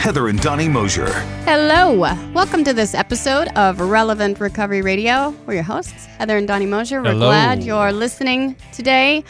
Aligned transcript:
Heather 0.00 0.28
and 0.28 0.40
Donnie 0.40 0.66
Mosier. 0.66 1.10
Hello. 1.44 1.92
Welcome 2.32 2.64
to 2.64 2.72
this 2.72 2.94
episode 2.94 3.48
of 3.48 3.80
Relevant 3.80 4.40
Recovery 4.40 4.80
Radio. 4.80 5.34
We're 5.44 5.52
your 5.56 5.62
hosts, 5.62 6.06
Heather 6.06 6.38
and 6.38 6.48
Donnie 6.48 6.64
Mosier. 6.64 7.02
We're 7.02 7.10
Hello. 7.10 7.26
glad 7.26 7.62
you're 7.62 7.92
listening 7.92 8.56
today. 8.72 9.24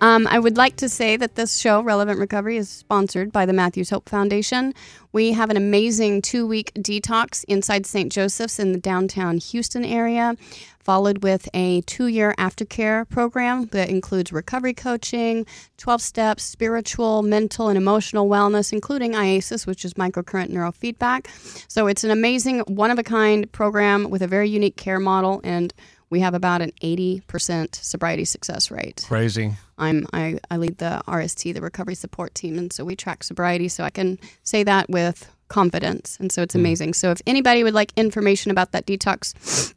Um, 0.00 0.26
I 0.30 0.38
would 0.38 0.58
like 0.58 0.76
to 0.76 0.90
say 0.90 1.16
that 1.16 1.36
this 1.36 1.56
show, 1.58 1.80
Relevant 1.80 2.18
Recovery, 2.18 2.58
is 2.58 2.68
sponsored 2.68 3.32
by 3.32 3.46
the 3.46 3.54
Matthews 3.54 3.88
Hope 3.88 4.08
Foundation. 4.10 4.74
We 5.12 5.32
have 5.32 5.48
an 5.48 5.56
amazing 5.56 6.20
two 6.20 6.46
week 6.46 6.70
detox 6.74 7.44
inside 7.48 7.86
St. 7.86 8.12
Joseph's 8.12 8.58
in 8.58 8.72
the 8.72 8.78
downtown 8.78 9.38
Houston 9.38 9.86
area, 9.86 10.36
followed 10.78 11.22
with 11.22 11.48
a 11.54 11.80
two 11.82 12.08
year 12.08 12.34
aftercare 12.36 13.08
program 13.08 13.66
that 13.68 13.88
includes 13.88 14.32
recovery 14.32 14.74
coaching, 14.74 15.46
12 15.78 16.02
steps, 16.02 16.44
spiritual, 16.44 17.22
mental, 17.22 17.68
and 17.68 17.78
emotional 17.78 18.28
wellness, 18.28 18.74
including 18.74 19.12
IASIS, 19.12 19.66
which 19.66 19.82
is 19.82 19.94
microcurrent 19.94 20.50
neurofeedback. 20.50 21.26
So 21.68 21.86
it's 21.86 22.04
an 22.04 22.10
amazing, 22.10 22.60
one 22.66 22.90
of 22.90 22.98
a 22.98 23.02
kind 23.02 23.50
program 23.50 24.10
with 24.10 24.20
a 24.20 24.28
very 24.28 24.50
unique 24.50 24.76
care 24.76 25.00
model, 25.00 25.40
and 25.42 25.72
we 26.10 26.20
have 26.20 26.34
about 26.34 26.62
an 26.62 26.72
80% 26.82 27.74
sobriety 27.74 28.24
success 28.24 28.70
rate. 28.70 29.04
Crazy. 29.08 29.54
I'm 29.78 30.06
I, 30.12 30.38
I 30.50 30.56
lead 30.56 30.78
the 30.78 31.02
RST, 31.06 31.52
the 31.52 31.60
recovery 31.60 31.94
support 31.94 32.34
team, 32.34 32.58
and 32.58 32.72
so 32.72 32.84
we 32.84 32.96
track 32.96 33.24
sobriety. 33.24 33.68
So 33.68 33.84
I 33.84 33.90
can 33.90 34.18
say 34.42 34.62
that 34.64 34.88
with 34.88 35.30
confidence, 35.48 36.16
and 36.20 36.30
so 36.32 36.42
it's 36.42 36.54
hmm. 36.54 36.60
amazing. 36.60 36.94
So 36.94 37.10
if 37.10 37.20
anybody 37.26 37.64
would 37.64 37.74
like 37.74 37.92
information 37.96 38.50
about 38.50 38.72
that 38.72 38.86
detox 38.86 39.74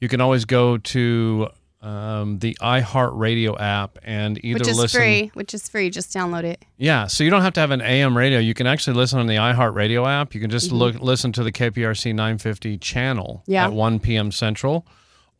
you 0.00 0.08
can 0.08 0.20
always 0.20 0.44
go 0.44 0.78
to 0.78 1.48
um, 1.82 2.38
the 2.40 2.56
iHeartRadio 2.60 3.58
app 3.58 3.98
and 4.02 4.42
either 4.44 4.58
Which 4.58 4.68
is 4.68 4.78
listen. 4.78 5.00
free. 5.00 5.30
Which 5.34 5.54
is 5.54 5.68
free. 5.68 5.88
Just 5.88 6.12
download 6.14 6.44
it. 6.44 6.62
Yeah, 6.76 7.06
so 7.06 7.24
you 7.24 7.30
don't 7.30 7.40
have 7.42 7.54
to 7.54 7.60
have 7.60 7.70
an 7.70 7.80
AM 7.80 8.16
radio. 8.16 8.38
You 8.38 8.52
can 8.54 8.66
actually 8.66 8.96
listen 8.96 9.18
on 9.18 9.26
the 9.26 9.36
iHeartRadio 9.36 10.06
app. 10.06 10.34
You 10.34 10.40
can 10.42 10.50
just 10.50 10.72
look 10.72 11.00
listen 11.00 11.32
to 11.32 11.42
the 11.42 11.52
KPRC 11.52 12.14
950 12.14 12.76
channel 12.78 13.42
Yeah. 13.46 13.64
at 13.66 13.72
1 13.72 13.98
p.m. 14.00 14.30
Central. 14.30 14.86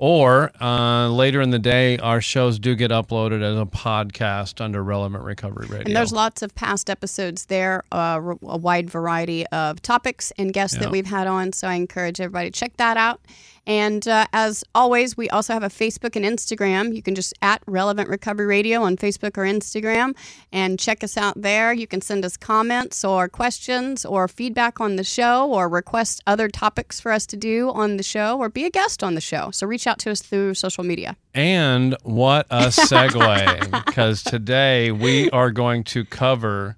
Or 0.03 0.51
uh, 0.63 1.11
later 1.11 1.43
in 1.43 1.51
the 1.51 1.59
day, 1.59 1.99
our 1.99 2.23
shows 2.23 2.59
do 2.59 2.75
get 2.75 2.91
uploaded 2.91 3.43
as 3.43 3.59
a 3.59 3.67
podcast 3.67 4.59
under 4.59 4.83
Relevant 4.83 5.23
Recovery 5.25 5.67
Radio. 5.69 5.85
And 5.89 5.95
there's 5.95 6.11
lots 6.11 6.41
of 6.41 6.55
past 6.55 6.89
episodes 6.89 7.45
there, 7.47 7.85
uh, 7.93 8.19
a 8.43 8.57
wide 8.57 8.89
variety 8.89 9.47
of 9.49 9.83
topics 9.83 10.33
and 10.39 10.55
guests 10.55 10.77
Yeah. 10.79 10.85
that 10.85 10.91
we've 10.91 11.05
had 11.07 11.27
on. 11.27 11.53
So 11.53 11.69
I 11.69 11.75
encourage 11.75 12.19
everybody 12.19 12.51
to 12.51 12.59
check 12.59 12.79
that 12.79 12.97
out. 12.97 13.21
And 13.67 14.07
uh, 14.09 14.27
as 14.33 14.65
always, 14.75 15.17
we 15.17 15.29
also 15.31 15.53
have 15.53 15.63
a 15.63 15.69
Facebook 15.69 16.17
and 16.17 16.25
Instagram. 16.25 16.95
You 16.95 17.03
can 17.03 17.15
just 17.15 17.35
at 17.43 17.63
Relevant 17.67 18.09
Recovery 18.09 18.47
Radio 18.47 18.83
on 18.83 18.97
Facebook 18.97 19.37
or 19.39 19.43
Instagram 19.45 20.17
and 20.53 20.79
check 20.79 21.05
us 21.05 21.17
out 21.17 21.41
there. 21.41 21.73
You 21.73 21.87
can 21.87 22.01
send 22.01 22.25
us 22.25 22.37
comments 22.37 23.05
or 23.05 23.29
questions 23.29 24.05
or 24.05 24.27
feedback 24.29 24.81
on 24.81 24.97
the 24.97 25.05
show 25.05 25.49
or 25.51 25.69
request 25.69 26.23
other 26.27 26.49
topics 26.49 26.99
for 27.01 27.13
us 27.13 27.27
to 27.27 27.37
do 27.37 27.71
on 27.71 27.97
the 27.97 28.03
show 28.03 28.39
or 28.39 28.49
be 28.49 28.65
a 28.65 28.71
guest 28.71 29.03
on 29.05 29.15
the 29.15 29.21
show. 29.21 29.51
So 29.53 29.67
reach 29.67 29.87
out 29.87 29.99
to 30.01 30.11
us 30.11 30.21
through 30.21 30.55
social 30.55 30.83
media. 30.85 31.17
and 31.35 31.97
what 32.03 32.47
a 32.51 32.67
segue, 32.69 33.85
because 33.87 34.23
today 34.23 34.91
we 34.91 35.31
are 35.31 35.51
going 35.51 35.85
to 35.85 36.05
cover 36.05 36.77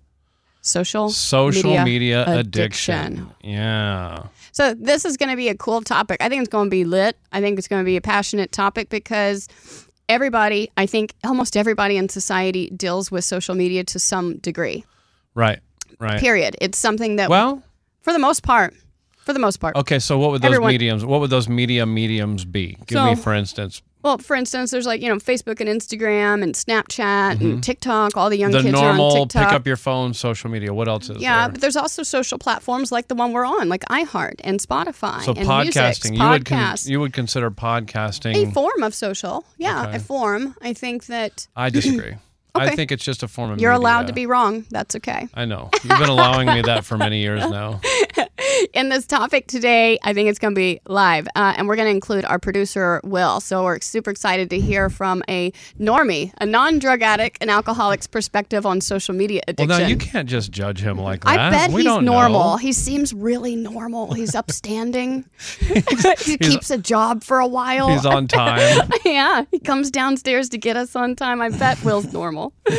Social 0.65 1.11
social 1.11 1.83
media, 1.83 2.25
addiction. 2.27 2.95
addiction. 2.95 3.31
Yeah. 3.43 4.25
So 4.53 4.75
this 4.75 5.05
is 5.05 5.17
going 5.17 5.31
to 5.31 5.37
be 5.37 5.49
a 5.49 5.55
cool 5.57 5.81
topic. 5.83 6.23
I 6.23 6.29
think 6.29 6.41
it's 6.43 6.51
going 6.51 6.67
to 6.67 6.71
be 6.71 6.85
lit. 6.85 7.17
I 7.33 7.41
think 7.41 7.59
it's 7.59 7.69
going 7.69 7.83
to 7.83 7.87
be 7.87 7.97
a 7.97 8.01
passionate 8.03 8.53
topic 8.53 8.89
because 8.91 9.49
everybody, 10.09 10.71
I 10.77 10.87
think 10.87 11.15
almost 11.25 11.57
everybody 11.57 11.97
in 11.97 12.09
society 12.09 12.71
deals 12.71 13.11
with 13.11 13.25
social 13.25 13.55
media 13.55 13.83
to 13.85 13.99
some 13.99 14.37
degree. 14.39 14.85
Right. 15.35 15.61
Right. 15.99 16.21
Period. 16.21 16.57
It's 16.61 16.79
something 16.79 17.17
that 17.17 17.31
Well, 17.31 17.63
for 18.03 18.13
the 18.13 18.19
most 18.19 18.43
part, 18.43 18.75
for 19.19 19.33
the 19.33 19.39
most 19.39 19.59
part. 19.59 19.77
okay, 19.77 19.99
so 19.99 20.19
what 20.19 20.33
would 20.33 20.43
those 20.43 20.49
Everyone- 20.51 20.73
mediums 20.73 21.05
what 21.05 21.21
would 21.21 21.31
those 21.31 21.49
media 21.49 21.87
mediums 21.87 22.45
be? 22.45 22.77
Give 22.87 22.97
So- 22.97 23.05
me 23.07 23.15
for 23.15 23.33
instance. 23.35 23.81
Well, 24.03 24.19
for 24.19 24.35
instance, 24.35 24.71
there's 24.73 24.87
like, 24.87 25.01
you 25.01 25.09
know, 25.09 25.17
Facebook 25.17 25.61
and 25.61 25.69
Instagram 25.69 26.43
and 26.43 26.55
Snapchat 26.55 27.41
and 27.41 27.63
TikTok. 27.63 28.17
All 28.17 28.31
the 28.31 28.37
young 28.37 28.51
Mm-hmm. 28.53 28.65
the 28.67 28.71
kids 28.73 28.81
are 28.81 28.91
on 28.91 28.97
normal 28.97 29.27
TikTok. 29.27 29.49
pick 29.49 29.53
up 29.55 29.67
your 29.67 29.77
phone 29.77 30.13
social 30.15 30.51
media. 30.51 30.75
What 30.75 30.89
else 30.89 31.09
is 31.09 31.19
yeah, 31.23 31.43
there? 31.47 31.53
but 31.53 31.61
there's 31.61 31.77
also 31.77 32.03
social 32.03 32.39
platforms 32.39 32.91
like 32.91 33.09
the 33.09 33.15
one 33.15 33.33
we're 33.33 33.47
on, 33.47 33.69
like 33.69 33.83
iHeart 33.91 34.41
and 34.43 34.59
Spotify 34.61 35.23
So 35.23 35.33
and 35.35 35.47
podcasting, 35.49 36.11
music, 36.11 36.15
you 36.19 36.29
would 36.29 36.45
con- 36.45 36.77
you 36.85 37.01
would 37.01 37.13
consider 37.13 37.51
podcasting 37.51 38.49
a 38.49 38.51
form 38.53 38.83
of 38.83 38.95
social. 38.95 39.45
Yeah, 39.57 39.87
Okay. 39.87 39.97
a 39.97 40.01
form. 40.01 40.57
I 40.61 40.73
think 40.73 41.07
that 41.07 41.47
I 41.57 41.71
disagree. 41.71 42.15
I 42.55 42.75
think 42.75 42.93
it's 42.93 43.05
just 43.05 43.23
a 43.23 43.29
form 43.29 43.51
of. 43.51 43.61
You're 43.61 43.73
allowed 43.73 44.07
to 44.09 44.13
be 44.13 44.27
wrong. 44.27 44.67
That's 44.71 44.95
okay. 44.97 45.29
I 45.35 45.45
know 45.45 45.71
you've 45.73 45.99
been 45.99 46.09
allowing 46.09 46.49
me 46.49 46.63
that 46.63 46.85
for 46.85 46.99
many 46.99 47.21
years 47.21 47.49
now. 47.51 47.81
In 48.75 48.89
this 48.89 49.07
topic 49.07 49.47
today, 49.47 49.99
I 50.03 50.13
think 50.13 50.29
it's 50.29 50.39
going 50.39 50.55
to 50.55 50.59
be 50.59 50.81
live, 50.87 51.27
uh, 51.35 51.55
and 51.57 51.69
we're 51.69 51.77
going 51.77 51.87
to 51.89 51.95
include 51.95 52.25
our 52.25 52.39
producer, 52.39 53.01
Will. 53.05 53.41
So 53.41 53.65
we're 53.65 53.81
super 53.81 54.11
excited 54.11 54.51
to 54.51 54.61
hear 54.61 54.91
from 54.91 55.23
a 55.29 55.53
normie, 55.81 56.33
a 56.39 56.47
non 56.47 56.79
drug 56.79 57.03
addict, 57.03 57.39
and 57.41 57.51
alcoholic's 57.51 58.07
perspective 58.07 58.67
on 58.67 58.81
social 58.81 59.15
media 59.15 59.43
addiction. 59.49 59.69
Well, 59.69 59.81
now 59.81 59.87
you 59.87 59.97
can't 59.97 60.29
just 60.29 60.51
judge 60.51 60.81
him 60.81 60.99
like 60.99 61.25
that. 61.25 61.39
I 61.39 61.51
bet 61.51 61.71
we 61.71 61.83
he's 61.83 62.03
normal. 62.03 62.53
Know. 62.53 62.57
He 62.57 62.73
seems 62.73 63.15
really 63.15 63.57
normal. 63.57 64.13
He's 64.13 64.35
upstanding. 64.35 65.25
he 66.19 66.37
keeps 66.37 66.71
a 66.71 66.79
job 66.79 67.25
for 67.25 67.39
a 67.39 67.47
while. 67.47 67.89
He's 67.89 68.07
on 68.07 68.29
time. 68.29 68.91
yeah, 69.05 69.45
he 69.51 69.59
comes 69.59 69.91
downstairs 69.91 70.49
to 70.51 70.59
get 70.59 70.77
us 70.77 70.95
on 70.95 71.17
time. 71.17 71.41
I 71.41 71.49
bet 71.49 71.83
Will's 71.85 72.13
normal. 72.13 72.42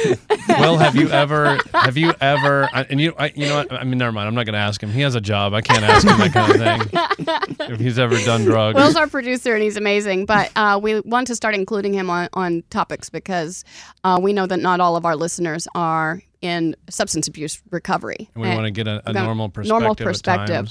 Will, 0.60 0.77
have 0.77 0.95
you 0.95 1.10
ever? 1.10 1.57
Have 1.74 1.98
you 1.98 2.13
ever? 2.21 2.69
I- 2.74 2.86
And 2.89 3.00
you, 3.00 3.13
I, 3.18 3.31
you 3.36 3.45
know 3.48 3.57
what? 3.57 3.71
I 3.74 3.83
mean, 3.83 3.98
never 3.98 4.12
mind. 4.12 4.27
I'm 4.27 4.36
not 4.36 4.45
going 4.45 4.54
to 4.54 4.60
ask 4.60 4.81
him. 4.81 4.92
He 4.92 5.01
has 5.01 5.15
a 5.15 5.21
job. 5.21 5.54
I 5.54 5.62
can't 5.62 5.83
ask 5.83 6.06
him 6.07 6.18
that 6.19 6.33
kind 6.33 6.51
of 6.51 6.89
thing. 6.89 7.69
If 7.74 7.80
he's 7.80 7.98
ever 7.98 8.18
done 8.19 8.44
drugs. 8.44 8.75
Will's 8.75 8.95
our 8.95 9.07
producer 9.07 9.54
and 9.54 9.63
he's 9.63 9.77
amazing, 9.77 10.25
but 10.25 10.51
uh, 10.56 10.80
we 10.81 11.00
want 11.01 11.27
to 11.27 11.36
start 11.36 11.56
including 11.56 11.94
him 11.94 12.10
on, 12.10 12.27
on 12.33 12.63
topics 12.69 13.10
because 13.10 13.63
uh, 14.04 14.19
we 14.21 14.33
know 14.33 14.45
that 14.45 14.60
not 14.60 14.80
all 14.80 14.95
of 14.95 15.06
our 15.06 15.15
listeners 15.15 15.68
are 15.74 16.21
in 16.42 16.75
substance 16.89 17.27
abuse 17.27 17.62
recovery. 17.71 18.30
and 18.36 18.42
we 18.44 18.50
Eh, 18.50 18.56
want 18.56 18.65
to 18.65 18.71
get 18.71 18.88
a, 18.88 19.01
a 19.10 19.13
normal 19.13 19.48
perspective. 19.50 19.69
normal 19.81 19.95
perspective. 19.95 20.69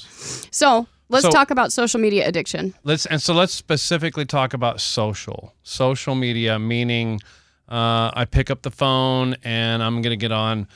So 0.51 0.87
let's 1.09 1.25
So- 1.25 1.31
talk 1.31 1.51
about 1.51 1.73
social 1.73 1.99
media 1.99 2.29
addiction. 2.29 2.75
Let's 2.85 3.07
and 3.07 3.21
so 3.23 3.33
let's 3.33 3.55
specifically 3.55 4.27
talk 4.27 4.53
about 4.53 4.81
social. 4.81 5.55
Social 5.63 6.15
media 6.15 6.59
meaning 6.59 7.21
uh, 7.73 8.11
I 8.13 8.27
pick 8.27 8.51
up 8.51 8.61
the 8.61 8.71
phone 8.71 9.35
and 9.43 9.83
I'm 9.83 10.03
going 10.03 10.11
to 10.11 10.17
get 10.19 10.31
on 10.31 10.69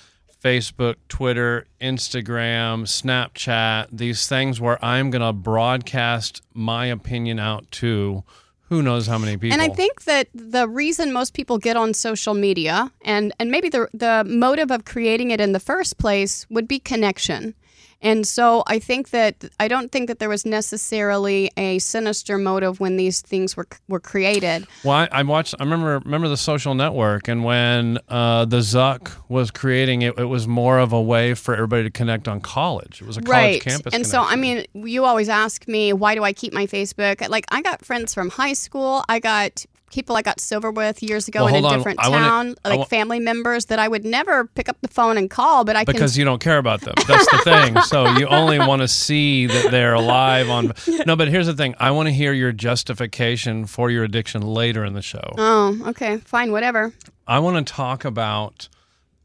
Facebook, 0.42 0.94
Twitter, 1.08 1.66
Instagram, 1.78 2.84
Snapchat, 2.86 3.88
these 3.92 4.26
things 4.26 4.62
where 4.62 4.82
I'm 4.82 5.10
going 5.10 5.20
to 5.20 5.34
broadcast 5.34 6.40
my 6.54 6.86
opinion 6.86 7.38
out 7.38 7.70
to 7.72 8.24
who 8.68 8.80
knows 8.80 9.06
how 9.06 9.18
many 9.18 9.36
people. 9.36 9.52
And 9.52 9.60
I 9.60 9.74
think 9.74 10.04
that 10.04 10.28
the 10.34 10.66
reason 10.68 11.12
most 11.12 11.34
people 11.34 11.58
get 11.58 11.76
on 11.76 11.92
social 11.92 12.32
media 12.32 12.90
and, 13.04 13.34
and 13.38 13.50
maybe 13.50 13.68
the, 13.68 13.88
the 13.92 14.24
motive 14.26 14.70
of 14.70 14.86
creating 14.86 15.30
it 15.32 15.40
in 15.40 15.52
the 15.52 15.60
first 15.60 15.98
place 15.98 16.46
would 16.48 16.66
be 16.66 16.78
connection. 16.78 17.54
And 18.02 18.26
so 18.26 18.62
I 18.66 18.78
think 18.78 19.10
that 19.10 19.44
I 19.58 19.68
don't 19.68 19.90
think 19.90 20.08
that 20.08 20.18
there 20.18 20.28
was 20.28 20.44
necessarily 20.44 21.50
a 21.56 21.78
sinister 21.78 22.36
motive 22.36 22.78
when 22.78 22.96
these 22.96 23.20
things 23.20 23.56
were 23.56 23.66
were 23.88 24.00
created. 24.00 24.66
Well, 24.84 24.94
I, 24.94 25.08
I 25.10 25.22
watched. 25.22 25.54
I 25.58 25.64
remember 25.64 25.98
remember 26.04 26.28
the 26.28 26.36
Social 26.36 26.74
Network, 26.74 27.28
and 27.28 27.42
when 27.42 27.98
uh, 28.08 28.44
the 28.44 28.58
Zuck 28.58 29.10
was 29.28 29.50
creating 29.50 30.02
it, 30.02 30.18
it 30.18 30.24
was 30.24 30.46
more 30.46 30.78
of 30.78 30.92
a 30.92 31.00
way 31.00 31.34
for 31.34 31.54
everybody 31.54 31.84
to 31.84 31.90
connect 31.90 32.28
on 32.28 32.40
college. 32.40 33.00
It 33.00 33.06
was 33.06 33.16
a 33.16 33.22
college 33.22 33.32
right. 33.32 33.62
campus. 33.62 33.94
And 33.94 34.06
so 34.06 34.20
I 34.20 34.36
mean, 34.36 34.66
you 34.74 35.04
always 35.04 35.28
ask 35.28 35.66
me 35.66 35.92
why 35.92 36.14
do 36.14 36.22
I 36.22 36.32
keep 36.32 36.52
my 36.52 36.66
Facebook? 36.66 37.26
Like 37.28 37.46
I 37.50 37.62
got 37.62 37.84
friends 37.84 38.12
from 38.12 38.30
high 38.30 38.52
school. 38.52 39.04
I 39.08 39.20
got 39.20 39.64
people 39.96 40.14
I 40.14 40.22
got 40.22 40.38
silver 40.40 40.70
with 40.70 41.02
years 41.02 41.26
ago 41.26 41.44
Well, 41.46 41.54
in 41.56 41.64
a 41.64 41.66
on. 41.66 41.76
different 41.78 41.98
I 42.00 42.08
wanna- 42.10 42.26
town, 42.28 42.54
like 42.64 42.78
wa- 42.80 42.84
family 42.84 43.18
members 43.18 43.64
that 43.66 43.78
I 43.78 43.88
would 43.88 44.04
never 44.04 44.44
pick 44.44 44.68
up 44.68 44.76
the 44.82 44.88
phone 44.88 45.16
and 45.16 45.28
call, 45.30 45.64
but 45.64 45.74
I 45.74 45.84
can 45.84 45.92
because 45.94 46.12
can 46.12 46.18
you 46.20 46.24
don't 46.26 46.40
care 46.40 46.58
about 46.58 46.82
them. 46.82 46.94
That's 47.08 47.28
the 47.30 47.38
thing. 47.38 47.76
So 47.86 48.06
you 48.18 48.26
only 48.28 48.58
want 48.58 48.82
to 48.82 48.88
see 48.88 49.46
that 49.46 49.70
they're 49.70 49.94
alive 49.94 50.48
on. 50.50 50.72
No, 51.06 51.16
but 51.16 51.28
here's 51.28 51.46
the 51.46 51.54
thing. 51.54 51.74
I 51.80 51.90
want 51.92 52.08
to 52.08 52.12
hear 52.12 52.32
your 52.32 52.52
justification 52.52 53.66
for 53.66 53.90
your 53.90 54.04
addiction 54.04 54.42
later 54.42 54.84
in 54.84 54.92
the 54.94 55.02
show. 55.02 55.32
Oh, 55.38 55.78
okay, 55.88 56.18
fine, 56.18 56.52
whatever. 56.52 56.92
I 57.26 57.38
want 57.38 57.66
to 57.66 57.72
talk 57.72 58.04
about 58.04 58.68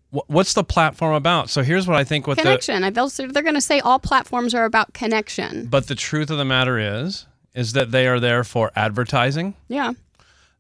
what's 0.09 0.53
the 0.53 0.63
platform 0.63 1.13
about. 1.15 1.49
So 1.49 1.63
here's 1.63 1.87
what 1.87 1.97
I 1.97 2.03
think. 2.03 2.27
with 2.27 2.37
the 2.37 2.43
Connection. 2.43 2.81
They'll, 2.93 3.09
they're 3.09 3.41
going 3.43 3.55
to 3.55 3.61
say 3.61 3.79
all 3.79 3.99
platforms 3.99 4.53
are 4.53 4.65
about 4.65 4.93
connection. 4.93 5.67
but 5.67 5.87
the 5.87 5.95
truth 5.95 6.29
of 6.29 6.37
the 6.37 6.45
matter 6.45 6.77
is, 6.79 7.25
is 7.53 7.73
that 7.73 7.91
they 7.91 8.07
are 8.07 8.19
there 8.19 8.43
for 8.43 8.71
advertising. 8.75 9.55
Yeah. 9.67 9.93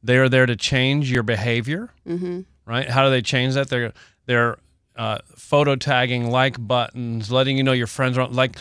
They 0.03 0.17
are 0.17 0.29
there 0.29 0.45
to 0.45 0.55
change 0.55 1.11
your 1.11 1.23
behavior. 1.23 1.89
Mm-hmm. 2.07 2.41
Right? 2.65 2.89
How 2.89 3.03
do 3.03 3.09
they 3.09 3.21
change 3.21 3.53
that? 3.55 3.69
They're 3.69 3.93
they're 4.25 4.57
uh, 4.95 5.19
photo 5.35 5.75
tagging, 5.75 6.29
like 6.29 6.65
buttons, 6.65 7.31
letting 7.31 7.57
you 7.57 7.63
know 7.63 7.73
your 7.73 7.87
friends 7.87 8.17
are 8.17 8.27
like. 8.27 8.57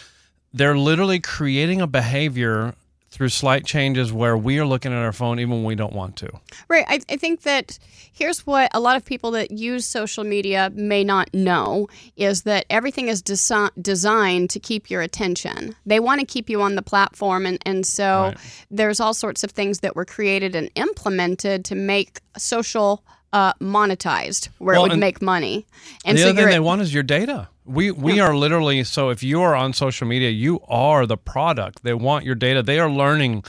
They're 0.53 0.77
literally 0.77 1.21
creating 1.21 1.81
a 1.81 1.87
behavior 1.87 2.75
through 3.11 3.29
slight 3.29 3.67
changes 3.67 4.13
where 4.13 4.37
we 4.37 4.59
are 4.59 4.65
looking 4.65 4.93
at 4.93 4.99
our 4.99 5.13
phone 5.13 5.41
even 5.41 5.51
when 5.57 5.65
we 5.65 5.75
don't 5.75 5.93
want 5.93 6.15
to. 6.17 6.31
Right. 6.69 6.85
I, 6.89 7.01
I 7.09 7.17
think 7.17 7.43
that 7.43 7.77
here's 8.13 8.47
what 8.47 8.71
a 8.73 8.79
lot 8.79 8.97
of 8.97 9.05
people 9.05 9.33
that 9.33 9.51
use 9.51 9.85
social 9.85 10.23
media 10.23 10.71
may 10.75 11.03
not 11.03 11.29
know 11.35 11.89
is 12.17 12.43
that 12.43 12.67
everything 12.71 13.09
is 13.09 13.21
desi- 13.21 13.71
designed 13.83 14.49
to 14.51 14.61
keep 14.61 14.89
your 14.91 15.03
attention. 15.03 15.75
They 15.85 15.99
want 15.99 16.21
to 16.21 16.27
keep 16.27 16.49
you 16.49 16.63
on 16.63 16.77
the 16.77 16.83
platform. 16.83 17.47
And, 17.47 17.59
and 17.67 17.85
so 17.85 18.23
Right. 18.27 18.37
there's 18.71 19.01
all 19.01 19.15
sorts 19.15 19.43
of 19.43 19.51
things 19.51 19.81
that 19.81 19.97
were 19.97 20.05
created 20.05 20.55
and 20.55 20.71
implemented 20.77 21.65
to 21.67 21.75
make 21.75 22.21
social 22.39 23.03
uh, 23.33 23.53
monetized 23.55 24.49
where 24.59 24.75
Well, 24.75 24.87
it 24.87 24.89
would 24.91 24.99
make 24.99 25.23
money. 25.23 25.67
And 26.05 26.17
the 26.17 26.23
so 26.23 26.31
other 26.31 26.43
thing 26.43 26.51
they 26.51 26.61
want 26.61 26.83
is 26.83 26.93
your 26.93 27.03
data. 27.03 27.49
We 27.65 27.91
we 27.91 28.19
are 28.21 28.35
literally 28.35 28.83
so 28.85 29.11
if 29.11 29.23
you 29.23 29.41
are 29.43 29.55
on 29.55 29.73
social 29.73 30.07
media, 30.07 30.31
you 30.31 30.61
are 30.69 31.07
the 31.07 31.17
product. 31.17 31.83
They 31.83 31.95
want 31.95 32.25
your 32.25 32.35
data. 32.35 32.63
They 32.63 32.81
are 32.81 32.91
learning 32.91 33.45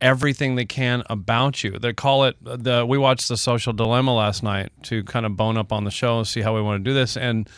everything 0.00 0.56
they 0.56 0.66
can 0.66 1.02
about 1.08 1.64
you. 1.64 1.78
They 1.78 1.94
call 1.94 2.24
it 2.24 2.36
the. 2.42 2.84
We 2.84 2.98
watched 2.98 3.28
the 3.28 3.38
Social 3.38 3.72
Dilemma 3.72 4.14
last 4.14 4.42
night 4.42 4.70
to 4.84 5.02
kind 5.04 5.24
of 5.24 5.36
bone 5.36 5.56
up 5.56 5.72
on 5.72 5.84
the 5.84 5.90
show 5.90 6.18
and 6.18 6.26
see 6.26 6.42
how 6.42 6.54
we 6.54 6.60
want 6.60 6.84
to 6.84 6.90
do 6.90 6.92
this, 6.92 7.16
and 7.16 7.48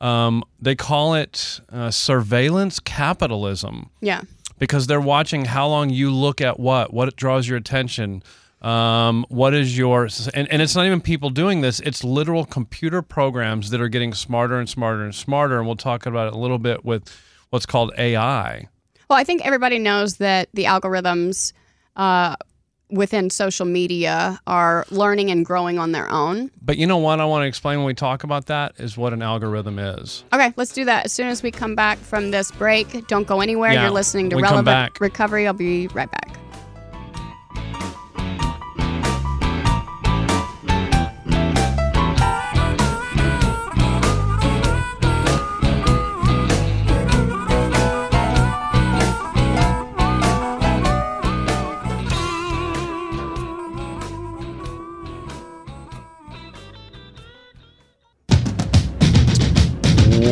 um, 0.00 0.44
they 0.60 0.74
call 0.74 1.14
it 1.14 1.60
uh, 1.70 1.90
surveillance 1.90 2.80
capitalism 2.80 3.90
yeah. 4.00 4.22
because 4.58 4.86
they're 4.86 5.00
watching 5.00 5.44
how 5.44 5.68
long 5.68 5.90
you 5.90 6.10
look 6.10 6.40
at 6.40 6.58
what, 6.58 6.92
what 6.92 7.14
draws 7.16 7.46
your 7.46 7.58
attention, 7.58 8.22
um, 8.62 9.24
what 9.28 9.54
is 9.54 9.76
your, 9.76 10.08
and, 10.34 10.50
and 10.50 10.60
it's 10.60 10.74
not 10.74 10.86
even 10.86 11.00
people 11.00 11.30
doing 11.30 11.60
this, 11.60 11.80
it's 11.80 12.04
literal 12.04 12.44
computer 12.44 13.02
programs 13.02 13.70
that 13.70 13.80
are 13.80 13.88
getting 13.88 14.12
smarter 14.14 14.58
and 14.58 14.68
smarter 14.68 15.04
and 15.04 15.14
smarter. 15.14 15.58
And 15.58 15.66
we'll 15.66 15.76
talk 15.76 16.06
about 16.06 16.28
it 16.28 16.34
a 16.34 16.38
little 16.38 16.58
bit 16.58 16.84
with 16.84 17.08
what's 17.50 17.66
called 17.66 17.92
AI. 17.96 18.68
Well, 19.08 19.18
I 19.18 19.24
think 19.24 19.44
everybody 19.44 19.78
knows 19.78 20.18
that 20.18 20.48
the 20.54 20.64
algorithms 20.64 21.52
uh, 21.96 22.36
within 22.90 23.30
social 23.30 23.66
media 23.66 24.38
are 24.46 24.84
learning 24.90 25.30
and 25.30 25.44
growing 25.44 25.78
on 25.78 25.92
their 25.92 26.08
own. 26.10 26.50
But 26.62 26.76
you 26.76 26.86
know 26.86 26.98
what 26.98 27.20
I 27.20 27.24
want 27.24 27.42
to 27.42 27.46
explain 27.46 27.78
when 27.78 27.86
we 27.86 27.94
talk 27.94 28.24
about 28.24 28.46
that 28.46 28.74
is 28.78 28.96
what 28.96 29.12
an 29.12 29.22
algorithm 29.22 29.78
is. 29.78 30.24
Okay, 30.32 30.52
let's 30.56 30.72
do 30.72 30.84
that 30.84 31.06
as 31.06 31.12
soon 31.12 31.28
as 31.28 31.42
we 31.42 31.50
come 31.50 31.74
back 31.74 31.98
from 31.98 32.30
this 32.30 32.50
break. 32.52 33.06
Don't 33.08 33.26
go 33.26 33.40
anywhere. 33.40 33.72
Yeah, 33.72 33.82
You're 33.82 33.90
listening 33.90 34.30
to 34.30 34.36
Relevant. 34.36 35.00
Recovery. 35.00 35.46
I'll 35.46 35.52
be 35.52 35.88
right 35.88 36.10
back. 36.10 36.39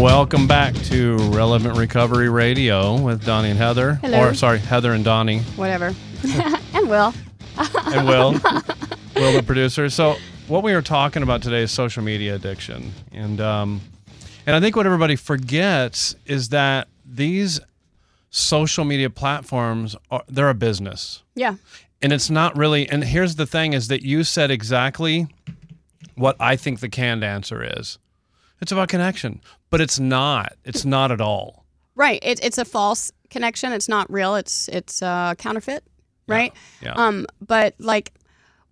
Welcome 0.08 0.46
back 0.46 0.74
to 0.86 1.18
Relevant 1.32 1.76
Recovery 1.76 2.30
Radio 2.30 2.98
with 2.98 3.26
Donnie 3.26 3.50
and 3.50 3.58
Heather. 3.58 3.96
Hello. 3.96 4.28
Or, 4.28 4.34
sorry, 4.34 4.58
Heather 4.58 4.92
and 4.94 5.04
Donnie. 5.04 5.40
Whatever. 5.54 5.94
and 6.74 6.88
Will. 6.88 7.12
and 7.84 8.06
Will, 8.08 8.32
Will 9.14 9.32
the 9.34 9.42
producer. 9.46 9.90
So 9.90 10.16
what 10.48 10.62
we 10.62 10.72
are 10.72 10.80
talking 10.80 11.22
about 11.22 11.42
today 11.42 11.60
is 11.60 11.72
social 11.72 12.02
media 12.02 12.34
addiction, 12.34 12.92
and 13.12 13.38
um, 13.42 13.82
and 14.46 14.56
I 14.56 14.60
think 14.60 14.76
what 14.76 14.86
everybody 14.86 15.14
forgets 15.14 16.16
is 16.24 16.48
that 16.48 16.88
these 17.04 17.60
social 18.30 18.86
media 18.86 19.10
platforms 19.10 19.94
are 20.10 20.24
they're 20.26 20.48
a 20.48 20.54
business, 20.54 21.22
Yeah. 21.34 21.56
and 22.00 22.14
it's 22.14 22.30
not 22.30 22.56
really. 22.56 22.88
And 22.88 23.04
here's 23.04 23.36
the 23.36 23.46
thing: 23.46 23.74
is 23.74 23.88
that 23.88 24.02
you 24.02 24.24
said 24.24 24.50
exactly 24.50 25.28
what 26.14 26.34
I 26.40 26.56
think 26.56 26.80
the 26.80 26.88
canned 26.88 27.22
answer 27.22 27.62
is. 27.78 27.98
It's 28.60 28.72
about 28.72 28.88
connection, 28.88 29.40
but 29.70 29.80
it's 29.80 29.98
not. 29.98 30.54
It's 30.64 30.84
not 30.84 31.10
at 31.10 31.20
all. 31.20 31.64
Right. 31.94 32.18
It, 32.22 32.40
it's 32.42 32.58
a 32.58 32.64
false 32.64 33.12
connection. 33.30 33.72
It's 33.72 33.88
not 33.88 34.10
real. 34.12 34.34
It's 34.34 34.68
it's 34.68 35.02
uh, 35.02 35.34
counterfeit. 35.36 35.84
Right. 36.26 36.52
Yeah. 36.82 36.92
Um, 36.92 37.26
but 37.40 37.74
like 37.78 38.12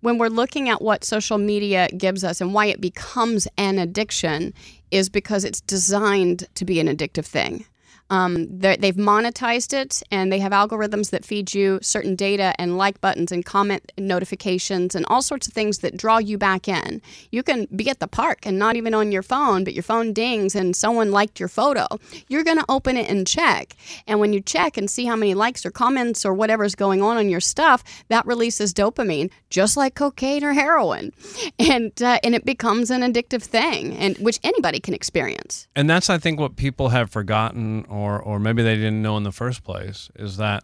when 0.01 0.17
we're 0.17 0.27
looking 0.29 0.69
at 0.69 0.81
what 0.81 1.03
social 1.03 1.37
media 1.37 1.89
gives 1.97 2.23
us 2.23 2.39
and 2.39 2.53
why 2.53 2.67
it 2.67 2.79
becomes 2.79 3.47
an 3.57 3.79
addiction 3.79 4.53
is 4.91 5.09
because 5.09 5.43
it's 5.43 5.61
designed 5.61 6.47
to 6.55 6.65
be 6.65 6.79
an 6.79 6.87
addictive 6.87 7.25
thing. 7.25 7.65
Um, 8.09 8.47
they've 8.49 8.95
monetized 8.95 9.73
it 9.73 10.01
and 10.11 10.31
they 10.31 10.39
have 10.39 10.51
algorithms 10.51 11.09
that 11.09 11.25
feed 11.25 11.53
you 11.53 11.79
certain 11.81 12.15
data 12.15 12.53
and 12.59 12.77
like 12.77 13.01
buttons 13.01 13.31
and 13.31 13.43
comment 13.43 13.91
notifications 13.97 14.95
and 14.95 15.05
all 15.07 15.21
sorts 15.21 15.47
of 15.47 15.53
things 15.53 15.79
that 15.79 15.97
draw 15.97 16.17
you 16.17 16.37
back 16.37 16.67
in. 16.67 17.01
You 17.31 17.43
can 17.43 17.67
be 17.75 17.89
at 17.89 17.99
the 17.99 18.07
park 18.07 18.45
and 18.45 18.57
not 18.57 18.75
even 18.75 18.93
on 18.93 19.11
your 19.11 19.23
phone, 19.23 19.63
but 19.63 19.73
your 19.73 19.83
phone 19.83 20.13
dings 20.13 20.55
and 20.55 20.75
someone 20.75 21.11
liked 21.11 21.39
your 21.39 21.49
photo. 21.49 21.85
You're 22.27 22.43
going 22.43 22.57
to 22.57 22.65
open 22.69 22.97
it 22.97 23.09
and 23.09 23.27
check. 23.27 23.75
And 24.07 24.19
when 24.19 24.33
you 24.33 24.41
check 24.41 24.77
and 24.77 24.89
see 24.89 25.05
how 25.05 25.15
many 25.15 25.33
likes 25.33 25.65
or 25.65 25.71
comments 25.71 26.25
or 26.25 26.33
whatever's 26.33 26.75
going 26.75 27.01
on 27.01 27.17
on 27.17 27.29
your 27.29 27.39
stuff, 27.41 27.83
that 28.07 28.25
releases 28.25 28.73
dopamine, 28.73 29.29
just 29.49 29.77
like 29.77 29.95
cocaine 29.95 30.43
or 30.43 30.53
heroin. 30.53 31.11
And, 31.59 32.01
uh, 32.01 32.19
and 32.23 32.35
it 32.35 32.45
becomes 32.45 32.91
an 32.91 33.01
addictive 33.01 33.41
thing, 33.41 33.95
and 33.97 34.17
which 34.19 34.39
anybody 34.43 34.79
can 34.79 34.93
experience. 34.93 35.67
and 35.75 35.89
that's 35.89 36.09
I 36.09 36.17
think 36.17 36.39
what 36.39 36.55
people 36.55 36.89
have 36.89 37.09
forgotten 37.09 37.83
or 37.97 38.21
or 38.21 38.39
maybe 38.39 38.63
they 38.63 38.75
didn't 38.75 39.01
know 39.01 39.17
in 39.17 39.23
the 39.23 39.31
first 39.31 39.63
place 39.63 40.09
is 40.15 40.37
that 40.37 40.63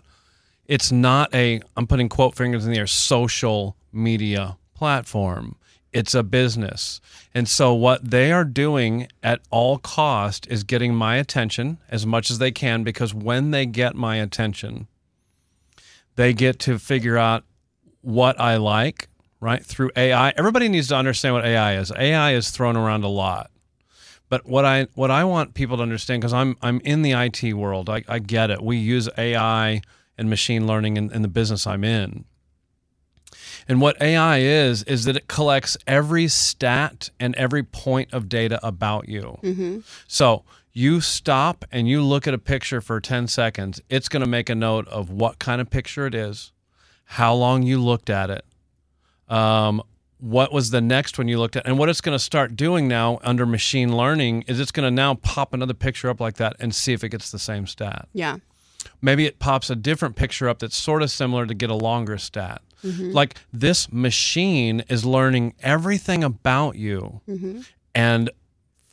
it's 0.65 0.91
not 0.91 1.33
a 1.33 1.61
I'm 1.75 1.87
putting 1.87 2.09
quote 2.09 2.35
fingers 2.35 2.65
in 2.65 2.71
the 2.71 2.79
air 2.79 2.87
social 2.87 3.75
media 3.91 4.57
platform. 4.73 5.55
It's 5.91 6.15
a 6.15 6.23
business. 6.23 6.99
And 7.35 7.47
so 7.47 7.73
what 7.73 8.09
they 8.09 8.31
are 8.31 8.43
doing 8.45 9.07
at 9.21 9.41
all 9.51 9.77
cost 9.77 10.47
is 10.47 10.63
getting 10.63 10.95
my 10.95 11.17
attention 11.17 11.77
as 11.89 12.05
much 12.05 12.31
as 12.31 12.39
they 12.39 12.51
can 12.51 12.83
because 12.83 13.13
when 13.13 13.51
they 13.51 13.67
get 13.67 13.95
my 13.95 14.15
attention, 14.15 14.87
they 16.15 16.33
get 16.33 16.59
to 16.59 16.79
figure 16.79 17.17
out 17.17 17.43
what 18.01 18.39
I 18.39 18.57
like, 18.57 19.07
right? 19.39 19.63
Through 19.63 19.91
AI. 19.95 20.33
Everybody 20.35 20.67
needs 20.67 20.87
to 20.87 20.95
understand 20.95 21.35
what 21.35 21.45
AI 21.45 21.77
is. 21.77 21.91
AI 21.97 22.33
is 22.33 22.49
thrown 22.49 22.75
around 22.75 23.03
a 23.03 23.07
lot. 23.07 23.51
But 24.33 24.47
what 24.47 24.65
I 24.65 24.87
what 24.95 25.11
I 25.11 25.25
want 25.25 25.53
people 25.53 25.77
to 25.77 25.83
understand, 25.83 26.19
because 26.19 26.33
I'm 26.33 26.57
I'm 26.59 26.79
in 26.79 27.03
the 27.03 27.11
IT 27.11 27.53
world, 27.53 27.87
I, 27.87 28.03
I 28.07 28.17
get 28.17 28.49
it. 28.49 28.63
We 28.63 28.77
use 28.77 29.07
AI 29.15 29.83
and 30.17 30.27
machine 30.27 30.65
learning 30.65 30.97
in, 30.97 31.11
in 31.11 31.21
the 31.21 31.27
business 31.27 31.67
I'm 31.67 31.83
in. 31.83 32.25
And 33.67 33.79
what 33.79 34.01
AI 34.01 34.39
is, 34.39 34.81
is 34.85 35.05
that 35.05 35.15
it 35.15 35.27
collects 35.27 35.77
every 35.85 36.27
stat 36.27 37.11
and 37.19 37.35
every 37.35 37.61
point 37.61 38.11
of 38.11 38.27
data 38.27 38.59
about 38.65 39.07
you. 39.07 39.37
Mm-hmm. 39.43 39.79
So 40.07 40.45
you 40.71 40.99
stop 40.99 41.63
and 41.71 41.87
you 41.87 42.01
look 42.01 42.25
at 42.25 42.33
a 42.33 42.39
picture 42.39 42.81
for 42.81 42.99
10 42.99 43.27
seconds, 43.27 43.81
it's 43.87 44.09
going 44.09 44.23
to 44.23 44.27
make 44.27 44.49
a 44.49 44.55
note 44.55 44.87
of 44.87 45.11
what 45.11 45.37
kind 45.37 45.61
of 45.61 45.69
picture 45.69 46.07
it 46.07 46.15
is, 46.15 46.53
how 47.05 47.35
long 47.35 47.61
you 47.61 47.79
looked 47.79 48.09
at 48.09 48.31
it, 48.31 48.45
um, 49.29 49.83
what 50.23 50.53
was 50.53 50.69
the 50.69 50.79
next 50.79 51.17
one 51.17 51.27
you 51.27 51.37
looked 51.37 51.57
at, 51.57 51.67
and 51.67 51.77
what 51.77 51.89
it's 51.89 51.99
going 51.99 52.15
to 52.15 52.23
start 52.23 52.55
doing 52.55 52.87
now 52.87 53.19
under 53.23 53.45
machine 53.45 53.95
learning 53.95 54.43
is 54.47 54.57
it's 54.57 54.71
going 54.71 54.85
to 54.87 54.91
now 54.91 55.15
pop 55.15 55.53
another 55.53 55.73
picture 55.73 56.09
up 56.09 56.21
like 56.21 56.35
that 56.35 56.55
and 56.61 56.73
see 56.73 56.93
if 56.93 57.03
it 57.03 57.09
gets 57.09 57.29
the 57.29 57.37
same 57.39 57.67
stat. 57.67 58.07
Yeah. 58.13 58.37
Maybe 59.01 59.25
it 59.25 59.39
pops 59.39 59.69
a 59.69 59.75
different 59.75 60.15
picture 60.15 60.47
up 60.47 60.59
that's 60.59 60.77
sort 60.77 61.01
of 61.03 61.11
similar 61.11 61.45
to 61.45 61.53
get 61.53 61.69
a 61.69 61.75
longer 61.75 62.17
stat. 62.17 62.61
Mm-hmm. 62.85 63.11
Like 63.11 63.35
this 63.51 63.91
machine 63.91 64.83
is 64.87 65.03
learning 65.03 65.55
everything 65.61 66.23
about 66.23 66.75
you, 66.77 67.19
Mm-hmm. 67.27 67.61
and 67.93 68.29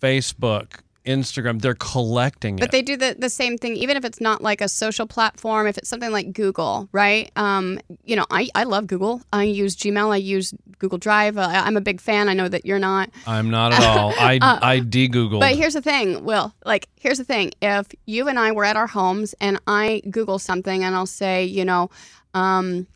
Facebook, 0.02 0.80
Instagram, 1.06 1.60
they're 1.62 1.74
collecting 1.74 2.56
But 2.56 2.66
it. 2.66 2.70
they 2.72 2.82
do 2.82 2.96
the, 2.96 3.16
the 3.18 3.30
same 3.30 3.56
thing, 3.58 3.74
even 3.76 3.96
if 3.96 4.04
it's 4.04 4.20
not 4.20 4.42
like 4.42 4.60
a 4.60 4.68
social 4.68 5.06
platform, 5.06 5.66
if 5.66 5.78
it's 5.78 5.88
something 5.88 6.10
like 6.12 6.32
Google, 6.32 6.88
right? 6.92 7.30
Um, 7.36 7.78
you 8.04 8.16
know, 8.16 8.26
I, 8.30 8.48
I 8.54 8.64
love 8.64 8.86
Google. 8.86 9.22
I 9.32 9.44
use 9.44 9.76
Gmail, 9.76 10.10
I 10.12 10.16
use 10.16 10.52
Google 10.78 10.98
Drive. 10.98 11.38
Uh, 11.38 11.48
I'm 11.52 11.76
a 11.76 11.80
big 11.80 12.00
fan. 12.00 12.28
I 12.28 12.34
know 12.34 12.48
that 12.48 12.64
you're 12.66 12.78
not. 12.78 13.10
I'm 13.26 13.50
not 13.50 13.72
at 13.72 13.82
all. 13.98 14.12
I 14.18 14.38
I 14.42 14.80
de-googled. 14.80 15.36
Uh, 15.36 15.40
But 15.40 15.54
here's 15.56 15.74
the 15.74 15.82
thing, 15.82 16.24
Will. 16.24 16.54
Like, 16.64 16.88
here's 16.96 17.18
the 17.18 17.24
thing. 17.24 17.52
If 17.62 17.86
you 18.06 18.28
and 18.28 18.38
I 18.38 18.52
were 18.52 18.64
at 18.64 18.76
our 18.76 18.86
homes 18.86 19.34
and 19.40 19.60
I 19.66 20.02
Google 20.10 20.38
something 20.38 20.84
and 20.84 20.94
I'll 20.94 21.06
say, 21.06 21.44
you 21.44 21.64
know, 21.64 21.90
um, 22.34 22.86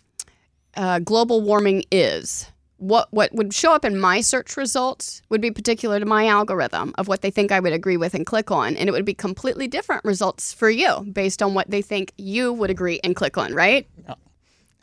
uh, 0.76 0.99
global 0.99 1.40
warming 1.40 1.84
is. 1.90 2.50
What 2.84 3.08
what 3.12 3.32
would 3.34 3.54
show 3.54 3.72
up 3.72 3.84
in 3.84 3.98
my 3.98 4.20
search 4.20 4.56
results 4.58 5.22
would 5.30 5.40
be 5.40 5.50
particular 5.50 5.98
to 5.98 6.04
my 6.06 6.26
algorithm 6.26 6.92
of 6.98 7.08
what 7.08 7.22
they 7.22 7.30
think 7.30 7.50
I 7.50 7.58
would 7.60 7.72
agree 7.72 7.96
with 7.96 8.12
and 8.14 8.26
click 8.26 8.50
on, 8.50 8.76
and 8.76 8.88
it 8.88 8.92
would 8.92 9.06
be 9.06 9.14
completely 9.14 9.66
different 9.68 10.04
results 10.04 10.52
for 10.52 10.68
you 10.68 11.00
based 11.12 11.42
on 11.42 11.54
what 11.54 11.70
they 11.70 11.80
think 11.80 12.12
you 12.18 12.52
would 12.52 12.68
agree 12.70 13.00
and 13.02 13.16
click 13.16 13.38
on, 13.38 13.54
right? 13.54 13.86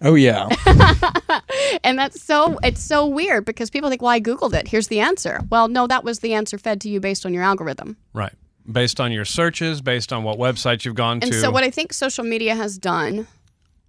Oh 0.01 0.15
yeah. 0.15 0.49
And 1.83 1.97
that's 1.97 2.21
so 2.21 2.57
it's 2.63 2.81
so 2.81 3.05
weird 3.07 3.45
because 3.45 3.69
people 3.69 3.89
think, 3.89 4.01
well, 4.01 4.11
I 4.11 4.19
googled 4.19 4.53
it. 4.53 4.67
Here's 4.67 4.87
the 4.87 4.99
answer. 4.99 5.41
Well, 5.49 5.67
no, 5.67 5.87
that 5.87 6.03
was 6.03 6.19
the 6.19 6.33
answer 6.33 6.57
fed 6.57 6.81
to 6.81 6.89
you 6.89 6.99
based 6.99 7.25
on 7.25 7.33
your 7.33 7.43
algorithm. 7.43 7.97
right. 8.13 8.33
Based 8.71 8.99
on 8.99 9.11
your 9.11 9.25
searches, 9.25 9.81
based 9.81 10.13
on 10.13 10.23
what 10.23 10.37
websites 10.37 10.85
you've 10.85 10.95
gone 10.95 11.19
And 11.23 11.31
to. 11.31 11.39
so, 11.41 11.49
what 11.49 11.63
I 11.63 11.71
think 11.71 11.93
social 11.93 12.23
media 12.23 12.53
has 12.55 12.77
done, 12.77 13.25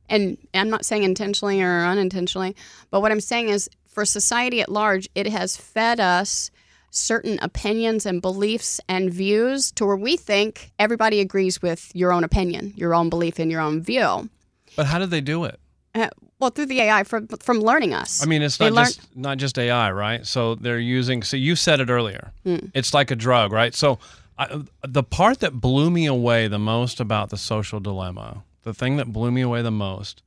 and 0.08 0.38
I'm 0.54 0.70
not 0.70 0.86
saying 0.86 1.02
intentionally 1.02 1.60
or 1.62 1.84
unintentionally, 1.84 2.56
but 2.90 3.00
what 3.02 3.12
I'm 3.12 3.20
saying 3.20 3.50
is 3.50 3.68
for 3.92 4.04
society 4.04 4.60
at 4.60 4.70
large, 4.70 5.08
it 5.14 5.26
has 5.28 5.56
fed 5.56 6.00
us 6.00 6.50
certain 6.90 7.38
opinions 7.42 8.04
and 8.04 8.20
beliefs 8.20 8.80
and 8.88 9.10
views 9.12 9.70
to 9.72 9.86
where 9.86 9.96
we 9.96 10.16
think 10.16 10.72
everybody 10.78 11.20
agrees 11.20 11.62
with 11.62 11.90
your 11.94 12.12
own 12.12 12.24
opinion, 12.24 12.72
your 12.76 12.94
own 12.94 13.08
belief, 13.08 13.38
and 13.38 13.50
your 13.50 13.60
own 13.60 13.80
view. 13.82 14.28
but 14.76 14.86
how 14.86 14.98
did 14.98 15.10
they 15.10 15.20
do 15.20 15.44
it? 15.44 15.58
Uh, 15.94 16.08
well, 16.38 16.50
through 16.50 16.66
the 16.66 16.80
AI 16.80 17.04
from 17.04 17.28
from 17.28 17.60
learning 17.60 17.92
us. 17.94 18.22
I 18.22 18.26
mean, 18.26 18.42
it's 18.42 18.56
They 18.56 18.66
not 18.70 18.74
learn- 18.74 18.84
just 18.86 19.16
not 19.16 19.38
just 19.38 19.58
AI, 19.58 19.92
right? 19.92 20.26
So 20.26 20.54
they're 20.54 20.78
using. 20.78 21.22
So 21.22 21.36
you 21.36 21.54
said 21.54 21.80
it 21.80 21.88
earlier. 21.90 22.32
Hmm. 22.44 22.56
It's 22.74 22.92
like 22.94 23.10
a 23.10 23.16
drug, 23.16 23.52
right? 23.52 23.74
So 23.74 23.98
I, 24.38 24.62
the 24.82 25.02
part 25.02 25.40
that 25.40 25.60
blew 25.60 25.90
me 25.90 26.06
away 26.06 26.48
the 26.48 26.58
most 26.58 26.98
about 27.00 27.28
the 27.30 27.36
social 27.36 27.78
dilemma, 27.80 28.42
the 28.64 28.72
thing 28.74 28.96
that 28.96 29.12
blew 29.12 29.30
me 29.30 29.42
away 29.42 29.60
the 29.62 29.70
most, 29.70 30.22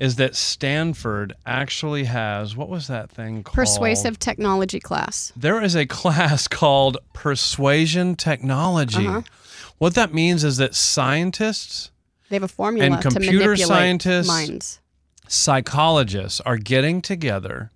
is 0.00 0.16
that 0.16 0.34
Stanford 0.34 1.34
actually 1.46 2.04
has 2.04 2.56
what 2.56 2.68
was 2.68 2.88
that 2.88 3.10
thing 3.10 3.44
called? 3.44 3.54
persuasive 3.54 4.18
technology 4.18 4.80
class. 4.80 5.32
There 5.36 5.62
is 5.62 5.76
a 5.76 5.86
class 6.00 6.48
called 6.48 6.98
persuasion 7.12 8.16
technology. 8.16 9.06
Uh-huh. 9.06 9.22
What 9.78 9.94
that 9.94 10.12
means 10.12 10.42
is 10.42 10.56
that 10.56 10.74
scientists 10.74 11.90
They 12.28 12.36
have 12.36 12.42
a 12.42 12.48
formula 12.48 12.86
And 12.86 13.00
computer 13.02 13.56
scientists- 13.56 14.26
minds. 14.26 14.80
psychologists 15.28 16.40
are 16.42 16.56
getting 16.56 17.00
together 17.02 17.70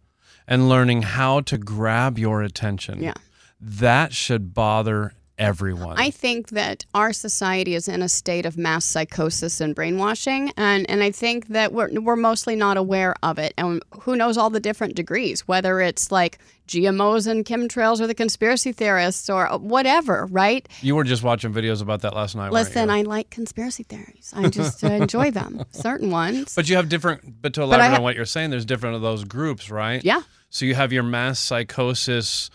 and 0.46 0.68
learning 0.68 1.02
how 1.02 1.40
to 1.40 1.56
grab 1.58 2.18
your 2.18 2.42
attention. 2.42 3.02
Yeah. 3.02 3.14
That 3.60 4.12
should 4.12 4.52
bother 4.54 5.14
everyone. 5.38 5.98
I 5.98 6.10
think 6.10 6.50
that 6.50 6.84
our 6.94 7.12
society 7.12 7.74
is 7.74 7.88
in 7.88 8.02
a 8.02 8.08
state 8.08 8.46
of 8.46 8.56
mass 8.56 8.84
psychosis 8.84 9.60
and 9.60 9.74
brainwashing, 9.74 10.52
and, 10.56 10.88
and 10.88 11.02
I 11.02 11.10
think 11.10 11.48
that 11.48 11.72
we're, 11.72 11.90
we're 12.00 12.16
mostly 12.16 12.56
not 12.56 12.76
aware 12.76 13.14
of 13.22 13.38
it. 13.38 13.54
And 13.56 13.82
who 14.02 14.16
knows 14.16 14.36
all 14.36 14.50
the 14.50 14.60
different 14.60 14.94
degrees, 14.94 15.46
whether 15.48 15.80
it's 15.80 16.12
like 16.12 16.38
GMOs 16.68 17.26
and 17.26 17.44
chemtrails 17.44 18.00
or 18.00 18.06
the 18.06 18.14
conspiracy 18.14 18.72
theorists 18.72 19.28
or 19.28 19.46
whatever, 19.58 20.26
right? 20.30 20.66
you 20.80 20.94
were 20.94 21.04
just 21.04 21.22
watching 21.22 21.52
videos 21.52 21.82
about 21.82 22.00
that 22.02 22.14
last 22.14 22.34
night. 22.34 22.52
Listen. 22.52 22.90
I 22.90 23.02
like 23.02 23.30
conspiracy 23.30 23.82
theories. 23.82 24.32
I 24.34 24.48
just 24.48 24.82
uh, 24.82 24.88
enjoy 24.88 25.30
them, 25.30 25.64
certain 25.70 26.10
ones. 26.10 26.54
But 26.54 26.68
you 26.68 26.76
have 26.76 26.88
different. 26.88 27.42
But 27.42 27.54
to 27.54 27.62
elaborate 27.62 27.90
ha- 27.90 27.96
on 27.96 28.02
what 28.02 28.16
you're 28.16 28.24
saying, 28.24 28.50
there's 28.50 28.64
different 28.64 28.96
of 28.96 29.02
those 29.02 29.24
groups, 29.24 29.70
right? 29.70 30.04
yeah. 30.04 30.22
So 30.50 30.66
you 30.66 30.76
have 30.76 30.92
your 30.92 31.02
mass 31.02 31.40
psychosis 31.40 32.48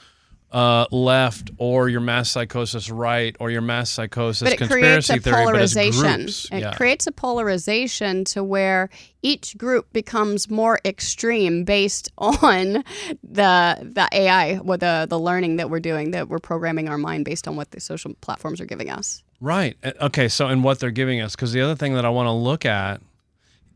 uh, 0.52 0.86
left, 0.92 1.52
or 1.58 1.90
your 1.90 2.02
mass 2.02 2.32
psychosis 2.32 2.90
right, 2.90 3.36
or 3.40 3.52
your 3.52 3.62
mass 3.62 3.92
psychosis 3.92 4.50
but 4.50 4.60
it 4.60 4.70
creates 4.70 5.10
a 5.10 5.20
theory. 5.20 5.46
Polarization. 5.46 6.22
It 6.22 6.50
yeah. 6.52 6.74
creates 6.74 7.08
a 7.08 7.12
polarization 7.12 8.26
to 8.26 8.44
where 8.44 8.90
each 9.22 9.58
group 9.58 9.92
becomes 9.94 10.50
more 10.50 10.80
extreme 10.86 11.64
based 11.64 12.12
on 12.18 12.84
the 13.24 13.78
the 13.82 14.08
AI, 14.12 14.58
or 14.58 14.78
the 14.78 15.06
the 15.10 15.20
learning 15.20 15.58
that 15.58 15.70
we're 15.70 15.80
doing, 15.80 16.12
that 16.12 16.30
we're 16.30 16.40
programming 16.40 16.90
our 16.90 16.98
mind 16.98 17.26
based 17.26 17.48
on 17.48 17.56
what 17.56 17.72
the 17.72 17.80
social 17.80 18.14
platforms 18.22 18.60
are 18.60 18.66
giving 18.66 18.90
us. 18.90 19.24
Right. 19.42 19.78
Uh, 19.84 19.92
Okay. 20.02 20.28
So, 20.28 20.48
and 20.48 20.64
what 20.64 20.80
they're 20.80 20.92
giving 20.92 21.22
us, 21.22 21.36
because 21.36 21.54
the 21.54 21.62
other 21.62 21.76
thing 21.76 21.94
that 21.94 22.06
I 22.06 22.10
want 22.10 22.28
to 22.28 22.32
look 22.32 22.66
at 22.66 23.02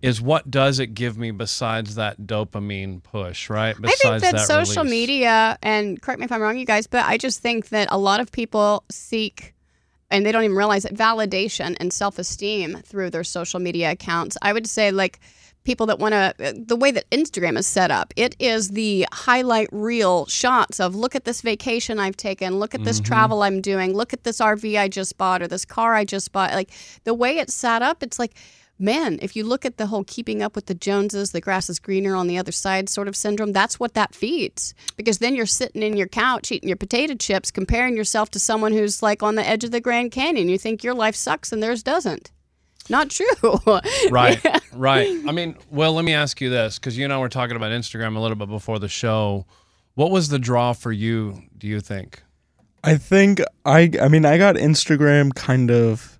is 0.03 0.21
what 0.21 0.51
does 0.51 0.79
it 0.79 0.87
give 0.87 1.17
me 1.17 1.31
besides 1.31 1.95
that 1.95 2.19
dopamine 2.23 3.01
push, 3.01 3.49
right? 3.49 3.73
I 3.81 4.19
think 4.19 4.21
that, 4.21 4.41
social 4.41 4.83
release. 4.83 4.91
media, 4.91 5.57
and 5.63 5.99
correct 6.01 6.19
me 6.19 6.25
if 6.25 6.31
I'm 6.31 6.41
wrong, 6.41 6.57
you 6.57 6.65
guys, 6.65 6.87
but 6.87 7.05
I 7.05 7.17
just 7.17 7.39
think 7.39 7.69
that 7.69 7.87
a 7.89 7.97
lot 7.97 8.19
of 8.19 8.29
people 8.29 8.83
seek, 8.91 9.55
and 10.11 10.25
they 10.25 10.33
don't 10.33 10.43
even 10.43 10.57
realize 10.57 10.83
it, 10.83 10.93
validation 10.93 11.77
and 11.79 11.93
self 11.93 12.19
esteem 12.19 12.81
through 12.85 13.11
their 13.11 13.23
social 13.23 13.61
media 13.61 13.91
accounts. 13.91 14.35
I 14.41 14.51
would 14.51 14.67
say, 14.67 14.91
like, 14.91 15.21
people 15.63 15.85
that 15.85 15.99
want 15.99 16.11
to, 16.11 16.53
the 16.67 16.75
way 16.75 16.91
that 16.91 17.09
Instagram 17.09 17.57
is 17.57 17.65
set 17.65 17.89
up, 17.89 18.13
it 18.17 18.35
is 18.39 18.71
the 18.71 19.07
highlight 19.13 19.69
reel 19.71 20.25
shots 20.25 20.81
of 20.81 20.95
look 20.95 21.15
at 21.15 21.23
this 21.23 21.39
vacation 21.39 21.97
I've 21.97 22.17
taken, 22.17 22.59
look 22.59 22.75
at 22.75 22.83
this 22.83 22.97
mm-hmm. 22.97 23.05
travel 23.05 23.41
I'm 23.41 23.61
doing, 23.61 23.93
look 23.93 24.11
at 24.11 24.25
this 24.25 24.41
RV 24.41 24.77
I 24.77 24.89
just 24.89 25.17
bought 25.17 25.41
or 25.41 25.47
this 25.47 25.63
car 25.63 25.93
I 25.93 26.03
just 26.03 26.33
bought. 26.33 26.51
Like, 26.51 26.71
the 27.05 27.13
way 27.13 27.37
it's 27.37 27.53
set 27.53 27.81
up, 27.81 28.03
it's 28.03 28.19
like, 28.19 28.33
man, 28.83 29.17
if 29.21 29.35
you 29.35 29.45
look 29.45 29.65
at 29.65 29.77
the 29.77 29.87
whole 29.87 30.03
keeping 30.03 30.43
up 30.43 30.55
with 30.55 30.65
the 30.65 30.73
Joneses, 30.75 31.31
the 31.31 31.41
grass 31.41 31.69
is 31.69 31.79
greener 31.79 32.15
on 32.15 32.27
the 32.27 32.37
other 32.37 32.51
side 32.51 32.89
sort 32.89 33.07
of 33.07 33.15
syndrome, 33.15 33.53
that's 33.53 33.79
what 33.79 33.93
that 33.93 34.13
feeds. 34.13 34.73
Because 34.97 35.19
then 35.19 35.35
you're 35.35 35.45
sitting 35.45 35.81
in 35.81 35.95
your 35.95 36.07
couch 36.07 36.51
eating 36.51 36.67
your 36.69 36.75
potato 36.75 37.15
chips, 37.15 37.49
comparing 37.49 37.95
yourself 37.95 38.29
to 38.31 38.39
someone 38.39 38.73
who's 38.73 39.01
like 39.01 39.23
on 39.23 39.35
the 39.35 39.47
edge 39.47 39.63
of 39.63 39.71
the 39.71 39.79
Grand 39.79 40.11
Canyon. 40.11 40.49
You 40.49 40.57
think 40.57 40.83
your 40.83 40.93
life 40.93 41.15
sucks 41.15 41.51
and 41.51 41.63
theirs 41.63 41.81
doesn't. 41.81 42.31
Not 42.89 43.09
true. 43.09 43.25
Right. 44.11 44.45
Right. 44.73 45.07
I 45.27 45.31
mean, 45.31 45.55
well, 45.71 45.93
let 45.93 46.03
me 46.03 46.13
ask 46.13 46.41
you 46.41 46.49
this, 46.49 46.77
because 46.77 46.97
you 46.97 47.05
and 47.05 47.13
I 47.13 47.17
were 47.17 47.29
talking 47.29 47.55
about 47.55 47.71
Instagram 47.71 48.17
a 48.17 48.19
little 48.19 48.35
bit 48.35 48.49
before 48.49 48.79
the 48.79 48.89
show. 48.89 49.45
What 49.95 50.11
was 50.11 50.27
the 50.27 50.39
draw 50.39 50.73
for 50.73 50.91
you? 50.91 51.43
Do 51.57 51.67
you 51.67 51.79
think? 51.79 52.21
I 52.83 52.97
think 52.97 53.39
I 53.63 53.91
I 54.01 54.09
mean 54.09 54.25
I 54.25 54.37
got 54.37 54.55
Instagram 54.55 55.33
kind 55.33 55.71
of 55.71 56.12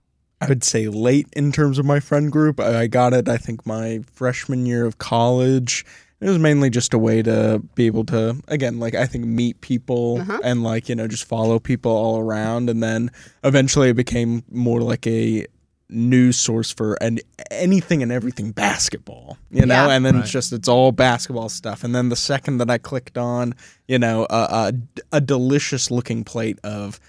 I 0.43 0.50
would 0.50 0.63
say 0.63 0.88
late 0.88 1.27
in 1.33 1.51
terms 1.51 1.79
of 1.79 1.85
my 1.85 2.00
friend 2.00 2.31
group. 2.31 2.59
I 2.59 2.81
I 2.81 2.88
got 2.88 3.13
it 3.13 3.27
I 3.29 3.38
think 3.38 3.65
my 3.65 4.01
freshman 4.13 4.65
year 4.65 4.85
of 4.85 4.97
college. 4.97 5.85
It 6.21 6.27
was 6.29 6.39
mainly 6.39 6.69
just 6.69 6.93
a 6.93 6.97
way 6.97 7.21
to 7.21 7.62
be 7.75 7.85
able 7.85 8.05
to 8.05 8.41
again 8.47 8.79
like 8.79 8.95
I 8.95 9.05
think 9.07 9.25
meet 9.25 9.59
people 9.62 10.19
Uh-huh. 10.21 10.39
and 10.43 10.63
like 10.63 10.88
you 10.89 10.95
know 10.95 11.07
just 11.07 11.25
follow 11.25 11.59
people 11.59 11.91
all 11.91 12.17
around 12.19 12.69
and 12.69 12.81
then 12.81 13.12
eventually 13.43 13.89
it 13.89 13.95
became 13.95 14.43
more 14.50 14.81
like 14.81 15.05
a 15.07 15.45
news 15.89 16.38
source 16.38 16.71
for 16.71 16.97
and 17.03 17.21
anything 17.51 18.01
and 18.01 18.12
everything 18.12 18.51
basketball 18.51 19.38
you 19.51 19.63
know 19.65 19.88
Yeah. 19.88 19.91
and 19.95 20.03
then 20.05 20.15
Right. 20.15 20.23
it's 20.23 20.31
just 20.31 20.51
it's 20.53 20.67
all 20.67 20.91
basketball 20.91 21.50
stuff 21.50 21.83
and 21.83 21.93
then 21.93 22.09
the 22.09 22.15
second 22.15 22.57
that 22.59 22.69
i 22.71 22.79
clicked 22.79 23.15
on 23.17 23.53
you 23.88 24.00
know 24.00 24.25
a, 24.29 24.71
a, 25.12 25.17
a 25.17 25.21
delicious 25.21 25.91
looking 25.91 26.23
plate 26.23 26.57
of 26.63 27.00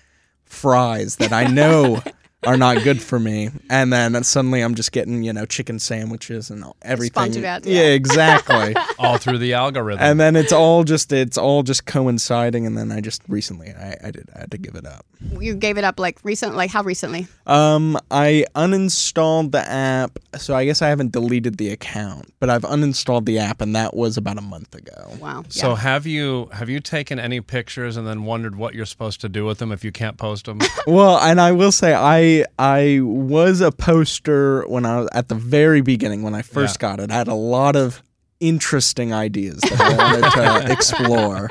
fries 0.44 1.16
that 1.16 1.32
i 1.32 1.46
know 1.46 2.02
are 2.46 2.56
not 2.56 2.82
good 2.82 3.02
for 3.02 3.18
me. 3.18 3.50
And 3.70 3.92
then 3.92 4.22
suddenly 4.24 4.60
I'm 4.60 4.74
just 4.74 4.92
getting, 4.92 5.22
you 5.22 5.32
know, 5.32 5.46
chicken 5.46 5.78
sandwiches 5.78 6.50
and 6.50 6.64
everything. 6.82 7.32
Sponsored 7.32 7.42
yeah, 7.42 7.58
yeah. 7.64 7.82
exactly. 7.88 8.74
All 8.98 9.18
through 9.18 9.38
the 9.38 9.54
algorithm. 9.54 10.02
and 10.02 10.20
then 10.20 10.36
it's 10.36 10.52
all 10.52 10.84
just 10.84 11.12
it's 11.12 11.36
all 11.36 11.62
just 11.62 11.86
coinciding 11.86 12.66
and 12.66 12.76
then 12.76 12.92
I 12.92 13.00
just 13.00 13.22
recently 13.28 13.70
I, 13.70 13.96
I 14.04 14.10
did 14.10 14.28
I 14.34 14.40
had 14.40 14.50
to 14.52 14.58
give 14.58 14.74
it 14.74 14.86
up. 14.86 15.04
You 15.38 15.54
gave 15.54 15.78
it 15.78 15.84
up 15.84 15.98
like 15.98 16.18
recent, 16.22 16.54
like 16.54 16.70
how 16.70 16.82
recently? 16.82 17.26
Um 17.46 17.98
I 18.10 18.44
uninstalled 18.54 19.52
the 19.52 19.68
app, 19.68 20.18
so 20.36 20.54
I 20.54 20.64
guess 20.64 20.82
I 20.82 20.88
haven't 20.88 21.12
deleted 21.12 21.58
the 21.58 21.70
account, 21.70 22.32
but 22.40 22.50
I've 22.50 22.62
uninstalled 22.62 23.24
the 23.26 23.38
app 23.38 23.60
and 23.60 23.74
that 23.74 23.94
was 23.94 24.16
about 24.16 24.38
a 24.38 24.42
month 24.42 24.74
ago. 24.74 25.12
Wow. 25.20 25.44
so 25.48 25.70
yeah. 25.70 25.76
have 25.76 26.06
you 26.06 26.48
have 26.52 26.68
you 26.68 26.80
taken 26.80 27.18
any 27.18 27.40
pictures 27.40 27.96
and 27.96 28.06
then 28.06 28.24
wondered 28.24 28.56
what 28.56 28.74
you're 28.74 28.86
supposed 28.86 29.20
to 29.22 29.28
do 29.28 29.44
with 29.44 29.58
them 29.58 29.72
if 29.72 29.84
you 29.84 29.92
can't 29.92 30.16
post 30.16 30.46
them? 30.46 30.60
Well, 30.86 31.18
and 31.18 31.40
I 31.40 31.52
will 31.52 31.72
say 31.72 31.94
I 31.94 32.33
I 32.58 33.00
was 33.02 33.60
a 33.60 33.70
poster 33.70 34.66
when 34.66 34.84
I 34.86 35.00
was 35.00 35.08
at 35.12 35.28
the 35.28 35.34
very 35.34 35.80
beginning 35.80 36.22
when 36.22 36.34
I 36.34 36.42
first 36.42 36.76
Yeah. 36.76 36.88
got 36.96 37.00
it. 37.00 37.10
I 37.10 37.14
had 37.14 37.28
a 37.28 37.34
lot 37.34 37.76
of 37.76 38.02
interesting 38.40 39.12
ideas 39.12 39.60
that 39.60 39.80
I 39.80 39.96
wanted 39.96 40.30
to 40.66 40.72
explore. 40.72 41.50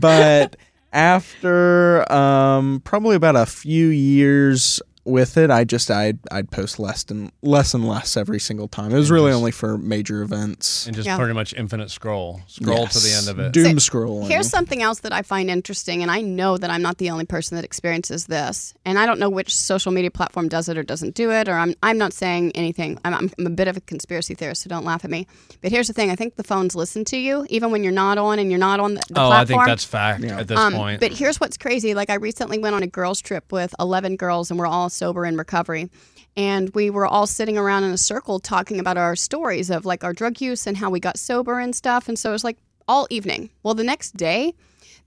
But 0.00 0.56
after 0.92 2.10
um, 2.12 2.80
probably 2.84 3.16
about 3.16 3.36
a 3.36 3.46
few 3.46 3.86
years 3.88 4.80
with 5.06 5.36
it, 5.36 5.50
I 5.50 5.64
just 5.64 5.90
I'd 5.90 6.18
I'd 6.30 6.50
post 6.50 6.78
less 6.78 7.04
and 7.08 7.30
less 7.42 7.72
and 7.74 7.86
less 7.86 8.16
every 8.16 8.40
single 8.40 8.68
time. 8.68 8.92
It 8.92 8.96
was 8.98 9.10
really 9.10 9.30
just- 9.30 9.38
only 9.38 9.50
for 9.52 9.78
major 9.78 10.22
events. 10.22 10.86
and 10.86 10.94
just 10.94 11.06
Yeah. 11.06 11.16
pretty 11.16 11.32
much 11.32 11.54
infinite 11.54 11.90
scroll. 11.90 12.40
Scroll 12.46 12.86
to 12.86 12.98
the 12.98 13.12
end 13.12 13.28
of 13.28 13.38
it. 13.38 13.52
Doom 13.52 13.78
So, 13.78 13.90
scrolling. 13.92 14.28
Here's 14.28 14.48
something 14.50 14.82
else 14.82 15.00
that 15.00 15.12
I 15.12 15.22
find 15.22 15.48
interesting, 15.50 16.02
and 16.02 16.10
I 16.10 16.20
know 16.20 16.56
that 16.58 16.70
I'm 16.70 16.82
not 16.82 16.98
the 16.98 17.10
only 17.10 17.24
person 17.24 17.56
that 17.56 17.64
experiences 17.64 18.26
this. 18.26 18.74
And 18.84 18.98
I 18.98 19.06
don't 19.06 19.18
know 19.20 19.28
which 19.30 19.54
social 19.54 19.92
media 19.92 20.10
platform 20.10 20.48
does 20.48 20.68
it 20.68 20.76
or 20.76 20.82
doesn't 20.82 21.14
do 21.14 21.30
it, 21.30 21.48
or 21.48 21.54
I'm, 21.54 21.74
I'm 21.82 21.98
not 21.98 22.12
saying 22.12 22.52
anything. 22.54 22.98
I'm, 23.04 23.14
I'm, 23.14 23.30
I'm 23.38 23.46
a 23.46 23.50
bit 23.50 23.68
of 23.68 23.76
a 23.76 23.80
conspiracy 23.82 24.34
theorist, 24.34 24.62
so 24.62 24.68
don't 24.68 24.84
laugh 24.84 25.04
at 25.04 25.10
me. 25.10 25.26
But 25.62 25.70
here's 25.70 25.86
the 25.86 25.92
thing 25.92 26.10
I 26.10 26.16
think 26.16 26.36
the 26.36 26.44
phones 26.44 26.74
listen 26.74 27.04
to 27.06 27.16
you, 27.16 27.46
even 27.48 27.70
when 27.70 27.82
you're 27.84 27.92
not 27.92 28.18
on 28.18 28.38
and 28.38 28.50
you're 28.50 28.58
not 28.58 28.80
on 28.80 28.94
the, 28.94 29.02
the 29.08 29.20
oh, 29.20 29.26
I 29.26 29.44
platform. 29.44 29.46
think 29.46 29.66
that's 29.66 29.84
fact 29.84 30.24
Yeah. 30.24 30.40
at 30.40 30.48
this 30.48 30.58
Um, 30.58 30.74
point. 30.74 31.00
But 31.00 31.12
here's 31.12 31.38
what's 31.40 31.56
crazy. 31.56 31.94
Like 31.94 32.10
I 32.10 32.14
recently 32.14 32.58
went 32.58 32.74
on 32.74 32.82
a 32.82 32.86
girls 32.86 33.20
trip 33.20 33.52
with 33.52 33.74
11 33.78 34.16
girls 34.16 34.50
and 34.50 34.58
we're 34.58 34.66
all 34.66 34.88
sober 34.96 35.24
in 35.24 35.36
recovery. 35.36 35.90
And 36.36 36.70
we 36.74 36.90
were 36.90 37.06
all 37.06 37.26
sitting 37.26 37.56
around 37.56 37.84
in 37.84 37.92
a 37.92 37.98
circle 37.98 38.38
talking 38.38 38.78
about 38.78 38.98
our 38.98 39.16
stories 39.16 39.70
of 39.70 39.86
like 39.86 40.04
our 40.04 40.12
drug 40.12 40.40
use 40.40 40.66
and 40.66 40.76
how 40.76 40.90
we 40.90 41.00
got 41.00 41.18
sober 41.18 41.58
and 41.58 41.74
stuff. 41.74 42.08
And 42.08 42.18
so 42.18 42.30
it 42.30 42.32
was 42.32 42.44
like 42.44 42.58
all 42.88 43.06
evening. 43.10 43.50
Well, 43.62 43.74
the 43.74 43.84
next 43.84 44.16
day, 44.16 44.54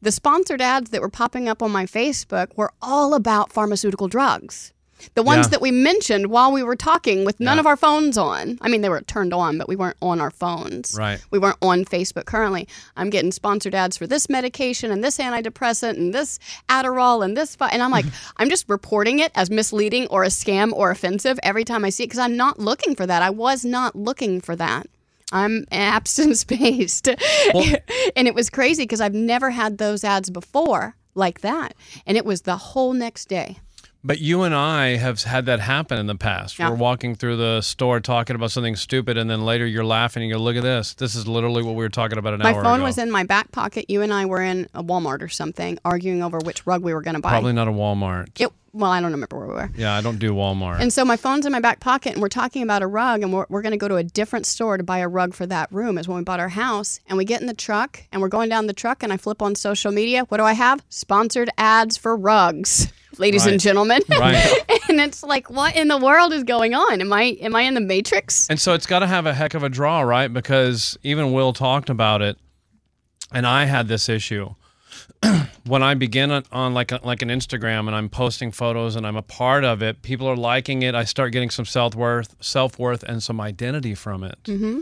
the 0.02 0.12
sponsored 0.12 0.62
ads 0.62 0.92
that 0.92 1.02
were 1.02 1.10
popping 1.10 1.50
up 1.50 1.62
on 1.62 1.72
my 1.72 1.86
Facebook 1.86 2.56
were 2.56 2.72
all 2.82 3.14
about 3.14 3.52
pharmaceutical 3.52 4.08
drugs. 4.08 4.74
The 5.16 5.24
ones 5.24 5.46
Yeah. 5.48 5.50
that 5.52 5.62
we 5.62 5.72
mentioned 5.72 6.28
while 6.28 6.52
we 6.52 6.64
were 6.64 6.76
talking 6.76 7.26
with 7.26 7.40
none 7.40 7.56
Yeah. 7.58 7.62
of 7.62 7.66
our 7.68 7.78
phones 7.78 8.18
on. 8.18 8.58
I 8.62 8.70
mean, 8.70 8.82
they 8.82 8.90
were 8.90 9.02
turned 9.02 9.34
on, 9.34 9.58
but 9.58 9.68
we 9.68 9.76
weren't 9.76 9.98
on 10.02 10.20
our 10.22 10.32
phones 10.32 10.96
right. 10.98 11.20
we 11.32 11.40
weren't 11.40 11.58
on 11.62 11.86
Facebook 11.86 12.26
currently. 12.26 12.68
I'm 12.98 13.10
getting 13.10 13.32
sponsored 13.32 13.76
ads 13.76 13.98
for 13.98 14.08
this 14.08 14.30
medication 14.30 14.92
and 14.92 15.04
this 15.04 15.18
antidepressant 15.18 15.98
and 15.98 16.14
this 16.14 16.40
Adderall 16.68 17.24
and 17.24 17.36
this, 17.38 17.56
fi-. 17.56 17.70
and 17.70 17.82
I'm 17.82 17.92
like, 17.92 18.06
I'm 18.38 18.50
just 18.50 18.68
reporting 18.70 19.20
it 19.20 19.32
as 19.36 19.50
misleading 19.50 20.08
or 20.08 20.24
a 20.24 20.28
scam 20.28 20.72
or 20.74 20.92
offensive 20.92 21.40
every 21.44 21.64
time 21.64 21.86
I 21.86 21.90
see 21.90 22.04
it 22.04 22.08
because 22.08 22.20
I'm 22.20 22.38
not 22.38 22.60
looking 22.60 22.96
for 22.96 23.06
that. 23.06 23.22
I 23.22 23.30
was 23.30 23.64
not 23.66 23.96
looking 23.96 24.42
for 24.42 24.56
that. 24.56 24.88
I'm 25.32 25.66
abstinence 25.72 26.44
based. 26.44 27.08
and 28.16 28.28
it 28.28 28.34
was 28.36 28.50
crazy 28.50 28.84
because 28.84 29.02
I've 29.02 29.14
never 29.14 29.52
had 29.52 29.78
those 29.78 30.04
ads 30.04 30.30
before 30.30 30.96
like 31.16 31.42
that. 31.42 31.74
And 32.06 32.18
it 32.18 32.26
was 32.26 32.42
the 32.42 32.58
whole 32.58 32.94
next 32.94 33.28
day. 33.30 33.58
But 34.04 34.20
you 34.20 34.44
and 34.44 34.56
I 34.56 34.96
have 34.96 35.22
had 35.24 35.46
that 35.48 35.60
happen 35.60 36.00
in 36.00 36.08
the 36.08 36.16
past. 36.16 36.58
Yeah. 36.58 36.70
We're 36.70 36.76
walking 36.78 37.16
through 37.16 37.36
the 37.36 37.62
store 37.62 38.00
talking 38.00 38.36
about 38.36 38.52
something 38.52 38.78
stupid, 38.78 39.18
and 39.18 39.30
then 39.30 39.44
later 39.44 39.66
you're 39.66 39.84
laughing 39.84 40.24
and 40.24 40.30
you 40.30 40.36
go, 40.38 40.42
"Look 40.42 40.56
at 40.56 40.64
this! 40.64 40.94
This 40.94 41.16
is 41.16 41.28
literally 41.28 41.64
what 41.64 41.76
we 41.76 41.84
were 41.84 41.90
talking 41.90 42.18
about 42.18 42.34
an 42.34 42.42
hour. 42.42 42.52
ago." 42.52 42.62
My 42.62 42.64
phone 42.64 42.82
was 42.82 42.98
in 42.98 43.12
my 43.12 43.24
back 43.24 43.52
pocket. 43.52 43.86
You 43.90 44.02
and 44.02 44.14
I 44.14 44.26
were 44.26 44.42
in 44.42 44.70
a 44.74 44.82
Walmart 44.82 45.22
or 45.22 45.28
something 45.28 45.78
arguing 45.84 46.24
over 46.24 46.38
which 46.40 46.66
rug 46.66 46.82
we 46.82 46.94
were 46.94 47.02
going 47.02 47.16
to 47.16 47.22
buy. 47.22 47.30
Probably 47.32 47.52
not 47.54 47.68
a 47.68 47.72
Walmart. 47.72 48.30
It, 48.40 48.50
well, 48.72 48.92
I 48.92 49.02
don't 49.02 49.12
remember 49.12 49.38
where 49.38 49.48
we 49.48 49.54
were. 49.54 49.72
Yeah, 49.76 49.96
I 49.96 50.02
don't 50.02 50.20
do 50.20 50.32
Walmart. 50.32 50.80
And 50.80 50.94
so 50.94 51.04
my 51.04 51.18
phone's 51.18 51.46
in 51.46 51.52
my 51.52 51.60
back 51.60 51.80
pocket, 51.80 52.14
and 52.14 52.22
we're 52.22 52.30
talking 52.30 52.62
about 52.64 52.82
a 52.82 52.88
rug, 52.88 53.22
and 53.24 53.34
we're, 53.34 53.48
we're 53.50 53.64
going 53.64 53.72
to 53.72 53.78
go 53.78 53.88
to 53.88 53.96
a 53.96 54.04
different 54.04 54.46
store 54.46 54.78
to 54.78 54.84
buy 54.84 55.00
a 55.00 55.08
rug 55.08 55.34
for 55.34 55.46
that 55.48 55.72
room. 55.72 55.98
Is 55.98 56.08
when 56.08 56.18
we 56.18 56.24
bought 56.24 56.40
our 56.40 56.50
house, 56.50 57.00
and 57.08 57.18
we 57.18 57.26
get 57.26 57.42
in 57.42 57.48
the 57.48 57.54
truck, 57.54 58.04
and 58.14 58.22
we're 58.22 58.30
going 58.30 58.48
down 58.48 58.68
the 58.68 58.74
truck, 58.74 59.04
and 59.04 59.12
I 59.12 59.18
flip 59.18 59.42
on 59.42 59.56
social 59.56 59.92
media. 59.92 60.24
What 60.30 60.38
do 60.38 60.44
I 60.44 60.54
have? 60.54 60.84
Sponsored 60.88 61.50
ads 61.58 61.98
for 61.98 62.16
rugs, 62.16 62.94
ladies 63.18 63.46
and 63.46 63.60
gentlemen. 63.60 64.02
right. 64.10 64.36
and 64.90 65.00
it's 65.00 65.24
like, 65.24 65.50
what 65.50 65.76
in 65.76 65.88
the 65.88 65.98
world 65.98 66.34
is 66.34 66.44
going 66.44 66.74
on? 66.74 67.02
Am 67.02 67.12
I 67.12 67.38
am 67.42 67.56
I 67.56 67.62
in 67.62 67.74
the 67.74 67.82
Matrix? 67.82 68.48
And 68.50 68.60
so 68.60 68.74
it's 68.74 68.86
got 68.86 69.00
to 69.00 69.08
have 69.08 69.26
a 69.26 69.34
heck 69.34 69.54
of 69.54 69.64
a 69.64 69.70
draw, 69.70 70.02
right? 70.02 70.32
Because 70.32 70.98
even 71.04 71.32
Will 71.34 71.54
talked 71.54 71.90
about 71.90 72.22
it, 72.22 72.38
and 73.32 73.46
I 73.46 73.66
had 73.66 73.88
this 73.88 74.10
issue 74.10 74.56
when 75.66 75.84
I 75.84 75.94
begin 75.94 76.32
on, 76.32 76.44
on 76.52 76.74
like 76.74 76.92
a, 76.92 77.00
like 77.04 77.22
an 77.22 77.30
Instagram 77.30 77.88
and 77.88 77.96
I'm 77.96 78.10
posting 78.10 78.52
photos 78.52 78.96
and 78.96 79.06
I'm 79.06 79.16
a 79.16 79.22
part 79.22 79.64
of 79.64 79.82
it. 79.82 80.02
People 80.02 80.28
are 80.28 80.36
liking 80.36 80.82
it. 80.82 80.96
I 80.96 81.04
start 81.04 81.32
getting 81.32 81.50
some 81.50 81.66
self 81.66 81.96
worth, 81.96 82.36
self 82.40 82.80
worth, 82.80 83.04
and 83.04 83.22
some 83.22 83.42
identity 83.42 83.96
from 83.96 84.24
it. 84.24 84.38
Mm-hmm. 84.44 84.80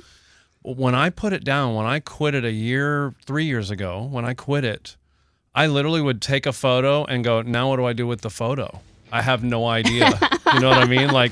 When 0.63 0.96
I 0.96 1.10
put 1.10 1.34
it 1.34 1.44
down, 1.44 1.76
when 1.76 1.86
I 1.86 2.00
quit 2.00 2.36
it 2.36 2.44
a 2.44 2.52
year, 2.52 3.13
three 3.26 3.46
years 3.46 3.72
ago, 3.72 4.04
when 4.04 4.26
I 4.26 4.34
quit 4.34 4.66
it, 4.66 4.98
I 5.58 5.65
literally 5.67 6.02
would 6.02 6.22
take 6.22 6.46
a 6.46 6.54
photo 6.54 7.04
and 7.06 7.24
go, 7.24 7.41
"Now 7.41 7.70
what 7.70 7.78
do 7.78 7.86
I 7.86 7.93
do 7.93 8.06
with 8.08 8.22
the 8.22 8.30
photo?" 8.30 8.80
I 9.12 9.22
have 9.22 9.43
no 9.43 9.65
idea. 9.67 10.06
you 10.54 10.60
know 10.60 10.70
what 10.70 10.78
I 10.78 10.86
mean? 10.86 11.10
Like, 11.12 11.32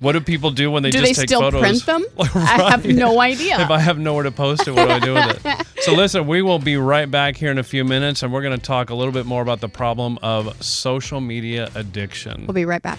what 0.00 0.12
do 0.12 0.20
people 0.20 0.50
do 0.52 0.70
when 0.70 0.82
they 0.84 0.90
Do 0.90 0.98
just 1.00 1.10
they 1.14 1.20
take 1.22 1.28
still 1.28 1.40
photos? 1.40 1.60
print 1.60 1.84
them? 1.86 2.04
I 2.34 2.70
have 2.70 2.86
no 2.86 3.20
idea. 3.20 3.60
If 3.60 3.70
I 3.70 3.80
have 3.80 3.98
nowhere 3.98 4.22
to 4.22 4.30
post 4.30 4.66
it, 4.68 4.72
what 4.72 4.86
do 4.86 4.92
I 4.92 4.98
do 5.00 5.14
with 5.14 5.44
it? 5.46 5.66
So 5.86 5.94
listen, 5.94 6.26
we 6.26 6.42
will 6.42 6.58
be 6.58 6.76
right 6.76 7.08
back 7.08 7.36
here 7.36 7.50
in 7.52 7.58
a 7.58 7.62
few 7.62 7.84
minutes, 7.84 8.24
and 8.24 8.32
we're 8.32 8.42
going 8.42 8.58
to 8.58 8.64
talk 8.64 8.90
a 8.90 8.94
little 8.94 9.12
bit 9.12 9.24
more 9.24 9.40
about 9.42 9.60
the 9.60 9.68
problem 9.68 10.18
of 10.20 10.60
social 10.64 11.20
media 11.20 11.70
addiction. 11.76 12.44
we'll 12.46 12.54
be 12.54 12.64
right 12.64 12.82
back. 12.82 12.98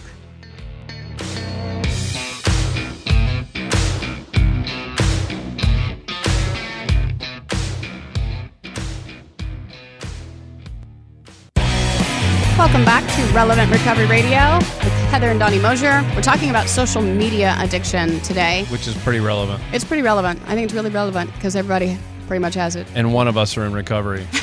Welcome 12.57 12.85
back 12.85 13.03
to 13.15 13.33
Relevant 13.33 13.71
Recovery 13.71 14.07
Radio 14.07 14.55
with 14.55 14.93
Heather 15.11 15.29
and 15.29 15.39
Donnie 15.39 15.59
Mosier. 15.59 16.01
We're 16.15 16.23
talking 16.23 16.49
about 16.49 16.67
social 16.67 17.03
media 17.03 17.55
addiction 17.59 18.19
today. 18.21 18.65
Which 18.69 18.87
is 18.87 18.97
pretty 19.03 19.19
relevant. 19.19 19.61
It's 19.71 19.85
pretty 19.85 20.01
relevant. 20.01 20.41
I 20.47 20.55
think 20.55 20.65
it's 20.65 20.73
really 20.73 20.89
relevant 20.89 21.31
because 21.33 21.55
everybody 21.55 21.99
pretty 22.25 22.41
much 22.41 22.55
has 22.55 22.75
it. 22.75 22.87
And 22.95 23.13
one 23.13 23.27
of 23.27 23.37
us 23.37 23.57
are 23.57 23.65
in 23.65 23.73
recovery. 23.73 24.25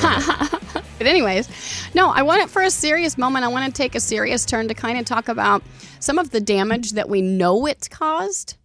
But 0.97 1.07
anyways, 1.07 1.49
no, 1.93 2.09
I 2.09 2.21
want 2.21 2.41
it 2.41 2.49
for 2.49 2.61
a 2.61 2.71
serious 2.71 3.17
moment. 3.17 3.43
I 3.43 3.49
want 3.49 3.65
to 3.65 3.77
take 3.77 3.95
a 3.95 3.99
serious 3.99 4.45
turn 4.45 4.69
to 4.69 4.73
kind 4.73 4.97
of 4.97 5.05
talk 5.05 5.27
about 5.27 5.61
some 5.99 6.17
of 6.17 6.31
the 6.31 6.39
damage 6.39 6.91
that 6.91 7.09
we 7.09 7.21
know 7.21 7.65
it's 7.65 7.89
caused. 7.89 8.55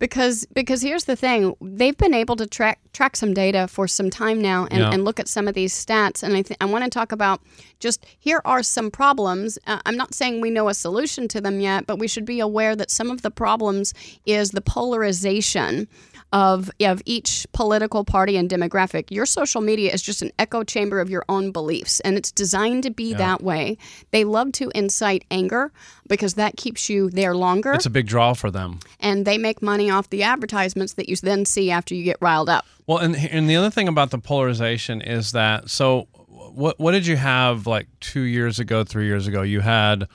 Because 0.00 0.44
because 0.52 0.82
here's 0.82 1.04
the 1.04 1.14
thing, 1.16 1.54
they've 1.60 1.96
been 1.96 2.14
able 2.14 2.36
to 2.36 2.46
track 2.46 2.80
track 2.92 3.16
some 3.16 3.32
data 3.32 3.68
for 3.68 3.86
some 3.88 4.10
time 4.10 4.42
now 4.42 4.66
and, 4.70 4.80
Yeah. 4.80 4.90
and 4.92 5.04
look 5.04 5.20
at 5.20 5.28
some 5.28 5.46
of 5.48 5.54
these 5.54 5.72
stats. 5.72 6.22
And 6.22 6.36
I 6.36 6.42
th- 6.42 6.58
I 6.60 6.64
want 6.64 6.84
to 6.84 6.90
talk 6.90 7.12
about 7.12 7.40
just 7.78 8.04
here 8.18 8.40
are 8.44 8.62
some 8.62 8.90
problems. 8.90 9.58
Uh, 9.66 9.78
I'm 9.86 9.96
not 9.96 10.12
saying 10.12 10.40
we 10.40 10.50
know 10.50 10.68
a 10.68 10.74
solution 10.74 11.28
to 11.28 11.40
them 11.40 11.60
yet, 11.60 11.86
but 11.86 11.98
we 11.98 12.08
should 12.08 12.24
be 12.24 12.40
aware 12.40 12.74
that 12.76 12.90
some 12.90 13.10
of 13.10 13.22
the 13.22 13.30
problems 13.30 13.94
is 14.26 14.50
the 14.50 14.60
polarization 14.60 15.86
of 16.34 16.68
of 16.80 17.00
each 17.06 17.46
political 17.52 18.04
party 18.04 18.36
and 18.36 18.50
demographic. 18.50 19.04
Your 19.10 19.24
social 19.24 19.60
media 19.60 19.92
is 19.92 20.02
just 20.02 20.20
an 20.20 20.32
echo 20.38 20.64
chamber 20.64 20.98
of 20.98 21.08
your 21.08 21.24
own 21.28 21.52
beliefs, 21.52 22.00
and 22.00 22.16
it's 22.16 22.32
designed 22.32 22.82
to 22.82 22.90
be 22.90 23.14
that 23.14 23.40
way. 23.40 23.78
They 24.10 24.24
love 24.24 24.50
to 24.52 24.70
incite 24.74 25.24
anger 25.30 25.72
because 26.08 26.34
that 26.34 26.56
keeps 26.56 26.90
you 26.90 27.08
there 27.08 27.36
longer, 27.36 27.72
it's 27.72 27.86
a 27.86 27.90
big 27.90 28.08
draw 28.08 28.34
for 28.34 28.50
them. 28.50 28.80
and 28.98 29.24
they 29.24 29.38
make 29.38 29.62
money 29.62 29.88
off 29.90 30.10
the 30.10 30.24
advertisements 30.24 30.94
that 30.94 31.08
you 31.08 31.14
then 31.16 31.44
see 31.44 31.70
after 31.70 31.94
you 31.94 32.02
get 32.02 32.16
riled 32.20 32.48
up. 32.50 32.66
Well, 32.86 32.98
and 32.98 33.16
and 33.16 33.48
the 33.48 33.54
other 33.56 33.70
thing 33.70 33.86
about 33.86 34.10
the 34.10 34.18
polarization 34.18 35.00
is 35.00 35.32
that 35.32 35.70
so 35.70 36.08
what 36.52 36.80
what 36.80 36.92
did 36.92 37.06
you 37.06 37.16
have 37.16 37.68
like 37.68 37.86
two 38.00 38.22
years 38.22 38.58
ago, 38.58 38.82
three 38.82 39.06
years 39.06 39.28
ago? 39.28 39.42
You 39.42 39.60
had 39.60 40.08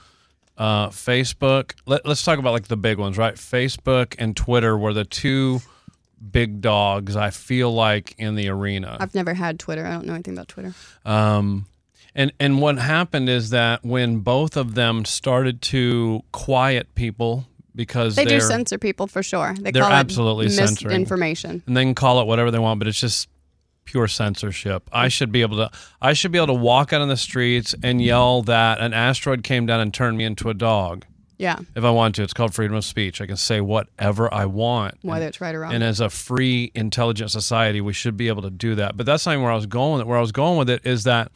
uh, 0.57 0.89
Facebook. 0.89 1.75
Let, 1.85 2.05
let's 2.05 2.23
talk 2.23 2.39
about 2.39 2.51
like 2.51 2.67
the 2.67 2.77
big 2.77 2.97
ones, 2.97 3.17
right? 3.17 3.35
Facebook 3.35 4.15
and 4.19 4.35
Twitter 4.35 4.77
were 4.77 4.91
the 4.93 5.05
two 5.05 5.61
big 6.31 6.61
dogs. 6.61 7.15
I 7.15 7.29
feel 7.29 7.73
like 7.73 8.15
in 8.17 8.35
the 8.35 8.49
arena. 8.49 8.97
I've 8.99 9.15
never 9.15 9.33
had 9.33 9.59
Twitter. 9.59 9.85
I 9.85 9.91
don't 9.91 10.05
know 10.05 10.13
anything 10.13 10.33
about 10.33 10.47
Twitter. 10.47 10.73
Um, 11.05 11.65
and 12.15 12.31
and 12.39 12.61
what 12.61 12.77
happened 12.77 13.29
is 13.29 13.51
that 13.51 13.83
when 13.83 14.19
both 14.19 14.57
of 14.57 14.75
them 14.75 15.05
started 15.05 15.61
to 15.63 16.23
quiet 16.31 16.93
people 16.95 17.45
because 17.75 18.15
They 18.15 18.25
do 18.25 18.41
censor 18.41 18.77
people 18.77 19.07
for 19.07 19.23
sure. 19.23 19.55
They 19.59 19.71
they're 19.71 19.83
call 19.83 19.91
absolutely 19.91 20.47
it 20.47 20.51
censoring. 20.51 20.89
misinformation. 20.91 21.63
and 21.65 21.77
they 21.77 21.83
can 21.83 21.95
call 21.95 22.19
it 22.19 22.25
whatever 22.27 22.51
they 22.51 22.59
want, 22.59 22.79
but 22.79 22.87
it's 22.87 22.99
just 22.99 23.29
pure 23.85 24.07
censorship. 24.07 24.89
I 24.91 25.07
should 25.07 25.31
be 25.31 25.41
able 25.41 25.57
to 25.57 25.71
I 26.01 26.13
should 26.13 26.31
be 26.31 26.37
able 26.37 26.47
to 26.47 26.53
walk 26.53 26.93
out 26.93 27.01
on 27.01 27.07
the 27.09 27.17
streets 27.17 27.73
and 27.81 28.01
yell 28.01 28.41
that 28.43 28.79
an 28.79 28.93
asteroid 28.93 29.43
came 29.43 29.65
down 29.65 29.79
and 29.79 29.93
turned 29.93 30.17
me 30.17 30.25
into 30.25 30.49
a 30.49 30.53
dog. 30.53 31.05
Yeah. 31.39 31.57
if 31.75 31.83
I 31.83 31.89
want 31.89 32.15
to. 32.15 32.23
It's 32.23 32.33
called 32.33 32.53
freedom 32.53 32.75
of 32.75 32.85
speech. 32.85 33.21
I 33.21 33.25
can 33.25 33.37
say 33.37 33.61
whatever 33.61 34.31
I 34.31 34.45
want. 34.45 34.95
Whether 35.01 35.25
it's 35.27 35.41
right 35.41 35.55
or 35.55 35.61
wrong. 35.61 35.73
And 35.73 35.83
as 35.83 35.99
a 35.99 36.09
free, 36.09 36.71
intelligent 36.75 37.31
society, 37.31 37.81
we 37.81 37.93
should 37.93 38.17
be 38.17 38.27
able 38.27 38.41
to 38.43 38.49
do 38.49 38.75
that. 38.75 38.97
But 38.97 39.05
that's 39.05 39.25
not 39.25 39.39
where 39.39 39.51
I 39.51 39.55
was 39.55 39.65
going. 39.65 39.93
with 39.93 40.01
it. 40.01 40.07
Where 40.07 40.17
I 40.17 40.21
was 40.21 40.33
going 40.33 40.59
with 40.59 40.69
it 40.69 40.85
is 40.85 41.05
that 41.05 41.31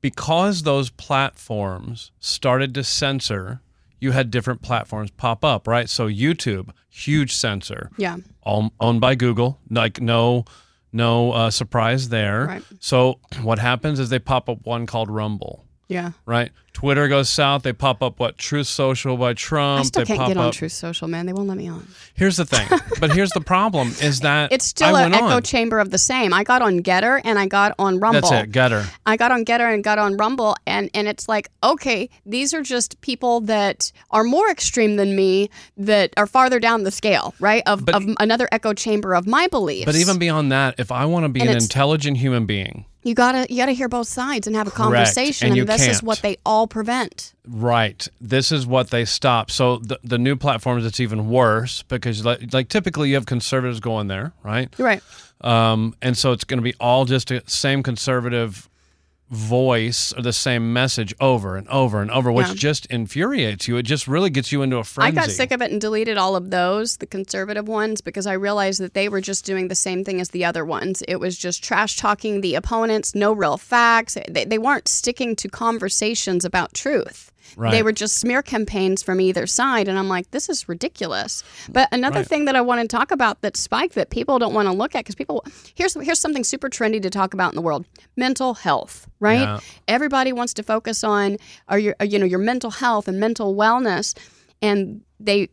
because 0.00 0.62
those 0.62 0.90
platforms 0.90 2.12
started 2.20 2.72
to 2.74 2.84
censor, 2.84 3.60
you 4.00 4.12
had 4.12 4.30
different 4.30 4.62
platforms 4.62 5.10
pop 5.10 5.44
up, 5.44 5.66
right? 5.66 5.88
So 5.88 6.08
YouTube, 6.08 6.70
huge 6.88 7.34
censor, 7.34 7.90
yeah. 7.96 8.16
all 8.42 8.72
owned 8.80 9.00
by 9.00 9.14
Google. 9.14 9.60
Like 9.70 10.00
no, 10.00 10.44
no 10.92 11.32
uh, 11.32 11.50
surprise 11.50 12.08
there. 12.08 12.46
Right. 12.46 12.62
So 12.80 13.18
what 13.42 13.58
happens 13.58 13.98
is 13.98 14.08
they 14.08 14.18
pop 14.18 14.48
up 14.48 14.64
one 14.64 14.86
called 14.86 15.10
Rumble, 15.10 15.64
Yeah. 15.90 16.12
right? 16.24 16.50
Twitter 16.72 17.08
goes 17.08 17.28
south. 17.28 17.64
They 17.64 17.72
pop 17.72 18.00
up 18.00 18.20
what 18.20 18.38
Truth 18.38 18.68
Social 18.68 19.16
by 19.16 19.34
Trump. 19.34 19.80
I 19.80 19.82
still 19.82 20.04
they 20.04 20.06
can't 20.16 20.28
get 20.28 20.36
on 20.36 20.46
up. 20.46 20.54
Truth 20.54 20.70
Social, 20.72 21.08
man. 21.08 21.26
They 21.26 21.32
won't 21.32 21.48
let 21.48 21.58
me 21.58 21.68
on. 21.68 21.86
Here's 22.14 22.36
the 22.36 22.44
thing, 22.46 22.66
but 23.00 23.12
here's 23.12 23.30
the 23.32 23.40
problem: 23.40 23.88
is 24.00 24.20
that 24.20 24.52
It's 24.52 24.64
still 24.66 24.94
an 24.96 25.12
echo 25.12 25.26
on. 25.26 25.42
chamber 25.42 25.80
of 25.80 25.90
the 25.90 25.98
same. 25.98 26.32
I 26.32 26.44
got 26.44 26.62
on 26.62 26.80
Gettr 26.80 27.20
and 27.24 27.38
I 27.40 27.46
got 27.46 27.74
on 27.78 27.98
Rumble. 27.98 28.30
That's 28.30 28.48
it. 28.48 28.52
Gettr. 28.52 28.86
I 29.04 29.16
got 29.16 29.32
on 29.32 29.44
Gettr 29.44 29.74
and 29.74 29.82
got 29.82 29.98
on 29.98 30.16
Rumble, 30.16 30.54
and 30.64 30.88
and 30.94 31.08
it's 31.08 31.28
like, 31.28 31.50
okay, 31.64 32.08
these 32.24 32.54
are 32.54 32.62
just 32.62 33.00
people 33.00 33.40
that 33.42 33.90
are 34.12 34.22
more 34.24 34.48
extreme 34.48 34.94
than 34.94 35.16
me, 35.16 35.50
that 35.76 36.12
are 36.16 36.26
farther 36.26 36.60
down 36.60 36.84
the 36.84 36.92
scale, 36.92 37.34
right? 37.40 37.64
Of, 37.66 37.84
But- 37.84 37.96
of 37.96 38.04
another 38.20 38.48
echo 38.52 38.72
chamber 38.74 39.14
of 39.14 39.26
my 39.26 39.48
beliefs. 39.48 39.86
But 39.86 39.96
even 39.96 40.18
beyond 40.20 40.52
that, 40.52 40.76
if 40.78 40.92
I 40.92 41.04
want 41.04 41.24
to 41.24 41.28
be 41.28 41.40
And 41.40 41.50
an 41.50 41.56
intelligent 41.56 42.18
human 42.18 42.46
being, 42.46 42.84
you 43.02 43.14
gotta 43.14 43.46
you 43.50 43.56
gotta 43.56 43.72
hear 43.72 43.88
both 43.88 44.08
sides 44.08 44.46
and 44.46 44.54
have 44.56 44.66
a 44.66 44.70
Correct, 44.70 44.84
conversation, 44.84 45.48
and 45.50 45.58
and, 45.58 45.68
this 45.68 45.82
is 45.82 45.96
can't. 45.98 46.02
what 46.02 46.22
they 46.22 46.36
all 46.46 46.66
prevent. 46.66 47.34
right, 47.48 48.06
this 48.20 48.52
is 48.52 48.66
what 48.66 48.90
they 48.90 49.04
stop. 49.04 49.50
So 49.50 49.78
the 49.78 49.98
the 50.04 50.18
new 50.18 50.36
platforms, 50.36 50.86
it's 50.86 51.00
even 51.00 51.28
worse 51.28 51.82
because 51.84 52.24
like, 52.24 52.52
like 52.52 52.68
typically 52.68 53.08
you 53.08 53.14
have 53.16 53.26
conservatives 53.26 53.80
going 53.80 54.06
there, 54.06 54.32
right? 54.42 54.68
Right. 54.78 55.02
Um, 55.42 55.94
and 56.02 56.16
so 56.16 56.32
it's 56.32 56.44
going 56.44 56.58
to 56.58 56.62
be 56.62 56.74
all 56.80 57.04
just 57.06 57.28
the 57.28 57.42
same 57.46 57.82
conservative 57.82 58.68
voice 59.30 60.12
or 60.16 60.22
the 60.22 60.32
same 60.32 60.72
message 60.72 61.14
over 61.20 61.56
and 61.56 61.68
over 61.68 62.02
and 62.02 62.10
over, 62.10 62.32
which 62.32 62.48
Yeah. 62.48 62.54
just 62.54 62.86
infuriates 62.86 63.68
you. 63.68 63.76
It 63.76 63.84
just 63.84 64.08
really 64.08 64.28
gets 64.30 64.50
you 64.50 64.62
into 64.62 64.76
a 64.78 64.84
frenzy. 64.84 65.16
I 65.18 65.20
got 65.22 65.30
sick 65.30 65.52
of 65.52 65.62
it 65.62 65.70
and 65.70 65.80
deleted 65.80 66.18
all 66.18 66.34
of 66.34 66.50
those, 66.50 66.96
the 66.96 67.06
conservative 67.06 67.68
ones, 67.68 68.00
because 68.00 68.26
I 68.26 68.32
realized 68.32 68.80
that 68.80 68.94
they 68.94 69.08
were 69.08 69.20
just 69.20 69.44
doing 69.44 69.68
the 69.68 69.74
same 69.76 70.04
thing 70.04 70.20
as 70.20 70.30
the 70.30 70.44
other 70.44 70.64
ones. 70.64 71.02
It 71.06 71.20
was 71.20 71.38
just 71.38 71.62
trash 71.62 71.96
talking 71.96 72.40
the 72.40 72.54
opponents, 72.56 73.14
no 73.14 73.32
real 73.32 73.56
facts. 73.56 74.16
They, 74.28 74.44
they 74.44 74.58
weren't 74.58 74.88
sticking 74.88 75.36
to 75.36 75.48
conversations 75.48 76.44
about 76.44 76.74
truth. 76.74 77.30
They 77.72 77.82
were 77.82 77.92
just 77.92 78.18
smear 78.18 78.42
campaigns 78.42 79.02
from 79.02 79.20
either 79.20 79.46
side. 79.46 79.88
And 79.88 79.98
I'm 79.98 80.08
like, 80.08 80.30
this 80.30 80.48
is 80.48 80.68
ridiculous. 80.68 81.42
But 81.68 81.88
another 81.92 82.20
Right. 82.20 82.28
thing 82.28 82.44
that 82.46 82.56
I 82.56 82.60
want 82.60 82.80
to 82.82 82.88
talk 82.88 83.10
about 83.10 83.40
that 83.42 83.56
spike 83.56 83.92
that 83.94 84.10
people 84.10 84.38
don't 84.38 84.54
want 84.54 84.66
to 84.66 84.72
look 84.72 84.94
at 84.94 85.00
because 85.04 85.14
people, 85.14 85.44
here's, 85.74 85.94
here's 85.94 86.18
something 86.20 86.44
super 86.44 86.68
trendy 86.68 87.00
to 87.02 87.10
talk 87.10 87.34
about 87.34 87.52
in 87.52 87.56
the 87.56 87.62
world 87.62 87.86
mental 88.16 88.54
health, 88.54 89.08
right? 89.20 89.40
Yeah. 89.40 89.60
Everybody 89.88 90.32
wants 90.32 90.54
to 90.54 90.62
focus 90.62 91.02
on 91.04 91.36
or 91.70 91.78
your, 91.78 91.94
uh, 92.00 92.04
you 92.04 92.18
know, 92.18 92.26
your 92.26 92.38
mental 92.38 92.70
health 92.70 93.08
and 93.08 93.18
mental 93.20 93.54
wellness 93.54 94.16
and 94.62 95.00
they 95.18 95.48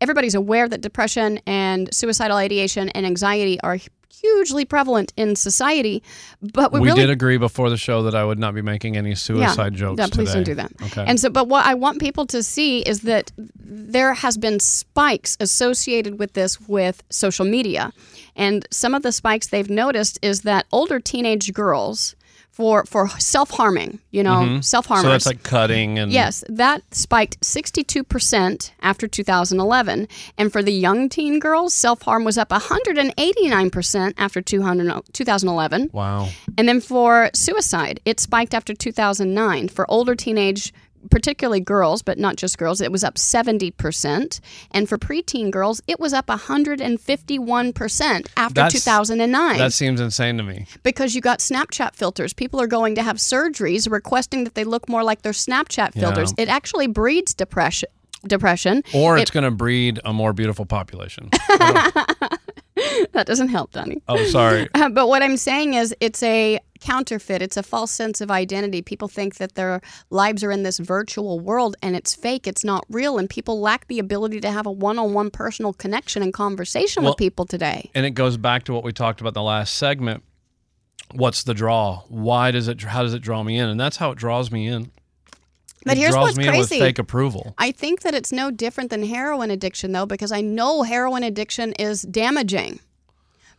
everybody's 0.00 0.34
aware 0.34 0.68
that 0.68 0.82
depression 0.82 1.40
and 1.46 1.92
suicidal 1.92 2.36
ideation 2.36 2.90
and 2.90 3.06
anxiety 3.06 3.58
are 3.62 3.78
hugely 4.08 4.64
prevalent 4.64 5.12
in 5.16 5.36
society 5.36 6.02
but 6.40 6.72
we, 6.72 6.80
we 6.80 6.88
really 6.88 7.02
did 7.02 7.10
agree 7.10 7.36
before 7.36 7.70
the 7.70 7.76
show 7.76 8.02
that 8.02 8.14
I 8.14 8.24
would 8.24 8.38
not 8.38 8.54
be 8.54 8.62
making 8.62 8.96
any 8.96 9.14
suicide 9.14 9.74
jokes 9.74 9.98
yeah, 9.98 10.06
please 10.06 10.32
today. 10.32 10.32
don't 10.32 10.44
do 10.44 10.54
that. 10.54 10.72
Okay. 10.82 11.04
And 11.06 11.20
so, 11.20 11.30
but 11.30 11.48
what 11.48 11.66
I 11.66 11.74
want 11.74 12.00
people 12.00 12.26
to 12.26 12.42
see 12.42 12.80
is 12.80 13.02
that 13.02 13.32
there 13.36 14.14
has 14.14 14.36
been 14.36 14.60
spikes 14.60 15.36
associated 15.40 16.18
with 16.18 16.34
this 16.34 16.60
with 16.60 17.02
social 17.10 17.44
media, 17.44 17.92
and 18.34 18.66
some 18.70 18.94
of 18.94 19.02
the 19.02 19.12
spikes 19.12 19.48
they've 19.48 19.70
noticed 19.70 20.18
is 20.22 20.42
that 20.42 20.66
older 20.72 21.00
teenage 21.00 21.52
girls 21.52 22.14
for 22.56 22.86
for 22.86 23.06
self 23.18 23.50
harming, 23.50 23.98
you 24.12 24.22
know, 24.22 24.62
self 24.62 24.86
harmers. 24.86 25.04
Mm-hmm. 25.04 25.08
so 25.08 25.12
that's 25.12 25.26
like 25.26 25.42
cutting 25.42 25.98
and 25.98 26.10
Yes, 26.10 26.42
that 26.48 26.82
spiked 26.90 27.38
62% 27.42 28.70
after 28.80 29.06
2011. 29.06 30.08
And 30.38 30.50
for 30.50 30.62
the 30.62 30.72
young 30.72 31.10
teen 31.10 31.38
girls, 31.38 31.74
self 31.74 32.00
harm 32.00 32.24
was 32.24 32.38
up 32.38 32.48
189% 32.48 34.14
after 34.16 34.40
200 34.40 35.02
2011. 35.12 35.90
Wow. 35.92 36.30
And 36.56 36.66
then 36.66 36.80
for 36.80 37.28
suicide, 37.34 38.00
it 38.06 38.20
spiked 38.20 38.54
after 38.54 38.72
2009. 38.72 39.68
For 39.68 39.84
older 39.90 40.14
teenage, 40.14 40.72
particularly 41.10 41.60
girls, 41.60 42.02
but 42.02 42.18
not 42.18 42.36
just 42.36 42.58
girls, 42.58 42.80
it 42.80 42.90
was 42.92 43.04
up 43.04 43.14
70%. 43.16 44.40
And 44.72 44.88
for 44.88 44.98
preteen 44.98 45.50
girls, 45.50 45.80
it 45.86 46.00
was 46.00 46.12
up 46.12 46.26
151% 46.26 48.26
after 48.36 48.54
That's- 48.54 48.72
2009 48.84 49.58
That 49.58 49.72
seems 49.72 50.00
insane 50.00 50.36
to 50.38 50.42
me. 50.42 50.66
because 50.82 51.14
you 51.14 51.20
got 51.20 51.38
Snapchat 51.40 51.94
filters. 51.94 52.32
People 52.32 52.60
are 52.60 52.66
going 52.66 52.94
to 52.96 53.02
have 53.02 53.16
surgeries 53.16 53.90
requesting 53.90 54.44
that 54.44 54.54
they 54.54 54.64
look 54.64 54.88
more 54.88 55.04
like 55.04 55.22
their 55.22 55.32
Snapchat 55.32 55.92
filters. 55.94 56.32
It 56.38 56.48
actually 56.48 56.86
breeds 56.86 57.34
depression. 57.34 57.88
Depression. 58.26 58.82
Or 58.94 59.16
It- 59.16 59.22
it's 59.22 59.30
going 59.30 59.44
to 59.44 59.50
breed 59.52 60.00
a 60.04 60.12
more 60.12 60.32
beautiful 60.32 60.66
population. 60.66 61.30
that 63.12 63.24
doesn't 63.26 63.48
help, 63.48 63.72
Donnie. 63.72 64.02
oh, 64.08 64.22
sorry. 64.24 64.68
Uh, 64.74 64.88
but 64.90 65.08
what 65.08 65.22
I'm 65.22 65.36
saying 65.36 65.74
is, 65.74 65.94
it's 66.00 66.22
a 66.22 66.58
counterfeit. 66.80 67.42
It's 67.42 67.56
a 67.56 67.62
false 67.62 67.90
sense 67.90 68.20
of 68.20 68.30
identity. 68.30 68.82
People 68.82 69.08
think 69.08 69.36
that 69.36 69.54
their 69.54 69.80
lives 70.10 70.42
are 70.44 70.50
in 70.50 70.62
this 70.62 70.78
virtual 70.78 71.40
world 71.40 71.76
and 71.82 71.96
it's 71.96 72.14
fake. 72.14 72.46
It's 72.46 72.64
not 72.64 72.84
real. 72.88 73.18
And 73.18 73.28
people 73.28 73.60
lack 73.60 73.86
the 73.88 73.98
ability 73.98 74.40
to 74.40 74.50
have 74.50 74.66
a 74.66 74.70
one 74.72 74.98
on 74.98 75.12
one 75.12 75.30
personal 75.30 75.72
connection 75.72 76.22
and 76.22 76.32
conversation 76.32 77.02
Well- 77.02 77.12
with 77.12 77.18
people 77.18 77.46
today. 77.46 77.90
And 77.94 78.04
it 78.06 78.10
goes 78.12 78.36
back 78.36 78.64
to 78.64 78.72
what 78.72 78.84
we 78.84 78.92
talked 78.92 79.20
about 79.20 79.30
in 79.30 79.34
the 79.34 79.42
last 79.42 79.74
segment. 79.76 80.22
What's 81.12 81.44
the 81.44 81.54
draw? 81.54 82.02
Why 82.08 82.50
does 82.50 82.66
it? 82.68 82.82
How 82.82 83.02
does 83.02 83.14
it 83.14 83.22
draw 83.22 83.42
me 83.42 83.58
in? 83.58 83.68
And 83.68 83.78
that's 83.78 83.96
how 83.96 84.10
it 84.10 84.18
draws 84.18 84.50
me 84.50 84.66
in. 84.66 84.90
But 85.84 85.96
it 85.96 86.00
here's 86.00 86.16
what's 86.16 86.36
me 86.36 86.48
in 86.48 86.56
with 86.56 86.68
crazy. 86.68 86.80
fake 86.80 86.98
approval. 86.98 87.54
I 87.58 87.70
think 87.70 88.00
that 88.02 88.12
it's 88.12 88.32
no 88.32 88.50
different 88.50 88.90
than 88.90 89.04
heroin 89.04 89.52
addiction, 89.52 89.92
though, 89.92 90.04
because 90.06 90.32
I 90.32 90.40
know 90.40 90.82
heroin 90.82 91.22
addiction 91.22 91.74
is 91.74 92.02
damaging. 92.02 92.80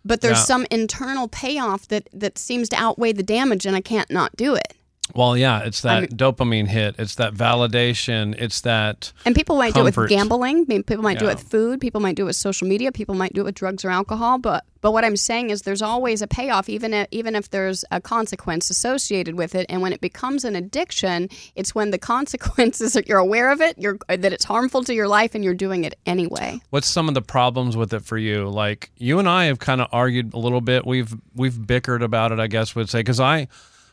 But 0.08 0.22
there's 0.22 0.38
Yeah. 0.38 0.44
some 0.46 0.66
internal 0.72 1.28
payoff 1.28 1.88
that, 1.90 2.08
that 2.14 2.38
seems 2.38 2.70
to 2.70 2.76
outweigh 2.78 3.12
the 3.12 3.24
damage, 3.24 3.66
and 3.66 3.76
I 3.76 3.82
can't 3.82 4.10
not 4.10 4.36
do 4.38 4.56
it. 4.56 4.74
Well, 5.16 5.38
yeah, 5.38 5.62
it's 5.64 5.82
that 5.82 5.98
I 5.98 6.00
mean- 6.02 6.10
dopamine 6.10 6.68
hit. 6.68 6.96
It's 6.98 7.16
that 7.16 7.34
validation. 7.34 8.36
It's 8.38 8.62
that 8.62 9.12
And 9.26 9.36
people 9.36 9.58
might 9.58 9.74
do 9.74 9.86
it 9.86 9.96
with 9.96 10.10
gambling. 10.10 10.60
I 10.62 10.66
mean, 10.68 10.84
people 10.84 11.04
might 11.04 11.20
do 11.20 11.26
it 11.26 11.36
with 11.36 11.44
food. 11.44 11.82
People 11.82 12.02
might 12.02 12.16
do 12.16 12.24
it 12.24 12.26
with 12.28 12.36
social 12.36 12.68
media. 12.68 12.92
People 12.92 13.16
might 13.16 13.34
do 13.34 13.42
it 13.42 13.46
with 13.46 13.56
drugs 13.56 13.84
or 13.86 13.90
alcohol. 13.90 14.38
But 14.38 14.66
but 14.80 14.92
what 14.92 15.04
I'm 15.04 15.18
saying 15.18 15.50
is, 15.50 15.64
there's 15.64 15.82
always 15.82 16.22
a 16.22 16.28
payoff, 16.28 16.70
even 16.70 16.94
if, 16.94 17.08
even 17.12 17.36
if 17.36 17.50
there's 17.50 17.84
a 17.92 18.00
consequence 18.00 18.70
associated 18.70 19.36
with 19.36 19.56
it. 19.56 19.66
And 19.70 19.82
when 19.82 19.92
it 19.92 20.02
becomes 20.02 20.46
an 20.46 20.56
addiction, 20.56 21.30
it's 21.56 21.74
when 21.74 21.90
the 21.92 21.98
consequences 22.14 22.94
that 22.94 23.08
you're 23.08 23.18
aware 23.18 23.52
of 23.52 23.60
it, 23.60 23.78
you're 23.80 23.98
that 24.08 24.32
it's 24.32 24.46
harmful 24.46 24.84
to 24.84 24.94
your 24.94 25.08
life, 25.08 25.34
and 25.34 25.44
you're 25.44 25.56
doing 25.56 25.84
it 25.84 25.98
anyway. 26.06 26.60
what's 26.70 26.88
some 26.88 27.08
of 27.08 27.16
the 27.16 27.22
problems 27.22 27.76
with 27.76 27.94
it 27.94 28.04
for 28.04 28.18
you 28.18 28.48
like 28.50 28.92
you 28.98 29.20
and 29.20 29.28
i 29.28 29.46
have 29.46 29.60
kind 29.60 29.82
of 29.82 29.88
argued 29.92 30.34
a 30.34 30.38
little 30.38 30.62
bit 30.62 30.86
we've 30.86 31.16
we've 31.36 31.66
bickered 31.66 32.02
about 32.02 32.32
it 32.32 32.40
i 32.40 32.48
guess 32.48 32.76
would 32.76 32.90
say 32.90 33.00
because 33.00 33.20
i 33.20 33.48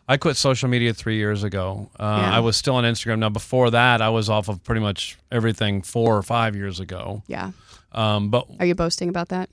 i 0.08 0.16
quit 0.16 0.36
social 0.36 0.68
media 0.68 0.92
three 0.94 1.16
years 1.16 1.42
ago 1.42 1.90
uh, 1.98 2.18
Yeah. 2.22 2.36
i 2.36 2.40
was 2.40 2.56
still 2.56 2.74
on 2.76 2.84
instagram 2.84 3.18
now 3.20 3.28
before 3.30 3.70
that 3.70 4.00
i 4.02 4.08
was 4.08 4.28
off 4.28 4.48
of 4.48 4.62
pretty 4.62 4.80
much 4.80 5.16
everything 5.32 5.82
four 5.82 6.16
or 6.16 6.22
five 6.22 6.54
years 6.56 6.80
ago 6.80 7.22
Yeah. 7.26 7.52
um, 7.92 8.28
but 8.30 8.46
Are 8.60 8.66
you 8.66 8.74
boasting 8.74 9.08
about 9.08 9.28
that? 9.28 9.48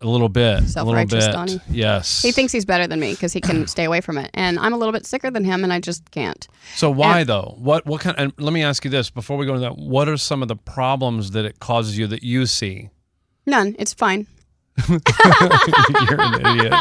a 0.00 0.06
little 0.06 0.28
bit 0.28 0.42
a 0.42 0.54
little 0.60 0.68
Self-righteous 0.68 1.26
bit 1.26 1.32
Donnie. 1.32 1.60
yes 1.68 2.22
He 2.22 2.30
thinks 2.30 2.52
he's 2.52 2.64
better 2.64 2.86
than 2.86 3.00
me 3.00 3.10
because 3.14 3.32
he 3.32 3.40
can 3.40 3.66
stay 3.66 3.82
away 3.82 4.00
from 4.00 4.16
it, 4.16 4.30
and 4.32 4.56
I'm 4.60 4.72
a 4.72 4.76
little 4.76 4.92
bit 4.92 5.04
sicker 5.04 5.28
than 5.28 5.42
him, 5.44 5.64
and 5.64 5.72
I 5.72 5.80
just 5.80 6.08
can't. 6.12 6.46
so 6.76 6.88
why 6.88 7.24
though 7.24 7.56
what 7.58 7.84
what 7.84 8.00
kind 8.02 8.16
and 8.16 8.32
let 8.38 8.52
me 8.52 8.62
ask 8.62 8.84
you 8.84 8.92
this 8.92 9.10
before 9.10 9.36
we 9.36 9.44
go 9.44 9.54
into 9.54 9.62
that 9.62 9.76
what 9.76 10.08
are 10.08 10.16
some 10.16 10.40
of 10.40 10.46
the 10.46 10.54
problems 10.54 11.32
that 11.32 11.44
it 11.44 11.58
causes 11.58 11.98
you 11.98 12.06
that 12.06 12.22
you 12.22 12.46
see 12.46 12.90
None. 13.44 13.74
It's 13.78 13.92
fine. 13.94 14.26
You're 14.88 16.20
an 16.20 16.46
idiot 16.46 16.74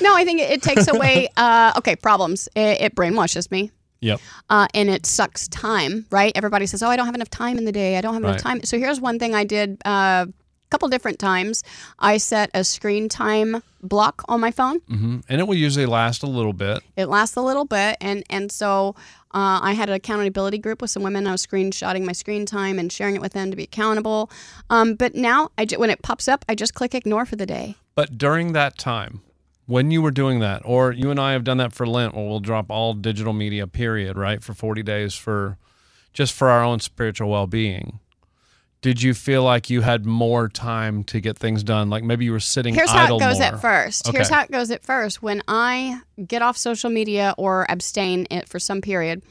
No, 0.00 0.14
I 0.14 0.24
think 0.24 0.40
it, 0.40 0.50
it 0.50 0.62
takes 0.62 0.88
away. 0.88 1.28
Uh, 1.36 1.72
okay, 1.78 1.96
problems. 1.96 2.48
It, 2.54 2.80
it 2.80 2.94
brainwashes 2.94 3.50
me. 3.50 3.70
yep 4.00 4.20
uh, 4.50 4.66
and 4.74 4.88
it 4.88 5.04
sucks 5.06 5.48
time, 5.48 6.06
right? 6.10 6.32
Everybody 6.34 6.66
says, 6.66 6.82
"Oh, 6.82 6.88
I 6.88 6.96
don't 6.96 7.06
have 7.06 7.14
enough 7.14 7.30
time 7.30 7.58
in 7.58 7.64
the 7.64 7.72
day. 7.72 7.96
I 7.96 8.00
don't 8.00 8.14
have 8.14 8.22
enough 8.22 8.36
Right. 8.44 8.58
time." 8.58 8.62
So 8.64 8.78
here's 8.78 9.00
one 9.00 9.18
thing 9.18 9.34
I 9.34 9.44
did 9.44 9.80
uh, 9.84 10.26
a 10.28 10.32
couple 10.70 10.88
different 10.88 11.18
times. 11.18 11.62
I 11.98 12.18
set 12.18 12.50
a 12.54 12.62
screen 12.64 13.08
time 13.08 13.62
block 13.82 14.22
on 14.28 14.40
my 14.40 14.50
phone. 14.50 14.78
hmm 14.88 15.18
and 15.28 15.40
it 15.40 15.44
will 15.48 15.54
usually 15.56 15.86
last 15.86 16.22
a 16.22 16.26
little 16.26 16.52
bit 16.52 16.82
It 16.96 17.06
lasts 17.06 17.36
a 17.36 17.42
little 17.42 17.64
bit, 17.66 17.96
and 18.00 18.22
and 18.30 18.50
so 18.52 18.94
uh, 19.34 19.58
I 19.60 19.72
had 19.72 19.88
an 19.88 19.96
accountability 19.96 20.58
group 20.58 20.80
with 20.80 20.90
some 20.90 21.02
women. 21.02 21.26
I 21.26 21.32
was 21.32 21.44
screenshotting 21.44 22.04
my 22.04 22.12
screen 22.12 22.46
time 22.46 22.78
and 22.78 22.90
sharing 22.90 23.16
it 23.16 23.20
with 23.20 23.32
them 23.32 23.50
to 23.50 23.56
be 23.56 23.64
accountable. 23.64 24.30
Um, 24.70 24.94
but 24.94 25.16
now, 25.16 25.50
when 25.76 25.90
it 25.90 26.02
pops 26.02 26.28
up, 26.28 26.44
I 26.48 26.54
just 26.54 26.74
click 26.74 26.94
ignore 26.94 27.26
for 27.26 27.34
the 27.34 27.46
day. 27.46 27.74
But 27.96 28.16
during 28.16 28.52
that 28.52 28.78
time, 28.78 29.22
when 29.66 29.90
you 29.90 30.02
were 30.02 30.12
doing 30.12 30.38
that, 30.40 30.62
or 30.64 30.92
you 30.92 31.10
and 31.10 31.18
I 31.18 31.32
have 31.32 31.42
done 31.42 31.56
that 31.56 31.72
for 31.72 31.86
Lent, 31.86 32.14
where 32.14 32.24
we'll 32.24 32.40
drop 32.40 32.70
all 32.70 32.94
digital 32.94 33.32
media, 33.32 33.66
period, 33.66 34.16
right, 34.16 34.42
for 34.42 34.54
40 34.54 34.82
days 34.82 35.14
for 35.14 35.58
just 36.12 36.32
for 36.32 36.48
our 36.48 36.62
own 36.62 36.78
spiritual 36.78 37.28
well-being. 37.28 37.98
Did 38.84 39.00
you 39.00 39.14
feel 39.14 39.42
like 39.42 39.70
you 39.70 39.80
had 39.80 40.04
more 40.04 40.46
time 40.46 41.04
to 41.04 41.18
get 41.18 41.38
things 41.38 41.62
done? 41.62 41.88
Like 41.88 42.04
maybe 42.04 42.26
you 42.26 42.32
were 42.32 42.38
sitting 42.38 42.74
Here's 42.74 42.90
how 42.90 43.16
it 43.16 43.18
goes 43.18 43.38
more. 43.38 43.48
at 43.48 43.62
first. 43.62 44.08
Here's 44.08 44.28
how 44.28 44.42
it 44.42 44.50
goes 44.50 44.70
at 44.70 44.84
first. 44.84 45.22
When 45.22 45.42
I 45.48 46.02
get 46.26 46.42
off 46.42 46.58
social 46.58 46.90
media 46.90 47.34
or 47.38 47.64
abstain 47.70 48.26
it 48.30 48.46
for 48.46 48.58
some 48.58 48.82
period, 48.82 49.22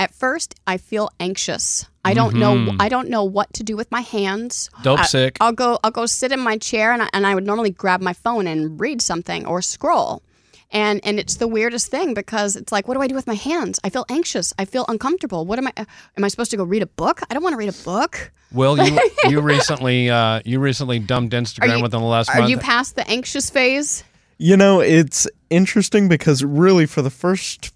at 0.00 0.12
first 0.12 0.56
I 0.66 0.78
feel 0.78 1.10
anxious. 1.20 1.86
I 2.04 2.12
don't 2.12 2.34
know. 2.34 2.74
I 2.80 2.88
don't 2.88 3.08
know 3.08 3.22
what 3.22 3.52
to 3.52 3.62
do 3.62 3.76
with 3.76 3.88
my 3.92 4.00
hands. 4.00 4.68
Mm-hmm. 4.72 4.82
Dope 4.82 4.98
I- 4.98 5.04
sick. 5.04 5.36
I'll 5.40 5.52
go. 5.52 5.78
I'll 5.84 5.92
go 5.92 6.06
sit 6.06 6.32
in 6.32 6.40
my 6.40 6.58
chair, 6.58 6.92
and 6.92 7.04
I, 7.04 7.08
and 7.12 7.28
I 7.28 7.36
would 7.36 7.46
normally 7.46 7.70
grab 7.70 8.00
my 8.00 8.14
phone 8.14 8.48
and 8.48 8.80
read 8.80 9.00
something 9.00 9.46
or 9.46 9.62
scroll. 9.62 10.24
And 10.72 11.00
and 11.04 11.18
it's 11.18 11.36
the 11.36 11.48
weirdest 11.48 11.88
thing 11.90 12.14
because 12.14 12.54
it's 12.54 12.70
like, 12.70 12.86
what 12.86 12.94
do 12.94 13.00
I 13.02 13.08
do 13.08 13.14
with 13.16 13.26
my 13.26 13.34
hands? 13.34 13.80
I 13.82 13.90
feel 13.90 14.06
anxious. 14.08 14.52
I 14.58 14.64
feel 14.64 14.84
uncomfortable. 14.88 15.44
What 15.44 15.58
am 15.58 15.66
I? 15.66 15.72
Am 16.16 16.22
I 16.24 16.28
supposed 16.28 16.50
to 16.52 16.56
go 16.56 16.64
read 16.64 16.82
a 16.82 16.86
book? 16.86 17.20
I 17.28 17.34
don't 17.34 17.42
want 17.42 17.54
to 17.54 17.56
read 17.58 17.68
a 17.70 17.84
book. 17.84 18.30
well 18.52 18.78
you 18.78 18.98
you 19.28 19.40
recently 19.40 20.10
uh, 20.10 20.40
you 20.44 20.60
recently 20.60 20.98
dumped 21.00 21.34
Instagram 21.34 21.78
you- 21.78 21.82
within 21.82 22.00
the 22.00 22.06
last 22.06 22.30
Are 22.30 22.38
month? 22.38 22.50
you 22.50 22.58
past 22.58 22.94
the 22.94 23.08
anxious 23.08 23.50
phase? 23.50 24.04
You 24.38 24.56
know, 24.56 24.80
it's 24.80 25.26
interesting 25.50 26.08
because 26.08 26.42
really 26.44 26.86
for 26.86 27.02
the 27.02 27.10
first 27.10 27.74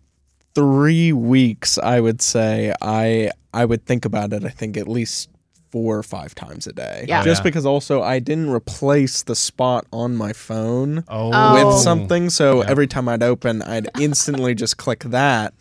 three 0.54 1.12
weeks, 1.12 1.78
I 1.78 2.00
would 2.00 2.22
say 2.22 2.72
I 2.80 3.30
I 3.52 3.64
would 3.64 3.84
think 3.86 4.04
about 4.04 4.32
it. 4.32 4.44
I 4.44 4.50
think 4.50 4.76
at 4.76 4.86
least 4.88 5.28
four 5.74 5.98
or 5.98 6.04
five 6.04 6.36
times 6.36 6.68
a 6.68 6.72
day. 6.72 7.04
Yeah. 7.08 7.24
Just 7.24 7.40
Yeah. 7.40 7.42
because 7.42 7.66
also 7.66 8.00
I 8.00 8.20
didn't 8.20 8.48
replace 8.48 9.22
the 9.22 9.34
spot 9.34 9.86
on 9.92 10.14
my 10.14 10.32
phone 10.32 11.02
oh, 11.08 11.54
with 11.66 11.82
something, 11.82 12.30
so 12.30 12.60
every 12.60 12.86
time 12.86 13.08
I'd 13.08 13.24
open, 13.24 13.60
I'd 13.60 13.88
instantly 14.00 14.54
just 14.54 14.76
click 14.76 15.00
that. 15.00 15.52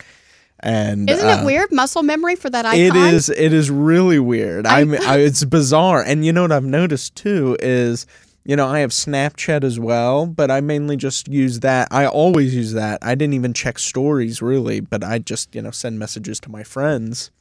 And 0.59 1.09
Isn't 1.09 1.27
uh, 1.27 1.41
it 1.41 1.45
weird? 1.45 1.71
Muscle 1.71 2.03
memory 2.03 2.35
for 2.35 2.51
that 2.51 2.63
icon. 2.63 2.79
It 2.79 2.95
is. 2.95 3.29
It 3.29 3.53
is 3.53 3.71
really 3.71 4.19
weird. 4.19 4.67
I, 4.67 4.81
am 4.81 4.93
I, 4.93 5.17
it's 5.17 5.43
bizarre. 5.45 6.03
And 6.03 6.23
you 6.23 6.31
know 6.31 6.43
what 6.43 6.51
I've 6.51 6.63
noticed 6.63 7.15
too 7.15 7.57
is, 7.59 8.05
you 8.45 8.55
know, 8.55 8.67
I 8.67 8.79
have 8.81 8.91
Snapchat 8.91 9.63
as 9.63 9.79
well, 9.79 10.27
but 10.27 10.51
I 10.51 10.61
mainly 10.61 10.95
just 10.95 11.27
use 11.27 11.61
that. 11.61 11.87
I 11.89 12.05
always 12.05 12.53
use 12.53 12.73
that. 12.73 12.99
I 13.01 13.15
didn't 13.15 13.33
even 13.33 13.53
check 13.53 13.79
stories 13.79 14.43
really, 14.43 14.79
but 14.79 15.03
I 15.03 15.17
just 15.17 15.55
you 15.55 15.61
know 15.63 15.71
send 15.71 15.97
messages 15.97 16.39
to 16.41 16.51
my 16.51 16.63
friends. 16.63 17.31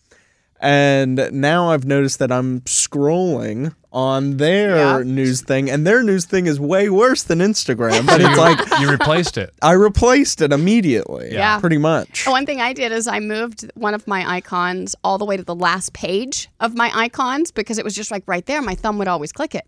And 0.63 1.29
now 1.33 1.71
I've 1.71 1.85
noticed 1.85 2.21
that 2.21 2.31
I'm 2.31 2.61
scrolling 2.63 3.75
on 3.93 4.39
their 4.39 4.77
Yeah. 4.77 5.03
news 5.05 5.43
thing, 5.43 5.71
and 5.71 5.87
their 5.87 6.03
news 6.03 6.25
thing 6.25 6.47
is 6.47 6.59
way 6.59 6.89
worse 6.89 7.23
than 7.23 7.39
Instagram. 7.41 8.07
But 8.07 8.21
you, 8.21 8.27
it's 8.29 8.39
like 8.39 8.81
you 8.81 8.91
replaced 8.91 9.37
it. 9.39 9.53
I 9.63 9.73
replaced 9.73 10.41
it 10.41 10.53
immediately. 10.53 11.31
Yeah. 11.33 11.61
pretty 11.61 11.79
much. 11.79 12.25
Oh, 12.27 12.31
one 12.33 12.47
thing 12.47 12.61
I 12.61 12.73
did 12.73 12.93
is 12.93 13.07
I 13.07 13.21
moved 13.21 13.71
one 13.75 13.95
of 13.95 14.07
my 14.09 14.29
icons 14.37 14.97
all 15.05 15.19
the 15.19 15.25
way 15.25 15.37
to 15.37 15.43
the 15.45 15.55
last 15.55 15.93
page 15.93 16.49
of 16.61 16.75
my 16.75 16.91
icons 16.95 17.51
because 17.53 17.79
it 17.79 17.85
was 17.85 17.95
just 17.95 18.11
like 18.11 18.25
right 18.27 18.45
there. 18.47 18.63
My 18.63 18.75
thumb 18.75 18.99
would 18.99 19.09
always 19.09 19.33
click 19.33 19.55
it. 19.55 19.67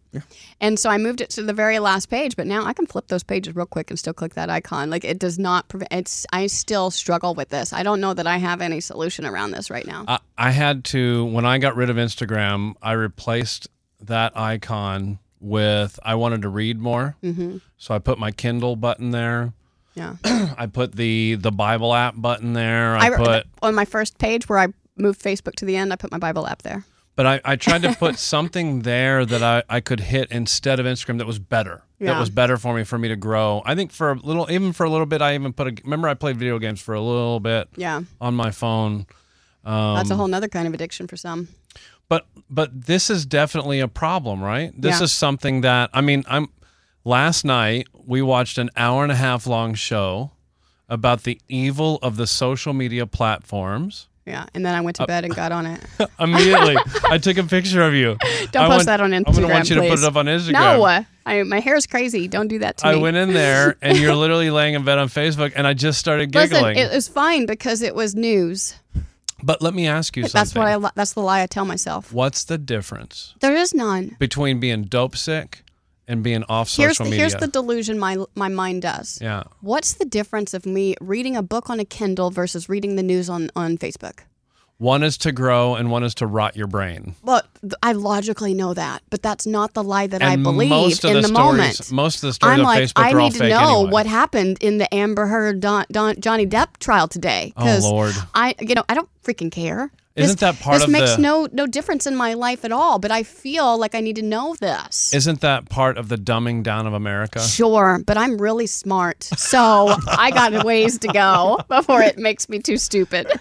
And 0.60 0.78
so 0.78 0.90
I 0.90 0.98
moved 0.98 1.20
it 1.20 1.30
to 1.30 1.42
the 1.42 1.52
very 1.52 1.78
last 1.78 2.08
page, 2.08 2.36
but 2.36 2.46
now 2.46 2.64
I 2.64 2.72
can 2.72 2.86
flip 2.86 3.08
those 3.08 3.22
pages 3.24 3.54
real 3.54 3.66
quick 3.66 3.90
and 3.90 3.98
still 3.98 4.12
click 4.14 4.34
that 4.34 4.48
icon. 4.48 4.88
Like 4.90 5.04
it 5.04 5.18
does 5.18 5.38
not 5.38 5.68
prevent 5.68 5.92
it's 5.92 6.24
I 6.32 6.46
still 6.46 6.90
struggle 6.90 7.34
with 7.34 7.48
this. 7.50 7.72
I 7.72 7.82
don't 7.82 8.00
know 8.00 8.14
that 8.14 8.26
I 8.26 8.38
have 8.38 8.60
any 8.62 8.80
solution 8.80 9.26
around 9.26 9.50
this 9.50 9.70
right 9.70 9.86
now. 9.86 10.04
I, 10.08 10.18
I 10.38 10.50
had 10.50 10.84
to 10.86 11.24
when 11.26 11.44
I 11.44 11.58
got 11.58 11.76
rid 11.76 11.90
of 11.90 11.96
Instagram, 11.96 12.74
I 12.82 12.92
replaced 12.92 13.68
that 14.06 14.36
icon 14.36 15.18
with 15.40 15.98
I 16.02 16.14
wanted 16.14 16.42
to 16.42 16.48
read 16.48 16.78
more. 16.80 17.16
Mm-hmm. 17.22 17.58
So 17.76 17.94
I 17.94 17.98
put 17.98 18.18
my 18.18 18.30
Kindle 18.30 18.76
button 18.76 19.10
there. 19.10 19.52
yeah. 19.94 20.16
I 20.24 20.66
put 20.66 20.92
the 20.92 21.34
the 21.36 21.52
Bible 21.52 21.94
app 21.94 22.14
button 22.16 22.52
there. 22.54 22.96
I, 22.96 23.06
I 23.08 23.16
put 23.16 23.46
on 23.62 23.74
my 23.74 23.84
first 23.84 24.18
page 24.18 24.48
where 24.48 24.58
I 24.58 24.68
moved 24.96 25.20
Facebook 25.20 25.54
to 25.56 25.64
the 25.64 25.76
end, 25.76 25.92
I 25.92 25.96
put 25.96 26.10
my 26.12 26.18
Bible 26.18 26.46
app 26.46 26.62
there. 26.62 26.84
but 27.16 27.26
I, 27.26 27.40
I 27.44 27.56
tried 27.56 27.82
to 27.82 27.92
put 27.98 28.18
something 28.18 28.82
there 28.82 29.24
that 29.26 29.42
I, 29.42 29.62
I 29.68 29.80
could 29.80 30.00
hit 30.00 30.30
instead 30.30 30.78
of 30.80 30.86
Instagram 30.86 31.18
that 31.18 31.26
was 31.26 31.38
better. 31.38 31.82
Yeah. 31.98 32.12
That 32.14 32.20
was 32.20 32.30
better 32.30 32.56
for 32.56 32.74
me 32.74 32.84
for 32.84 32.98
me 32.98 33.08
to 33.08 33.16
grow. 33.16 33.62
I 33.64 33.74
think 33.74 33.92
for 33.92 34.12
a 34.12 34.14
little 34.14 34.50
even 34.50 34.72
for 34.72 34.84
a 34.84 34.90
little 34.90 35.06
bit 35.06 35.20
I 35.22 35.34
even 35.34 35.52
put 35.52 35.66
a 35.68 35.82
remember 35.84 36.08
I 36.08 36.14
played 36.14 36.36
video 36.36 36.58
games 36.58 36.80
for 36.80 36.94
a 36.94 37.00
little 37.00 37.40
bit 37.40 37.68
Yeah. 37.76 38.02
on 38.20 38.34
my 38.34 38.50
phone. 38.50 39.06
Um, 39.64 39.96
That's 39.96 40.10
a 40.10 40.16
whole 40.16 40.28
nother 40.28 40.48
kind 40.48 40.66
of 40.66 40.74
addiction 40.74 41.06
for 41.06 41.16
some. 41.16 41.48
But 42.14 42.26
but 42.50 42.86
this 42.86 43.10
is 43.10 43.26
definitely 43.26 43.80
a 43.80 43.88
problem, 43.88 44.42
right? 44.42 44.70
This 44.80 44.98
Yeah. 45.00 45.04
is 45.04 45.12
something 45.12 45.62
that 45.62 45.90
I 45.92 46.00
mean, 46.00 46.22
I'm 46.28 46.48
last 47.04 47.44
night 47.44 47.88
we 48.06 48.22
watched 48.22 48.58
an 48.58 48.70
hour 48.76 49.02
and 49.02 49.12
a 49.12 49.16
half 49.16 49.46
long 49.46 49.74
show 49.74 50.30
about 50.88 51.22
the 51.24 51.40
evil 51.48 51.98
of 52.02 52.16
the 52.16 52.26
social 52.26 52.72
media 52.72 53.06
platforms. 53.06 54.08
Yeah. 54.26 54.46
And 54.54 54.64
then 54.64 54.74
I 54.74 54.80
went 54.80 54.96
to 54.96 55.02
uh, 55.02 55.06
bed 55.06 55.24
and 55.24 55.34
got 55.34 55.52
on 55.52 55.66
it. 55.66 55.80
Immediately, 56.18 56.76
I 57.10 57.18
took 57.18 57.36
a 57.36 57.42
picture 57.56 57.82
of 57.82 57.92
you. 57.94 58.16
Don't 58.52 58.64
I 58.64 58.68
post 58.68 58.70
want- 58.70 58.86
that 58.86 59.00
on 59.00 59.10
Instagram. 59.10 59.24
I'm 59.28 59.34
gonna 59.34 59.48
want 59.48 59.68
you 59.70 59.74
to 59.76 59.80
put 59.88 59.98
it 59.98 60.04
up 60.04 60.16
on 60.16 60.26
Instagram. 60.26 60.52
No, 60.52 60.84
I, 61.26 61.42
my 61.42 61.58
is 61.58 61.86
crazy. 61.86 62.28
Don't 62.28 62.48
do 62.48 62.58
that 62.60 62.78
to 62.78 62.86
I 62.86 62.94
me. 62.94 63.00
went 63.00 63.16
in 63.16 63.32
there 63.42 63.76
and 63.82 63.98
you're 63.98 64.14
literally 64.14 64.50
laying 64.50 64.74
in 64.74 64.84
bed 64.84 64.98
on 64.98 65.08
Facebook, 65.08 65.52
and 65.56 65.66
I 65.66 65.74
just 65.74 65.98
started 65.98 66.30
giggling. 66.32 66.62
Listen, 66.64 66.76
it 66.90 66.94
was 66.94 67.08
fine 67.08 67.44
because 67.46 67.82
it 67.82 67.94
was 67.94 68.14
news. 68.14 68.74
But 69.44 69.62
let 69.62 69.74
me 69.74 69.86
ask 69.86 70.16
you 70.16 70.22
something. 70.24 70.38
That's 70.40 70.54
what 70.54 70.66
I. 70.66 70.76
li- 70.76 70.90
That's 70.94 71.12
the 71.12 71.20
lie 71.20 71.42
I 71.42 71.46
tell 71.46 71.64
myself. 71.64 72.12
What's 72.12 72.44
the 72.44 72.58
difference 72.58 73.34
There 73.40 73.54
is 73.54 73.74
none. 73.74 74.16
between 74.18 74.60
being 74.60 74.84
dope 74.84 75.16
sick 75.16 75.62
and 76.08 76.22
being 76.22 76.44
off 76.44 76.74
Here's 76.74 76.92
social 76.98 77.04
the, 77.06 77.10
media? 77.12 77.20
here's 77.28 77.34
the 77.36 77.48
delusion 77.48 77.98
my 77.98 78.16
my 78.34 78.48
mind 78.48 78.82
does. 78.82 79.18
yeah. 79.22 79.44
What's 79.60 79.94
the 79.94 80.04
difference 80.04 80.52
of 80.54 80.66
me 80.66 80.94
reading 81.00 81.36
a 81.36 81.42
book 81.42 81.70
on 81.70 81.80
a 81.80 81.84
Kindle 81.84 82.30
versus 82.30 82.68
reading 82.68 82.96
the 82.96 83.02
news 83.02 83.28
on 83.30 83.50
on 83.56 83.78
Facebook? 83.78 84.20
One 84.78 85.02
is 85.04 85.16
to 85.18 85.30
grow 85.32 85.76
and 85.76 85.90
one 85.90 86.02
is 86.02 86.14
to 86.16 86.26
rot 86.26 86.56
your 86.56 86.66
brain. 86.66 87.14
Well, 87.22 87.42
I 87.82 87.92
logically 87.92 88.54
know 88.54 88.74
that, 88.74 89.02
but 89.08 89.22
that's 89.22 89.46
not 89.46 89.72
the 89.74 89.84
lie 89.84 90.08
that 90.08 90.20
I 90.20 90.32
And 90.34 90.42
believe 90.42 90.68
most 90.68 91.04
of 91.04 91.10
in 91.10 91.16
the, 91.16 91.22
the, 91.22 91.28
stories, 91.28 91.36
moment. 91.58 91.92
Most 91.92 92.16
of 92.16 92.20
the 92.22 92.32
stories 92.32 92.54
I'm 92.54 92.60
on 92.60 92.66
like, 92.66 92.82
Facebook 92.82 92.92
I 93.02 93.12
are 93.12 93.20
all 93.20 93.26
need 93.26 93.32
to 93.34 93.38
fake 93.38 93.50
know 93.50 93.74
anyway. 93.78 93.90
what 93.92 94.06
happened 94.06 94.58
in 94.60 94.78
the 94.78 94.92
Amber 94.92 95.26
Heard 95.26 95.60
Don, 95.60 95.86
Don, 95.92 96.20
Johnny 96.20 96.46
Depp 96.46 96.78
trial 96.80 97.06
today. 97.08 97.52
Oh, 97.56 97.78
Lord. 97.82 98.14
I, 98.34 98.56
you 98.60 98.74
know, 98.74 98.84
I 98.88 98.94
don't 98.94 99.08
freaking 99.22 99.50
care. 99.52 99.90
Isn't 100.16 100.38
This- 100.38 100.40
that 100.56 100.60
part 100.62 100.76
of 100.76 100.80
this 100.82 100.86
of 100.86 100.92
makes 100.92 101.16
the- 101.16 101.22
no 101.22 101.48
no 101.52 101.66
difference 101.66 102.06
in 102.06 102.14
my 102.14 102.34
life 102.34 102.64
at 102.64 102.70
all. 102.70 103.00
But 103.00 103.10
I 103.10 103.24
feel 103.24 103.76
like 103.78 103.96
I 103.96 104.00
need 104.00 104.14
to 104.16 104.22
know 104.22 104.54
this. 104.60 105.12
Isn't 105.12 105.40
that 105.40 105.68
part 105.68 105.98
of 105.98 106.08
the 106.08 106.16
dumbing 106.16 106.62
down 106.62 106.86
of 106.86 106.92
America? 106.94 107.40
Sure, 107.40 108.00
but 108.06 108.16
I'm 108.16 108.38
really 108.38 108.66
smart, 108.68 109.24
so 109.24 109.94
I 110.06 110.30
got 110.30 110.54
a 110.54 110.64
ways 110.64 110.98
to 111.00 111.08
go 111.08 111.58
before 111.68 112.00
it 112.02 112.16
makes 112.18 112.48
me 112.48 112.58
too 112.60 112.76
stupid. 112.76 113.26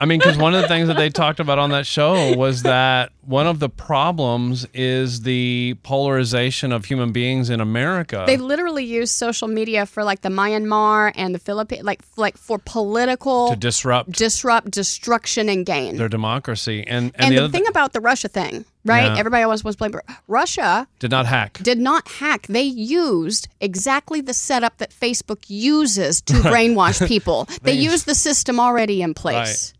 I 0.00 0.06
mean, 0.06 0.20
because 0.20 0.38
one 0.38 0.54
of 0.54 0.62
the 0.62 0.68
things 0.68 0.88
that 0.88 0.96
they 0.96 1.10
talked 1.10 1.40
about 1.40 1.58
on 1.58 1.70
that 1.70 1.86
show 1.86 2.36
was 2.36 2.62
that 2.62 3.10
one 3.22 3.46
of 3.46 3.58
the 3.58 3.68
problems 3.68 4.66
is 4.72 5.22
the 5.22 5.76
polarization 5.82 6.70
of 6.70 6.84
human 6.84 7.10
beings 7.10 7.50
in 7.50 7.60
America. 7.60 8.24
They 8.26 8.36
literally 8.36 8.84
use 8.84 9.10
social 9.10 9.48
media 9.48 9.84
for 9.84 10.04
like 10.04 10.20
the 10.20 10.28
Myanmar 10.28 11.12
and 11.16 11.34
the 11.34 11.38
Philippines, 11.38 11.82
like 11.82 12.02
like 12.16 12.36
for 12.36 12.58
political 12.58 13.50
to 13.50 13.56
disrupt 13.56 14.12
disrupt, 14.12 14.70
destruction, 14.70 15.48
and 15.48 15.66
gain. 15.66 15.96
their 15.96 16.08
democracy. 16.08 16.84
And 16.86 17.12
and, 17.16 17.24
and 17.24 17.32
the, 17.32 17.36
the, 17.36 17.44
other 17.44 17.52
thing 17.52 17.64
thing 17.64 17.70
about 17.70 17.92
the 17.92 18.00
Russia 18.00 18.28
thing, 18.28 18.64
right? 18.84 19.04
Yeah. 19.04 19.18
Everybody 19.18 19.42
always 19.42 19.64
wants 19.64 19.76
to 19.76 19.88
blame 19.88 20.00
Russia. 20.28 20.86
did 20.98 21.10
not 21.10 21.26
hack. 21.26 21.58
Did 21.62 21.78
not 21.78 22.08
hack. 22.08 22.46
They 22.48 22.62
used 22.62 23.48
exactly 23.60 24.20
the 24.20 24.34
setup 24.34 24.78
that 24.78 24.90
Facebook 24.90 25.44
uses 25.48 26.20
to 26.22 26.34
brainwash 26.34 27.06
people. 27.08 27.48
They 27.62 27.72
used 27.72 28.06
the 28.06 28.14
system 28.14 28.60
already 28.60 29.02
in 29.02 29.14
place. 29.14 29.74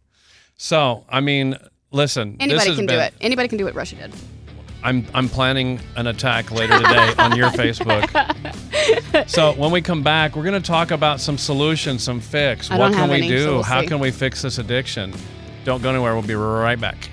So 0.56 1.04
I 1.08 1.20
mean, 1.20 1.56
listen. 1.90 2.36
Anybody 2.40 2.74
can 2.74 2.86
do 2.86 2.98
it. 2.98 3.14
Anybody 3.20 3.48
can 3.48 3.58
do 3.58 3.64
what 3.64 3.74
Russia 3.74 3.96
did. 3.96 4.14
I'm 4.82 5.06
I'm 5.14 5.30
planning 5.30 5.80
an 5.96 6.06
attack 6.06 6.50
later 6.50 6.76
today 6.78 7.14
on 7.18 7.36
your 7.36 7.48
Facebook. 7.50 8.10
So 9.30 9.52
when 9.54 9.70
we 9.70 9.80
come 9.80 10.02
back, 10.02 10.36
we're 10.36 10.44
going 10.44 10.60
to 10.60 10.66
talk 10.66 10.90
about 10.90 11.20
some 11.20 11.38
solutions, 11.38 12.02
some 12.02 12.20
fix. 12.20 12.70
I 12.70 12.78
what 12.78 12.92
can 12.92 13.08
we 13.08 13.16
any, 13.16 13.28
do? 13.28 13.44
so 13.44 13.52
we'll 13.54 13.62
How 13.62 13.80
see. 13.80 13.86
can 13.86 13.98
we 13.98 14.10
fix 14.10 14.42
this 14.42 14.58
addiction? 14.58 15.14
Don't 15.64 15.82
go 15.82 15.88
anywhere. 15.88 16.12
We'll 16.12 16.22
be 16.22 16.34
right 16.34 16.78
back. 16.78 17.08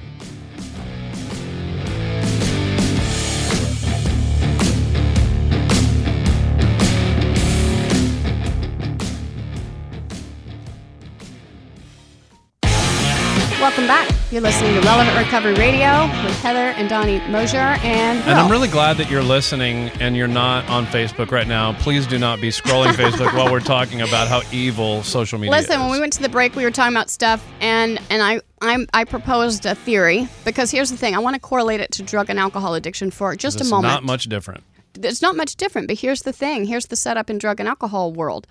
Welcome 13.62 13.86
back. 13.86 14.10
You're 14.32 14.42
listening 14.42 14.74
to 14.74 14.82
Relevant 14.82 15.16
Recovery 15.16 15.54
Radio 15.54 16.08
with 16.24 16.42
Heather 16.42 16.72
and 16.80 16.90
Donnie 16.90 17.20
Mosier 17.30 17.60
and 17.60 18.18
And 18.24 18.40
I'm 18.40 18.50
really 18.50 18.68
glad 18.68 18.98
that 18.98 19.08
you're 19.08 19.22
listening 19.22 19.90
and 20.00 20.18
you're 20.18 20.28
not 20.28 20.68
on 20.68 20.88
Facebook 20.88 21.30
right 21.30 21.48
now. 21.48 21.74
Please 21.74 22.08
do 22.08 22.18
not 22.18 22.42
be 22.42 22.50
scrolling 22.50 22.94
Facebook 22.94 23.32
while 23.36 23.52
we're 23.52 23.60
talking 23.60 24.02
about 24.02 24.28
how 24.28 24.42
evil 24.52 25.04
social 25.04 25.38
media 25.38 25.56
is. 25.56 25.62
Listen, 25.62 25.80
is. 25.80 25.84
when 25.84 25.92
we 25.92 26.00
went 26.00 26.12
to 26.14 26.24
the 26.24 26.28
break, 26.28 26.56
we 26.56 26.64
were 26.64 26.72
talking 26.72 26.96
about 26.96 27.12
stuff, 27.12 27.48
and 27.60 28.02
and 28.10 28.24
I 28.24 28.42
I'm, 28.64 28.88
I 28.96 29.04
proposed 29.04 29.68
a 29.68 29.76
theory 29.76 30.28
because 30.44 30.72
here's 30.72 30.90
the 30.90 30.98
thing: 30.98 31.14
I 31.14 31.20
want 31.20 31.36
to 31.36 31.40
correlate 31.40 31.82
it 31.82 31.92
to 31.92 32.04
drug 32.04 32.32
and 32.32 32.40
alcohol 32.40 32.74
addiction 32.74 33.12
for 33.12 33.36
just 33.36 33.62
it's 33.62 33.70
a 33.70 33.70
moment. 33.70 33.94
not 33.94 34.04
much 34.04 34.24
different. 34.24 34.64
it's 34.96 35.22
not 35.22 35.36
much 35.36 35.56
different, 35.56 35.88
but 35.88 36.00
here's 36.00 36.24
the 36.24 36.34
thing: 36.34 36.66
here's 36.66 36.88
the 36.88 36.96
setup 36.96 37.30
in 37.30 37.38
drug 37.38 37.60
and 37.60 37.70
alcohol 37.70 38.12
world. 38.12 38.48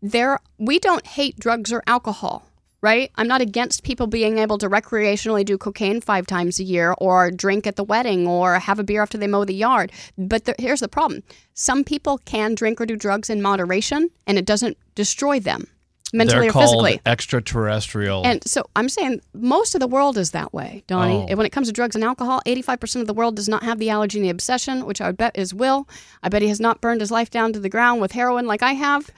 There, 0.00 0.40
we 0.56 0.78
don't 0.78 1.06
hate 1.06 1.38
drugs 1.38 1.74
or 1.74 1.82
alcohol. 1.86 2.49
Right? 2.82 3.10
I'm 3.16 3.28
not 3.28 3.40
against 3.40 3.82
people 3.82 4.06
being 4.06 4.38
able 4.38 4.58
to 4.58 4.68
recreationally 4.68 5.44
do 5.44 5.58
cocaine 5.58 6.00
five 6.00 6.26
times 6.26 6.58
a 6.58 6.64
year 6.64 6.94
or 6.98 7.30
drink 7.30 7.66
at 7.66 7.76
the 7.76 7.84
wedding 7.84 8.26
or 8.26 8.58
have 8.58 8.78
a 8.78 8.84
beer 8.84 9.02
after 9.02 9.18
they 9.18 9.26
mow 9.26 9.44
the 9.44 9.54
yard. 9.54 9.92
But 10.16 10.44
the, 10.44 10.54
here's 10.58 10.80
the 10.80 10.88
problem 10.88 11.22
some 11.54 11.84
people 11.84 12.18
can 12.18 12.54
drink 12.54 12.80
or 12.80 12.86
do 12.86 12.96
drugs 12.96 13.30
in 13.30 13.42
moderation 13.42 14.10
and 14.26 14.38
it 14.38 14.46
doesn't 14.46 14.78
destroy 14.94 15.40
them 15.40 15.66
mentally 16.12 16.40
They're 16.42 16.50
or 16.50 16.52
called 16.52 16.64
physically. 16.86 17.00
extraterrestrial. 17.06 18.24
And 18.24 18.42
so 18.46 18.68
I'm 18.76 18.88
saying 18.88 19.20
most 19.32 19.74
of 19.74 19.80
the 19.80 19.86
world 19.86 20.18
is 20.18 20.30
that 20.32 20.52
way, 20.52 20.82
Donnie. 20.86 21.26
Oh. 21.30 21.36
When 21.36 21.46
it 21.46 21.50
comes 21.50 21.66
to 21.68 21.72
drugs 21.72 21.94
and 21.94 22.04
alcohol, 22.04 22.40
85% 22.46 23.00
of 23.00 23.06
the 23.06 23.14
world 23.14 23.36
does 23.36 23.48
not 23.48 23.62
have 23.62 23.78
the 23.78 23.90
allergy 23.90 24.18
and 24.18 24.24
the 24.24 24.30
obsession, 24.30 24.86
which 24.86 25.00
I 25.00 25.06
would 25.06 25.16
bet 25.16 25.36
is 25.36 25.54
Will. 25.54 25.88
I 26.22 26.28
bet 26.28 26.42
he 26.42 26.48
has 26.48 26.60
not 26.60 26.80
burned 26.80 27.00
his 27.00 27.10
life 27.10 27.30
down 27.30 27.52
to 27.54 27.60
the 27.60 27.68
ground 27.68 28.00
with 28.00 28.12
heroin 28.12 28.46
like 28.46 28.62
I 28.62 28.72
have. 28.72 29.10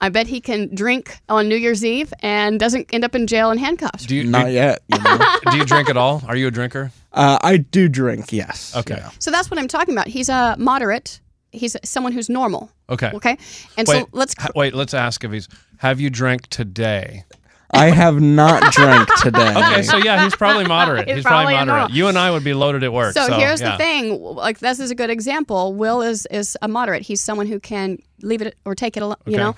I 0.00 0.08
bet 0.08 0.26
he 0.26 0.40
can 0.40 0.74
drink 0.74 1.18
on 1.28 1.48
New 1.48 1.56
Year's 1.56 1.84
Eve 1.84 2.12
and 2.20 2.58
doesn't 2.60 2.92
end 2.92 3.04
up 3.04 3.14
in 3.14 3.26
jail 3.26 3.50
in 3.50 3.58
handcuffs. 3.58 4.06
do 4.06 4.16
you 4.16 4.24
Not 4.24 4.50
yet. 4.52 4.82
You 4.88 5.02
know? 5.02 5.18
do 5.50 5.56
you 5.56 5.64
drink 5.64 5.88
at 5.88 5.96
all? 5.96 6.22
Are 6.26 6.36
you 6.36 6.46
a 6.48 6.50
drinker? 6.50 6.92
uh, 7.12 7.38
I 7.42 7.56
do 7.56 7.88
drink. 7.88 8.32
Yes. 8.32 8.76
Okay. 8.76 8.94
Yeah. 8.96 9.10
So 9.18 9.30
that's 9.30 9.50
what 9.50 9.58
I'm 9.58 9.68
talking 9.68 9.94
about. 9.94 10.06
He's 10.08 10.28
a 10.28 10.54
moderate. 10.58 11.20
He's 11.52 11.76
someone 11.82 12.12
who's 12.12 12.28
normal. 12.28 12.70
Okay. 12.88 13.10
Okay. 13.12 13.36
And 13.76 13.88
Wait, 13.88 14.00
so 14.02 14.08
let's. 14.12 14.34
ha- 14.38 14.50
wait. 14.54 14.74
Let's 14.74 14.94
ask 14.94 15.24
if 15.24 15.32
he's. 15.32 15.48
Have 15.80 15.98
you 15.98 16.10
drank 16.10 16.46
today? 16.48 17.24
I 17.70 17.86
have 17.86 18.20
not 18.20 18.70
drank 18.74 19.08
today. 19.22 19.54
Okay, 19.56 19.82
so 19.82 19.96
yeah, 19.96 20.24
he's 20.24 20.36
probably 20.36 20.64
moderate. 20.68 21.06
He's 21.08 21.16
he's, 21.16 21.24
probably, 21.24 21.54
probably 21.54 21.66
moderate. 21.66 21.80
normal. 21.82 21.96
You 21.96 22.08
and 22.08 22.18
I 22.18 22.30
would 22.30 22.44
be 22.44 22.52
loaded 22.52 22.82
at 22.84 22.92
work. 22.92 23.14
So, 23.14 23.26
So, 23.28 23.38
here's 23.38 23.62
yeah. 23.62 23.72
the 23.72 23.76
thing. 23.78 24.20
Like 24.20 24.58
this 24.58 24.78
is 24.78 24.90
a 24.90 24.94
good 24.94 25.08
example. 25.08 25.72
Will 25.72 26.02
is 26.02 26.26
is 26.30 26.54
a 26.60 26.68
moderate. 26.68 27.00
He's 27.02 27.22
someone 27.22 27.46
who 27.46 27.58
can 27.58 27.98
leave 28.22 28.42
it 28.42 28.56
or 28.64 28.74
take 28.74 28.96
it. 28.96 29.02
al- 29.02 29.18
You 29.26 29.34
Okay. 29.34 29.42
know. 29.42 29.54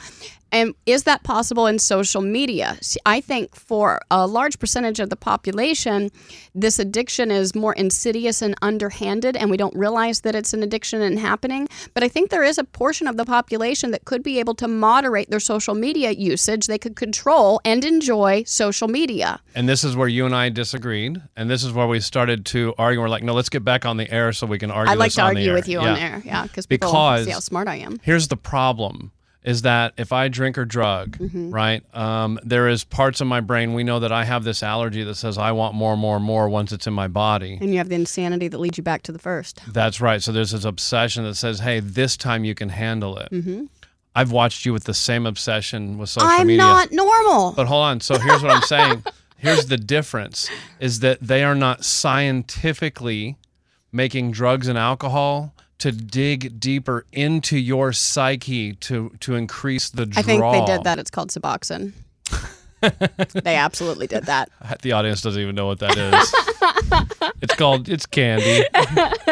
And 0.55 0.75
is 0.85 1.05
that 1.05 1.23
possible 1.23 1.67
in 1.67 1.79
social 1.79 2.21
media? 2.21 2.77
See, 2.83 3.01
I 3.07 3.23
think 3.23 3.57
for 3.57 4.03
a 4.11 4.27
large 4.27 4.59
percentage 4.59 5.01
of 5.01 5.09
the 5.09 5.17
population, 5.17 6.11
this 6.55 6.79
addiction 6.79 7.31
is 7.31 7.55
more 7.55 7.73
insidious 7.73 8.43
and 8.43 8.55
underhanded, 8.61 9.35
and 9.35 9.51
we 9.51 9.57
don't 9.57 9.75
realize 9.75 10.21
that 10.21 10.35
it's 10.35 10.53
an 10.53 10.63
addiction 10.63 11.01
and 11.01 11.19
happening. 11.19 11.69
But 11.95 12.03
I 12.05 12.09
think 12.09 12.29
there 12.29 12.45
is 12.45 12.59
a 12.59 12.65
portion 12.65 13.07
of 13.09 13.17
the 13.17 13.25
population 13.25 13.93
that 13.93 14.05
could 14.05 14.23
be 14.23 14.39
able 14.41 14.55
to 14.57 14.69
moderate 14.69 15.31
their 15.31 15.41
social 15.41 15.75
media 15.75 16.11
usage. 16.11 16.67
They 16.67 16.77
could 16.77 16.97
control 16.97 17.59
and 17.65 17.83
enjoy 17.83 18.43
social 18.47 18.89
media. 18.89 19.41
And 19.55 19.67
this 19.67 19.83
is 19.85 19.97
where 19.97 20.09
you 20.09 20.27
and 20.27 20.35
I 20.35 20.51
disagreed, 20.51 21.23
and 21.35 21.49
this 21.49 21.65
is 21.65 21.73
where 21.73 21.87
we 21.87 21.99
started 22.01 22.45
to 22.47 22.75
argue. 22.77 23.01
We're 23.01 23.09
like, 23.09 23.23
no, 23.23 23.33
let's 23.33 23.49
get 23.49 23.65
back 23.65 23.87
on 23.87 23.97
the 23.97 24.11
air 24.13 24.35
so 24.35 24.47
we 24.47 24.59
can 24.59 24.71
argue. 24.71 24.93
I 24.93 24.97
like 24.97 25.13
to 25.13 25.23
argue 25.23 25.55
with 25.55 25.67
you 25.67 25.81
on 25.81 25.97
air, 25.97 26.21
yeah, 26.27 26.43
because 26.43 26.67
people 26.67 26.91
Because- 26.91 27.25
see 27.25 27.31
how 27.33 27.41
smart 27.41 27.69
I 27.69 27.77
am. 27.77 27.99
Here's 28.03 28.29
the 28.29 28.37
problem: 28.37 28.52
is 29.45 29.63
that 29.63 29.93
if 29.97 30.13
I 30.13 30.29
drink 30.29 30.57
or 30.57 30.65
drug, 30.65 31.19
Mm-hmm. 31.19 31.51
right, 31.51 31.83
um, 31.97 32.39
there 32.45 32.69
is 32.69 32.85
parts 32.85 33.21
of 33.21 33.27
my 33.27 33.41
brain. 33.41 33.75
We 33.75 33.83
know 33.83 33.99
that 33.99 34.13
I 34.13 34.25
have 34.25 34.45
this 34.45 34.63
allergy 34.63 35.03
that 35.03 35.17
says 35.17 35.37
I 35.37 35.51
want 35.51 35.75
more, 35.75 35.97
more, 35.97 36.21
more 36.21 36.49
once 36.49 36.71
it's 36.71 36.87
in 36.87 36.93
my 36.93 37.09
body. 37.09 37.59
And 37.61 37.71
you 37.73 37.79
have 37.79 37.89
the 37.89 37.97
insanity 37.97 38.47
that 38.47 38.59
leads 38.59 38.79
you 38.79 38.85
back 38.85 39.03
to 39.03 39.13
the 39.13 39.19
first. 39.19 39.61
That's 39.67 40.01
right. 40.01 40.23
So 40.23 40.31
there's 40.31 40.53
this 40.53 40.65
obsession 40.65 41.25
that 41.25 41.35
says, 41.35 41.59
hey, 41.59 41.81
this 41.81 42.17
time 42.17 42.45
you 42.45 42.55
can 42.55 42.69
handle 42.69 43.19
it. 43.19 43.33
I've 44.15 44.31
watched 44.31 44.65
you 44.65 44.73
with 44.73 44.85
the 44.85 44.95
same 44.95 45.27
obsession 45.27 45.99
with 45.99 46.11
social 46.11 46.29
Mm-hmm. 46.29 46.41
I'm 46.51 46.57
not 46.57 46.93
normal. 46.93 47.53
But 47.53 47.67
hold 47.67 47.83
on. 47.85 48.01
So 48.01 48.19
here's 48.19 48.43
what 48.43 48.53
I'm 48.53 48.63
saying. 48.63 49.03
Here's 49.39 49.67
the 49.67 49.77
difference 49.77 50.49
is 50.79 51.01
that 51.01 51.19
they 51.21 51.43
are 51.43 51.57
not 51.57 51.85
scientifically 51.85 53.37
making 53.91 54.31
drugs 54.33 54.69
and 54.69 54.79
alcohol 54.79 55.53
to 55.79 55.93
dig 55.93 56.61
deeper 56.61 57.05
into 57.13 57.59
your 57.59 57.93
psyche 57.93 58.75
to 58.75 59.11
to 59.21 59.35
increase 59.35 59.91
the 59.91 60.07
draw. 60.07 60.21
I 60.21 60.23
think 60.23 60.43
they 60.43 60.65
did 60.65 60.85
that. 60.85 60.99
It's 60.99 61.11
called 61.11 61.31
Suboxone. 61.31 61.93
they 63.45 63.57
absolutely 63.57 64.07
did 64.07 64.25
that. 64.25 64.51
The 64.83 64.93
audience 64.93 65.23
doesn't 65.23 65.41
even 65.41 65.55
know 65.55 65.67
what 65.67 65.79
that 65.79 65.97
is. 65.97 67.33
it's 67.43 67.55
called 67.55 67.89
it's 67.89 68.07
candy. 68.07 68.65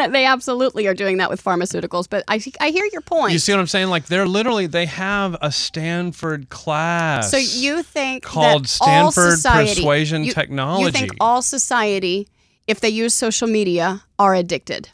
they 0.09 0.25
absolutely 0.25 0.87
are 0.87 0.93
doing 0.93 1.17
that 1.17 1.29
with 1.29 1.43
pharmaceuticals. 1.43 2.07
But 2.09 2.23
I, 2.27 2.41
I 2.61 2.69
hear 2.69 2.87
your 2.93 3.01
point. 3.01 3.33
You 3.33 3.39
see 3.39 3.51
what 3.51 3.59
I'm 3.59 3.67
saying? 3.67 3.87
Like 3.89 4.05
they're 4.05 4.27
literally 4.27 4.67
they 4.67 4.85
have 4.85 5.35
a 5.41 5.51
Stanford 5.51 6.49
class. 6.49 7.31
so 7.31 7.37
you 7.37 7.83
think 7.83 8.23
Called 8.23 8.65
that 8.65 8.77
all 8.81 9.11
Stanford 9.11 9.33
society, 9.33 9.75
Persuasion 9.75 10.23
you- 10.23 10.33
You 10.37 10.91
think 10.91 11.11
all 11.19 11.41
society, 11.41 12.29
if 12.67 12.79
they 12.79 12.89
use 12.89 13.13
social 13.13 13.47
media, 13.47 14.03
are 14.17 14.33
addicted? 14.35 14.89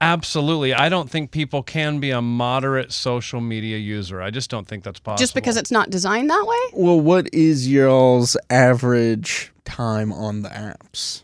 Absolutely. 0.00 0.72
I 0.72 0.88
don't 0.88 1.10
think 1.10 1.30
people 1.30 1.62
can 1.62 2.00
be 2.00 2.10
a 2.10 2.22
moderate 2.22 2.90
social 2.92 3.40
media 3.40 3.76
user. 3.76 4.22
I 4.22 4.30
just 4.30 4.48
don't 4.48 4.66
think 4.66 4.82
that's 4.82 4.98
possible. 4.98 5.18
Just 5.18 5.34
because 5.34 5.56
it's 5.56 5.70
not 5.70 5.90
designed 5.90 6.30
that 6.30 6.46
way? 6.46 6.56
Well, 6.72 7.00
what 7.00 7.32
is 7.34 7.68
y'all's 7.68 8.36
average 8.48 9.52
time 9.64 10.12
on 10.12 10.42
the 10.42 10.48
apps? 10.48 11.22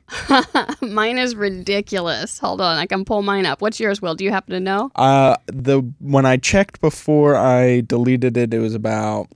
Mine 0.83 1.17
is 1.17 1.35
ridiculous. 1.35 2.39
Hold 2.39 2.61
on, 2.61 2.77
I 2.77 2.87
can 2.87 3.05
pull 3.05 3.23
mine 3.23 3.47
up. 3.47 3.63
What's 3.63 3.81
yours, 3.81 4.03
Will? 4.03 4.15
Do 4.15 4.25
you 4.25 4.31
happen 4.31 4.53
to 4.53 4.61
know? 4.61 4.91
Uh, 4.95 5.37
the 5.47 5.81
when 6.01 6.27
I 6.27 6.37
checked 6.37 6.81
before 6.81 7.35
I 7.35 7.81
deleted 7.81 8.37
it, 8.37 8.53
it 8.53 8.59
was 8.59 8.75
about 8.75 9.29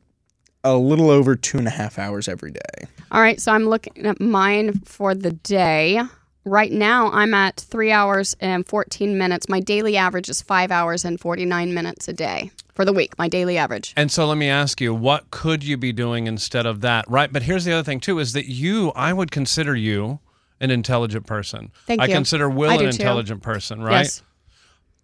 a 0.63 0.77
little 0.77 1.11
over 1.11 1.35
two 1.35 1.59
and 1.59 1.67
a 1.67 1.71
half 1.71 1.99
hours 1.99 2.29
every 2.29 2.51
day. 2.51 2.87
All 3.11 3.21
right, 3.21 3.41
so 3.41 3.53
I'm 3.53 3.65
looking 3.65 4.07
at 4.07 4.21
mine 4.21 4.81
for 4.85 5.15
the 5.15 5.33
day. 5.33 6.01
Right 6.45 6.73
now, 6.73 7.11
I'm 7.13 7.35
at 7.35 7.57
three 7.57 7.93
hours 7.93 8.35
and 8.41 8.67
14 8.67 9.19
minutes. 9.19 9.49
My 9.49 9.61
daily 9.61 9.97
average 9.97 10.29
is 10.31 10.41
five 10.41 10.71
hours 10.71 11.05
and 11.05 11.21
49 11.21 11.75
minutes 11.75 12.09
a 12.09 12.13
day 12.15 12.51
for 12.75 12.85
the 12.87 12.93
week, 12.95 13.19
my 13.19 13.29
daily 13.29 13.59
average. 13.59 13.93
And 13.97 14.11
so 14.11 14.27
let 14.27 14.39
me 14.39 14.49
ask 14.49 14.81
you, 14.81 14.95
what 14.95 15.31
could 15.31 15.63
you 15.63 15.77
be 15.77 15.93
doing 15.93 16.27
instead 16.27 16.65
of 16.65 16.81
that? 16.81 17.05
Right. 17.09 17.31
But 17.31 17.43
here's 17.43 17.67
the 17.67 17.73
other 17.73 17.83
thing, 17.83 18.01
too, 18.01 18.19
is 18.19 18.33
that 18.33 18.47
you, 18.47 18.91
I 18.93 19.13
would 19.13 19.31
consider 19.31 19.77
you 19.77 20.21
an 20.61 20.71
intelligent 20.71 21.27
person. 21.27 21.73
Thank 21.87 22.01
I 22.01 22.07
you. 22.07 22.15
consider 22.15 22.49
Will 22.49 22.71
I 22.71 22.75
an 22.75 22.81
do, 22.81 22.85
too. 22.85 23.03
intelligent 23.03 23.43
person, 23.43 23.83
right? 23.83 24.05
Yes. 24.05 24.23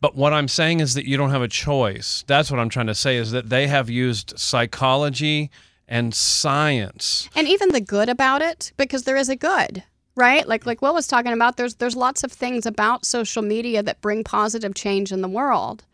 But 0.01 0.15
what 0.15 0.33
I'm 0.33 0.49
saying 0.49 0.81
is 0.81 0.95
that 0.95 1.07
you 1.07 1.17
don't 1.17 1.31
have 1.31 1.43
a 1.43 1.49
choice. 1.49 2.25
That's 2.27 2.51
what 2.51 2.61
I'm 2.61 2.69
trying 2.69 2.87
to 2.87 2.95
say 2.95 3.17
is 3.17 3.31
that 3.33 3.51
they 3.51 3.67
have 3.67 3.91
used 3.91 4.39
psychology 4.39 5.51
and 5.89 6.15
science. 6.15 7.29
And 7.35 7.47
even 7.47 7.71
the 7.71 7.81
good 7.81 8.09
about 8.09 8.43
it, 8.43 8.73
because 8.77 9.05
there 9.05 9.17
is 9.17 9.29
a 9.29 9.37
good, 9.37 9.85
right? 10.17 10.47
Like 10.49 10.67
like 10.67 10.83
Will 10.83 10.95
was 10.95 11.07
talking 11.07 11.33
about, 11.33 11.57
there's 11.57 11.77
there's 11.77 11.95
lots 11.95 12.25
of 12.25 12.33
things 12.33 12.67
about 12.67 13.05
social 13.07 13.43
media 13.43 13.83
that 13.83 14.01
bring 14.01 14.25
positive 14.25 14.75
change 14.75 15.13
in 15.13 15.21
the 15.21 15.29
world. 15.29 15.85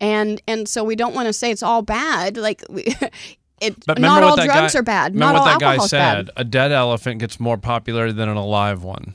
And 0.00 0.40
and 0.48 0.68
so 0.68 0.82
we 0.82 0.96
don't 0.96 1.14
want 1.14 1.26
to 1.26 1.32
say 1.32 1.50
it's 1.50 1.62
all 1.62 1.82
bad. 1.82 2.36
Like 2.36 2.64
we, 2.70 2.84
it 3.60 3.84
But 3.86 3.98
not 3.98 4.22
all 4.22 4.36
drugs 4.36 4.72
guy, 4.72 4.78
are 4.78 4.82
bad. 4.82 5.14
Remember 5.14 5.34
Not 5.34 5.40
all 5.40 5.46
what 5.46 5.60
that 5.60 5.78
guy 5.78 5.86
said? 5.86 6.26
bad. 6.26 6.30
A 6.36 6.44
dead 6.44 6.72
elephant 6.72 7.20
gets 7.20 7.38
more 7.38 7.58
popular 7.58 8.12
than 8.12 8.28
an 8.28 8.36
alive 8.36 8.82
one, 8.82 9.14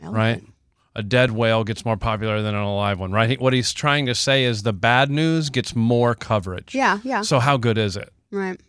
right? 0.00 0.42
A 0.94 1.02
dead 1.02 1.30
whale 1.30 1.64
gets 1.64 1.84
more 1.86 1.96
popular 1.96 2.42
than 2.42 2.54
an 2.54 2.60
alive 2.60 2.98
one, 3.00 3.12
right? 3.12 3.40
What 3.40 3.54
he's 3.54 3.72
trying 3.72 4.04
to 4.06 4.14
say 4.14 4.44
is 4.44 4.62
the 4.62 4.74
bad 4.74 5.10
news 5.10 5.48
gets 5.48 5.74
more 5.74 6.14
coverage. 6.14 6.74
Yeah, 6.74 6.98
yeah. 7.02 7.22
So 7.22 7.38
how 7.38 7.56
good 7.56 7.78
is 7.78 7.96
it? 7.96 8.12
Right. 8.30 8.60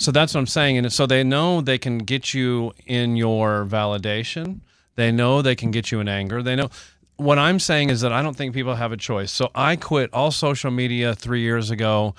So 0.00 0.10
that's 0.10 0.32
what 0.34 0.40
I'm 0.40 0.46
saying. 0.46 0.78
And 0.78 0.90
so 0.90 1.06
they 1.06 1.22
know 1.22 1.60
they 1.60 1.76
can 1.76 1.98
get 1.98 2.32
you 2.32 2.72
in 2.86 3.16
your 3.16 3.66
validation. 3.66 4.60
They 4.96 5.12
know 5.12 5.42
they 5.42 5.54
can 5.54 5.70
get 5.70 5.92
you 5.92 6.00
in 6.00 6.08
anger. 6.08 6.42
They 6.42 6.56
know 6.56 6.70
what 7.16 7.38
I'm 7.38 7.58
saying 7.58 7.90
is 7.90 8.00
that 8.00 8.10
I 8.10 8.22
don't 8.22 8.34
think 8.34 8.54
people 8.54 8.74
have 8.74 8.92
a 8.92 8.96
choice. 8.96 9.30
So 9.30 9.50
I 9.54 9.76
quit 9.76 10.08
all 10.14 10.30
social 10.30 10.70
media 10.70 11.14
three 11.14 11.42
years 11.42 11.70
ago, 11.70 12.14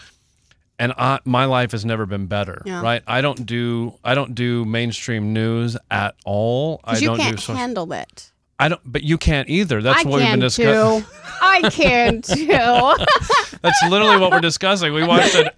and 0.78 0.94
I, 0.96 1.20
my 1.26 1.46
life 1.46 1.72
has 1.72 1.84
never 1.84 2.06
been 2.06 2.28
better. 2.28 2.62
Yeah. 2.65 2.84
Right? 2.84 3.02
I 3.08 3.22
don't 3.22 3.48
do 3.48 3.98
I 4.04 4.13
don't 4.13 4.36
do 4.36 4.63
mainstream 4.63 5.34
news 5.34 5.76
at 5.89 6.13
all. 6.24 6.82
I 6.84 7.00
don't 7.00 7.17
do 7.17 7.24
social. 7.24 7.56
handle 7.56 7.91
it. 7.94 8.32
I 8.60 8.70
don't. 8.70 8.82
But 8.86 9.02
you 9.02 9.17
can't 9.17 9.50
either. 9.50 9.82
That's 9.82 10.06
I 10.06 10.08
what 10.10 10.20
we've 10.20 10.30
been 10.30 10.39
discussing. 10.39 11.04
too. 11.04 11.10
I 11.41 11.62
can 11.72 12.22
too. 12.22 12.46
That's 13.63 13.84
literally 13.89 14.17
what 14.17 14.30
we're 14.32 14.39
discussing. 14.39 14.94
We 14.94 15.04
watched 15.04 15.34
an, 15.36 15.50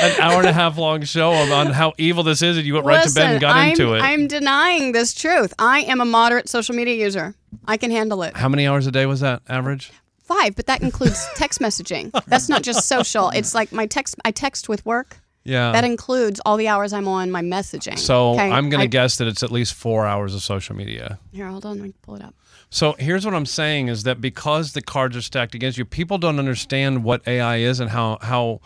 an 0.00 0.20
hour 0.20 0.38
and 0.38 0.48
a 0.48 0.52
half 0.52 0.78
long 0.78 1.02
show 1.02 1.32
on 1.32 1.66
how 1.68 1.92
evil 1.98 2.22
this 2.22 2.42
is, 2.42 2.56
and 2.56 2.66
you 2.66 2.74
went 2.74 2.86
right 2.86 3.06
to 3.06 3.14
bed 3.14 3.32
and 3.32 3.40
got 3.40 3.56
I'm, 3.56 3.70
into 3.70 3.94
it. 3.94 4.00
I'm 4.02 4.26
denying 4.26 4.92
this 4.92 5.14
truth. 5.14 5.52
I 5.58 5.80
am 5.80 6.00
a 6.00 6.04
moderate 6.04 6.48
social 6.48 6.74
media 6.74 6.94
user. 6.94 7.34
I 7.66 7.76
can 7.76 7.90
handle 7.90 8.22
it. 8.22 8.36
How 8.36 8.48
many 8.48 8.66
hours 8.66 8.86
a 8.86 8.92
day 8.92 9.06
was 9.06 9.20
that 9.20 9.42
average? 9.48 9.92
Five, 10.22 10.56
but 10.56 10.66
that 10.66 10.82
includes 10.82 11.26
text 11.36 11.60
messaging. 11.60 12.10
That's 12.26 12.48
not 12.48 12.62
just 12.62 12.86
social. 12.88 13.30
It's 13.30 13.54
like 13.54 13.72
my 13.72 13.86
text. 13.86 14.16
I 14.24 14.30
text 14.30 14.68
with 14.68 14.84
work. 14.86 15.18
Yeah. 15.44 15.72
That 15.72 15.84
includes 15.84 16.40
all 16.46 16.56
the 16.56 16.68
hours 16.68 16.92
I'm 16.92 17.08
on 17.08 17.30
my 17.30 17.42
messaging. 17.42 17.98
so 17.98 18.34
Okay? 18.34 18.48
I'm 18.50 18.70
going 18.70 18.80
to 18.80 18.88
guess 18.88 19.16
that 19.16 19.26
it's 19.26 19.42
at 19.42 19.50
least 19.50 19.74
four 19.74 20.06
hours 20.06 20.34
of 20.34 20.42
social 20.42 20.76
media. 20.76 21.18
Here, 21.32 21.48
hold 21.48 21.66
on. 21.66 21.78
Let 21.78 21.82
me 21.82 21.94
pull 22.02 22.14
it 22.14 22.22
up. 22.22 22.34
So 22.70 22.94
here's 22.98 23.24
what 23.26 23.34
I'm 23.34 23.44
saying 23.44 23.88
is 23.88 24.04
that 24.04 24.20
because 24.20 24.72
the 24.72 24.80
cards 24.80 25.16
are 25.16 25.20
stacked 25.20 25.54
against 25.54 25.76
you, 25.76 25.84
people 25.84 26.16
don't 26.16 26.38
understand 26.38 27.04
what 27.04 27.26
AI 27.26 27.56
is 27.56 27.80
and 27.80 27.90
how 27.90 28.18
how 28.22 28.60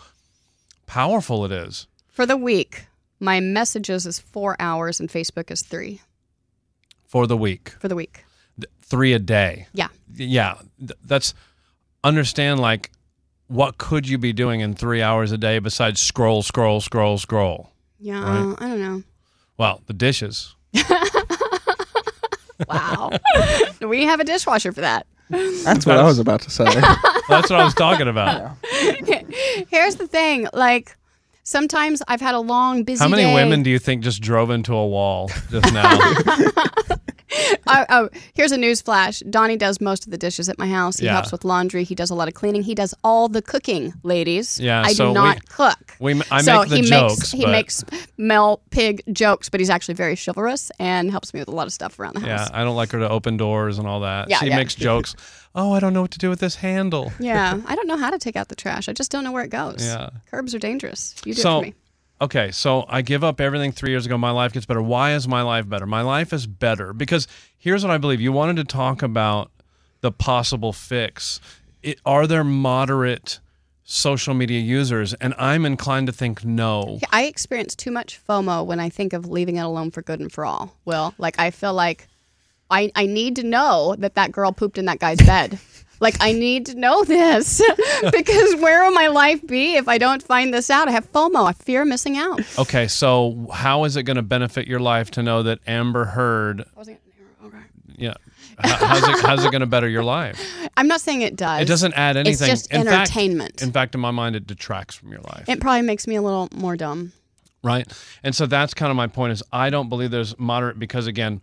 powerful 0.86 1.44
it 1.44 1.52
is. 1.52 1.86
For 2.08 2.26
the 2.26 2.36
week, 2.36 2.86
my 3.20 3.40
messages 3.40 4.06
is 4.06 4.18
four 4.18 4.56
hours 4.58 5.00
and 5.00 5.08
Facebook 5.08 5.50
is 5.50 5.62
three 5.62 6.00
for 7.04 7.26
the 7.26 7.36
week. 7.36 7.70
for 7.80 7.88
the 7.88 7.94
week. 7.96 8.24
Th- 8.60 8.70
Three 8.82 9.12
a 9.12 9.18
day. 9.18 9.66
Yeah. 9.72 9.88
Yeah. 10.14 10.54
Th- 10.78 10.92
That's 11.04 11.34
understand 12.04 12.60
like 12.60 12.90
what 13.48 13.78
could 13.78 14.08
you 14.08 14.18
be 14.18 14.32
doing 14.32 14.60
in 14.60 14.74
three 14.74 15.02
hours 15.02 15.30
a 15.32 15.38
day 15.38 15.58
besides 15.58 16.00
scroll, 16.00 16.42
scroll, 16.42 16.80
scroll, 16.80 17.18
scroll? 17.18 17.70
Yeah. 18.00 18.20
Right. 18.22 18.56
I 18.58 18.68
don't 18.68 18.80
know. 18.80 19.02
Well, 19.58 19.82
the 19.86 19.92
dishes. 19.94 20.54
Wow. 22.68 23.10
we 23.82 24.04
have 24.06 24.18
a 24.18 24.24
dishwasher 24.24 24.72
for 24.72 24.80
that. 24.80 25.06
That's 25.28 25.84
what 25.84 25.98
I 25.98 26.04
was 26.04 26.18
about 26.18 26.40
to 26.42 26.50
say. 26.50 26.64
That's 27.28 27.50
what 27.50 27.60
I 27.60 27.64
was 27.64 27.74
talking 27.74 28.08
about. 28.08 28.56
Here's 29.68 29.96
the 29.96 30.06
thing, 30.06 30.48
like 30.52 30.96
sometimes 31.42 32.02
I've 32.08 32.20
had 32.20 32.34
a 32.34 32.40
long 32.40 32.84
busy 32.84 33.02
How 33.02 33.08
many 33.08 33.22
day. 33.24 33.34
women 33.34 33.62
do 33.62 33.70
you 33.70 33.78
think 33.78 34.02
just 34.02 34.20
drove 34.22 34.50
into 34.50 34.74
a 34.74 34.86
wall 34.86 35.30
just 35.50 35.72
now? 35.72 35.98
Oh, 37.68 37.84
oh, 37.88 38.08
here's 38.34 38.52
a 38.52 38.56
news 38.56 38.80
flash. 38.80 39.20
Donnie 39.28 39.56
does 39.56 39.80
most 39.80 40.04
of 40.04 40.12
the 40.12 40.16
dishes 40.16 40.48
at 40.48 40.56
my 40.58 40.68
house. 40.68 40.98
He 40.98 41.06
Yeah. 41.06 41.14
helps 41.14 41.32
with 41.32 41.44
laundry. 41.44 41.82
He 41.82 41.94
does 41.96 42.10
a 42.10 42.14
lot 42.14 42.28
of 42.28 42.34
cleaning. 42.34 42.62
He 42.62 42.74
does 42.76 42.94
all 43.02 43.28
the 43.28 43.42
cooking, 43.42 43.92
ladies. 44.04 44.60
Yeah, 44.60 44.82
I 44.84 44.92
so 44.92 45.08
do 45.08 45.14
not 45.14 45.36
we- 45.36 45.40
cook. 45.48 45.96
we- 45.98 46.22
I 46.30 46.42
so 46.42 46.60
make 46.60 46.68
the 46.70 46.76
he 46.76 46.82
jokes, 46.82 47.16
Makes, 47.18 47.30
he 47.32 47.46
makes 47.46 47.84
Mel 48.16 48.60
Pig 48.70 49.02
jokes, 49.12 49.48
but 49.48 49.58
he's 49.60 49.70
actually 49.70 49.94
very 49.94 50.16
chivalrous 50.16 50.70
and 50.78 51.10
helps 51.10 51.34
me 51.34 51.40
with 51.40 51.48
a 51.48 51.52
lot 51.52 51.66
of 51.66 51.72
stuff 51.72 51.98
around 51.98 52.14
the 52.14 52.20
house. 52.20 52.48
yeah. 52.50 52.60
I 52.60 52.62
don't 52.62 52.76
like 52.76 52.92
her 52.92 53.00
to 53.00 53.08
open 53.08 53.36
doors 53.36 53.78
and 53.78 53.88
all 53.88 54.00
that. 54.00 54.30
Yeah, 54.30 54.38
she 54.38 54.46
yeah. 54.46 54.56
makes 54.56 54.74
jokes. 54.74 55.14
Oh, 55.58 55.72
I 55.72 55.80
don't 55.80 55.94
know 55.94 56.02
what 56.02 56.10
to 56.10 56.18
do 56.18 56.28
with 56.28 56.40
this 56.40 56.56
handle. 56.56 57.14
Yeah, 57.18 57.58
I 57.66 57.74
don't 57.76 57.86
know 57.88 57.96
how 57.96 58.10
to 58.10 58.18
take 58.18 58.36
out 58.36 58.48
the 58.48 58.54
trash. 58.54 58.90
I 58.90 58.92
just 58.92 59.10
don't 59.10 59.24
know 59.24 59.32
where 59.32 59.42
it 59.42 59.48
goes. 59.48 59.76
Yeah. 59.82 60.10
Curbs 60.30 60.54
are 60.54 60.58
dangerous. 60.58 61.14
You 61.24 61.32
do 61.32 61.40
So- 61.40 61.56
it 61.56 61.60
for 61.60 61.66
me. 61.68 61.74
Okay, 62.20 62.50
so 62.50 62.86
I 62.88 63.02
give 63.02 63.22
up 63.22 63.40
everything 63.40 63.72
three 63.72 63.90
years 63.90 64.06
ago. 64.06 64.16
My 64.16 64.30
life 64.30 64.52
gets 64.52 64.64
better. 64.64 64.80
Why 64.80 65.12
is 65.14 65.28
my 65.28 65.42
life 65.42 65.68
better? 65.68 65.86
My 65.86 66.00
life 66.00 66.32
is 66.32 66.46
better 66.46 66.94
because 66.94 67.28
here's 67.58 67.84
what 67.84 67.90
I 67.90 67.98
believe. 67.98 68.20
You 68.20 68.32
wanted 68.32 68.56
to 68.56 68.64
talk 68.64 69.02
about 69.02 69.50
the 70.00 70.10
possible 70.10 70.72
fix. 70.72 71.40
It, 71.82 72.00
are 72.06 72.26
there 72.26 72.42
moderate 72.42 73.40
social 73.84 74.32
media 74.32 74.60
users? 74.60 75.12
And 75.14 75.34
I'm 75.36 75.66
inclined 75.66 76.06
to 76.06 76.12
think 76.12 76.42
no. 76.42 77.00
I 77.12 77.24
experience 77.24 77.74
too 77.74 77.90
much 77.90 78.18
FOMO 78.26 78.64
when 78.64 78.80
I 78.80 78.88
think 78.88 79.12
of 79.12 79.28
leaving 79.28 79.56
it 79.56 79.60
alone 79.60 79.90
for 79.90 80.00
good 80.00 80.20
and 80.20 80.32
for 80.32 80.46
all. 80.46 80.74
Will, 80.86 81.14
like 81.18 81.38
I 81.38 81.50
feel 81.50 81.74
like 81.74 82.08
I 82.70 82.90
I 82.94 83.04
need 83.04 83.36
to 83.36 83.42
know 83.42 83.94
that 83.98 84.14
that 84.14 84.32
girl 84.32 84.52
pooped 84.52 84.78
in 84.78 84.86
that 84.86 85.00
guy's 85.00 85.18
bed. 85.18 85.58
Like 86.00 86.16
I 86.20 86.32
need 86.32 86.66
to 86.66 86.74
know 86.74 87.04
this 87.04 87.62
because 88.12 88.56
where 88.56 88.84
will 88.84 88.92
my 88.92 89.06
life 89.08 89.46
be 89.46 89.76
if 89.76 89.88
I 89.88 89.98
don't 89.98 90.22
find 90.22 90.52
this 90.52 90.68
out? 90.70 90.88
I 90.88 90.92
have 90.92 91.10
FOMO. 91.12 91.48
I 91.48 91.52
fear 91.52 91.84
missing 91.84 92.16
out. 92.16 92.40
Okay, 92.58 92.86
so 92.86 93.48
how 93.52 93.84
is 93.84 93.96
it 93.96 94.02
going 94.04 94.16
to 94.16 94.22
benefit 94.22 94.66
your 94.68 94.80
life 94.80 95.10
to 95.12 95.22
know 95.22 95.42
that 95.44 95.60
Amber 95.66 96.04
Heard? 96.04 96.64
Okay. 96.78 96.98
Yeah, 97.98 98.12
how, 98.58 98.76
how's 98.76 99.08
it, 99.08 99.24
how's 99.24 99.44
it 99.44 99.50
going 99.50 99.60
to 99.60 99.66
better 99.66 99.88
your 99.88 100.04
life? 100.04 100.38
I'm 100.76 100.86
not 100.86 101.00
saying 101.00 101.22
it 101.22 101.34
does. 101.36 101.62
It 101.62 101.68
doesn't 101.68 101.94
add 101.94 102.16
anything. 102.18 102.50
It's 102.50 102.62
just 102.62 102.70
in 102.72 102.84
fact- 102.84 103.10
entertainment. 103.10 103.62
in 103.62 103.72
fact, 103.72 103.94
in 103.94 104.00
my 104.02 104.10
mind, 104.10 104.36
it 104.36 104.46
detracts 104.46 104.94
from 104.94 105.10
your 105.12 105.20
life. 105.22 105.48
it 105.48 105.60
probably 105.60 105.82
makes 105.82 106.06
me 106.06 106.16
a 106.16 106.22
little 106.22 106.48
more 106.54 106.76
dumb. 106.76 107.12
right? 107.62 107.90
And 108.22 108.34
so 108.34 108.44
that's 108.44 108.74
kind 108.74 108.90
of 108.90 108.96
my 108.96 109.06
point 109.06 109.32
is 109.32 109.42
I 109.52 109.70
don't 109.70 109.88
believe 109.88 110.10
there's 110.10 110.38
moderate 110.38 110.78
because 110.78 111.06
again, 111.06 111.40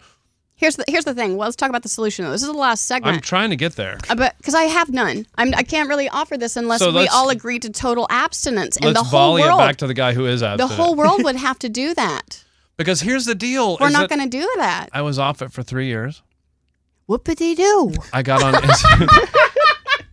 Here's 0.63 0.77
the 0.77 0.85
here's 0.87 1.03
the 1.03 1.13
thing. 1.13 1.35
Well, 1.35 1.47
let's 1.47 1.57
talk 1.57 1.67
about 1.67 1.83
the 1.83 1.89
solution. 1.89 2.23
Though. 2.23 2.31
This 2.31 2.41
is 2.41 2.47
the 2.47 2.53
last 2.53 2.85
segment. 2.85 3.15
I'm 3.15 3.19
trying 3.21 3.49
to 3.49 3.57
get 3.57 3.75
there. 3.75 3.97
Uh, 4.09 4.15
but 4.15 4.37
because 4.37 4.53
I 4.53 4.63
have 4.63 4.89
none, 4.89 5.27
I'm, 5.35 5.53
I 5.55 5.63
can't 5.63 5.89
really 5.89 6.07
offer 6.07 6.37
this 6.37 6.55
unless 6.55 6.79
So 6.79 6.93
we 6.93 7.05
all 7.09 7.29
agree 7.29 7.59
to 7.59 7.69
total 7.69 8.07
abstinence, 8.09 8.77
and 8.77 8.95
the 8.95 9.03
whole 9.03 9.31
volley 9.31 9.41
world, 9.41 9.59
it 9.59 9.63
back 9.63 9.75
to 9.77 9.87
the 9.87 9.93
guy 9.93 10.13
who 10.13 10.25
is 10.25 10.41
abstinent. 10.41 10.69
the 10.69 10.81
whole 10.81 10.95
world 10.95 11.21
would 11.25 11.35
have 11.35 11.59
to 11.59 11.67
do 11.67 11.93
that. 11.95 12.45
because 12.77 13.01
here's 13.01 13.25
the 13.25 13.35
deal. 13.35 13.75
We're 13.77 13.89
not 13.89 14.07
going 14.07 14.21
to 14.21 14.29
do 14.29 14.49
that. 14.55 14.87
I 14.93 15.01
was 15.01 15.19
off 15.19 15.41
it 15.41 15.51
for 15.51 15.63
three 15.63 15.87
years. 15.87 16.21
Whoopity 17.09 17.57
doo. 17.57 17.91
I 18.13 18.21
got 18.23 18.41
on. 18.41 18.53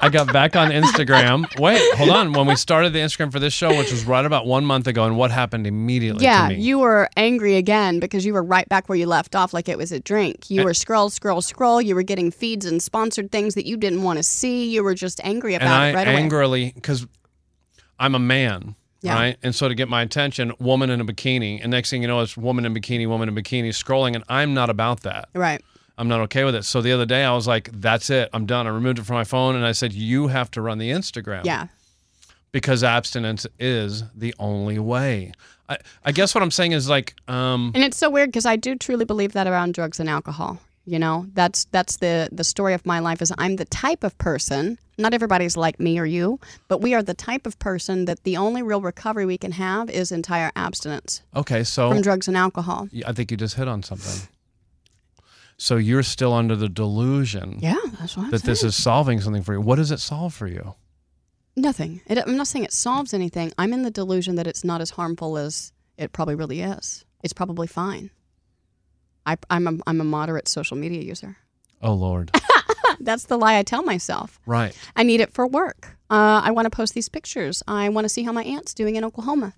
I 0.03 0.09
got 0.09 0.32
back 0.32 0.57
on 0.57 0.70
Instagram. 0.70 1.44
Wait, 1.61 1.80
hold 1.96 2.11
on. 2.11 2.32
When 2.32 2.46
we 2.46 2.57
started 2.57 2.92
the 2.92 3.01
Instagram 3.01 3.30
for 3.30 3.38
this 3.38 3.53
show, 3.53 3.68
which 3.76 3.90
was 3.90 4.05
right 4.05 4.24
about 4.24 4.46
one 4.46 4.64
month 4.64 4.86
ago, 4.86 5.05
and 5.05 5.16
what 5.16 5.30
happened 5.30 5.66
immediately 5.66 6.24
Yeah, 6.24 6.48
to 6.48 6.55
me? 6.57 6.61
you 6.62 6.78
were 6.78 7.09
angry 7.16 7.57
again 7.57 8.01
because 8.01 8.24
you 8.24 8.32
were 8.32 8.42
right 8.42 8.68
back 8.68 8.88
where 8.88 8.96
you 8.96 9.07
left 9.07 9.36
off, 9.36 9.53
like 9.53 9.68
it 9.68 9.76
was 9.76 9.92
a 9.92 10.01
drink. 10.01 10.48
You 10.51 10.62
eh. 10.62 10.64
were 10.64 10.74
scroll, 10.74 11.11
scroll, 11.11 11.42
scroll. 11.42 11.82
You 11.82 11.94
were 11.94 12.03
getting 12.03 12.30
feeds 12.30 12.64
and 12.64 12.82
sponsored 12.82 13.30
things 13.30 13.55
that 13.55 13.66
you 13.66 13.76
didn't 13.76 14.03
want 14.03 14.16
to 14.18 14.22
see. 14.22 14.70
You 14.70 14.82
were 14.82 14.94
just 14.94 15.20
angry 15.22 15.55
about 15.55 15.66
and 15.66 15.74
I 15.74 15.88
it 15.90 15.94
right 15.94 16.09
away. 16.09 16.16
angrily 16.16 16.72
because 16.74 17.07
I'm 17.98 18.14
a 18.14 18.18
man, 18.18 18.76
Yeah. 19.03 19.14
right? 19.14 19.36
And 19.42 19.55
so 19.55 19.68
to 19.68 19.74
get 19.74 19.88
my 19.88 20.01
attention, 20.03 20.53
woman 20.59 20.88
in 20.88 21.01
a 21.03 21.05
bikini, 21.05 21.61
and 21.62 21.70
next 21.70 21.90
thing 21.90 22.01
you 22.01 22.09
know, 22.09 22.20
it's 22.20 22.36
woman 22.38 22.64
in 22.64 22.74
bikini, 22.74 23.07
woman 23.07 23.28
in 23.28 23.34
bikini, 23.34 23.68
scrolling, 23.68 24.14
and 24.14 24.24
I'm 24.28 24.55
not 24.55 24.70
about 24.70 25.03
that. 25.03 25.28
Right. 25.34 25.62
I'm 26.01 26.09
not 26.09 26.20
okay 26.20 26.44
with 26.44 26.55
it. 26.55 26.64
So 26.64 26.80
the 26.80 26.92
other 26.92 27.07
day, 27.07 27.22
I 27.24 27.32
was 27.34 27.46
like, 27.46 27.68
"That's 27.72 28.09
it. 28.11 28.30
I'm 28.32 28.46
done." 28.46 28.66
I 28.66 28.70
removed 28.70 28.98
it 28.98 29.05
from 29.05 29.16
my 29.16 29.24
phone, 29.24 29.55
and 29.55 29.64
I 29.66 29.72
said, 29.72 29.92
"You 29.92 30.28
have 30.28 30.51
to 30.53 30.62
run 30.62 30.78
the 30.78 30.90
Instagram." 30.90 31.44
Yeah. 31.44 31.66
because 32.53 32.82
abstinence 32.82 33.46
is 33.61 34.03
the 34.14 34.34
only 34.38 34.78
way. 34.78 35.32
I, 35.68 35.78
I 36.05 36.11
guess 36.12 36.34
what 36.34 36.42
I'm 36.42 36.51
saying 36.51 36.72
is 36.72 36.88
like, 36.88 37.14
um, 37.28 37.70
And 37.76 37.84
it's 37.84 37.96
so 37.96 38.11
weird 38.11 38.30
because 38.30 38.44
I 38.44 38.57
do 38.57 38.74
truly 38.74 39.05
believe 39.05 39.32
that 39.34 39.46
around 39.46 39.74
drugs 39.74 40.01
and 40.01 40.09
alcohol. 40.09 40.59
You 40.84 40.98
know, 40.98 41.26
that's 41.34 41.66
that's 41.66 41.98
the 41.98 42.28
the 42.32 42.42
story 42.42 42.74
of 42.74 42.84
my 42.84 42.98
life. 42.98 43.22
Is 43.22 43.32
I'm 43.38 43.57
the 43.57 43.66
type 43.66 44.03
of 44.03 44.16
person. 44.18 44.78
Not 44.98 45.14
everybody's 45.14 45.57
like 45.57 45.78
me 45.78 45.98
or 45.98 46.07
you, 46.07 46.40
but 46.66 46.80
we 46.80 46.92
are 46.94 47.03
the 47.03 47.14
type 47.14 47.46
of 47.46 47.59
person 47.59 48.07
that 48.07 48.24
the 48.24 48.36
only 48.36 48.62
real 48.62 48.80
recovery 48.80 49.26
we 49.26 49.38
can 49.38 49.53
have 49.53 49.88
is 49.88 50.11
entire 50.11 50.51
abstinence 50.57 51.22
okay, 51.36 51.62
so 51.64 51.90
from 51.90 52.03
drugs 52.03 52.26
and 52.28 52.36
alcohol. 52.36 52.88
I 53.07 53.12
think 53.12 53.30
you 53.30 53.36
just 53.36 53.55
hit 53.55 53.68
on 53.68 53.82
something. 53.82 54.28
So 55.62 55.76
you're 55.76 56.02
still 56.02 56.32
under 56.32 56.56
the 56.56 56.70
delusion 56.70 57.58
Yeah, 57.61 57.74
that's 57.98 58.16
what 58.16 58.24
I'm 58.24 58.30
that 58.30 58.40
saying. 58.40 58.50
this 58.50 58.64
is 58.64 58.74
solving 58.82 59.20
something 59.20 59.42
for 59.42 59.52
you. 59.52 59.61
What 59.61 59.76
does 59.76 59.90
it 59.90 60.00
solve 60.00 60.32
for 60.32 60.46
you? 60.46 60.74
Nothing. 61.54 62.00
It, 62.06 62.16
I'm 62.18 62.36
not 62.38 62.46
saying 62.46 62.64
it 62.64 62.72
solves 62.72 63.12
anything. 63.12 63.52
I'm 63.58 63.74
in 63.74 63.82
the 63.82 63.90
delusion 63.90 64.36
that 64.36 64.46
it's 64.46 64.64
not 64.64 64.80
as 64.80 64.90
harmful 64.90 65.36
as 65.36 65.72
it 65.98 66.12
probably 66.14 66.34
really 66.34 66.62
is. 66.62 67.04
It's 67.22 67.34
probably 67.34 67.66
fine. 67.66 68.08
I, 69.26 69.36
I'm, 69.50 69.66
a, 69.66 69.72
I'm 69.86 70.00
a 70.00 70.04
moderate 70.04 70.48
social 70.48 70.78
media 70.78 71.02
user. 71.02 71.36
Oh 71.82 71.92
Lord, 71.94 72.30
That's 73.00 73.24
the 73.24 73.36
lie 73.38 73.56
I 73.58 73.62
tell 73.62 73.82
myself. 73.82 74.40
right? 74.46 74.74
I 74.96 75.02
need 75.02 75.20
it 75.20 75.32
for 75.32 75.46
work. 75.46 75.96
Uh, 76.11 76.40
I 76.44 76.50
want 76.52 76.66
to 76.66 76.70
post 76.70 76.94
these 76.94 77.08
pictures. 77.11 77.62
I 77.68 77.88
want 77.90 78.04
to 78.06 78.08
see 78.08 78.22
how 78.22 78.32
my 78.32 78.44
aunt's 78.44 78.72
doing 78.74 78.96
in 78.96 79.04
Oklahoma. 79.04 79.52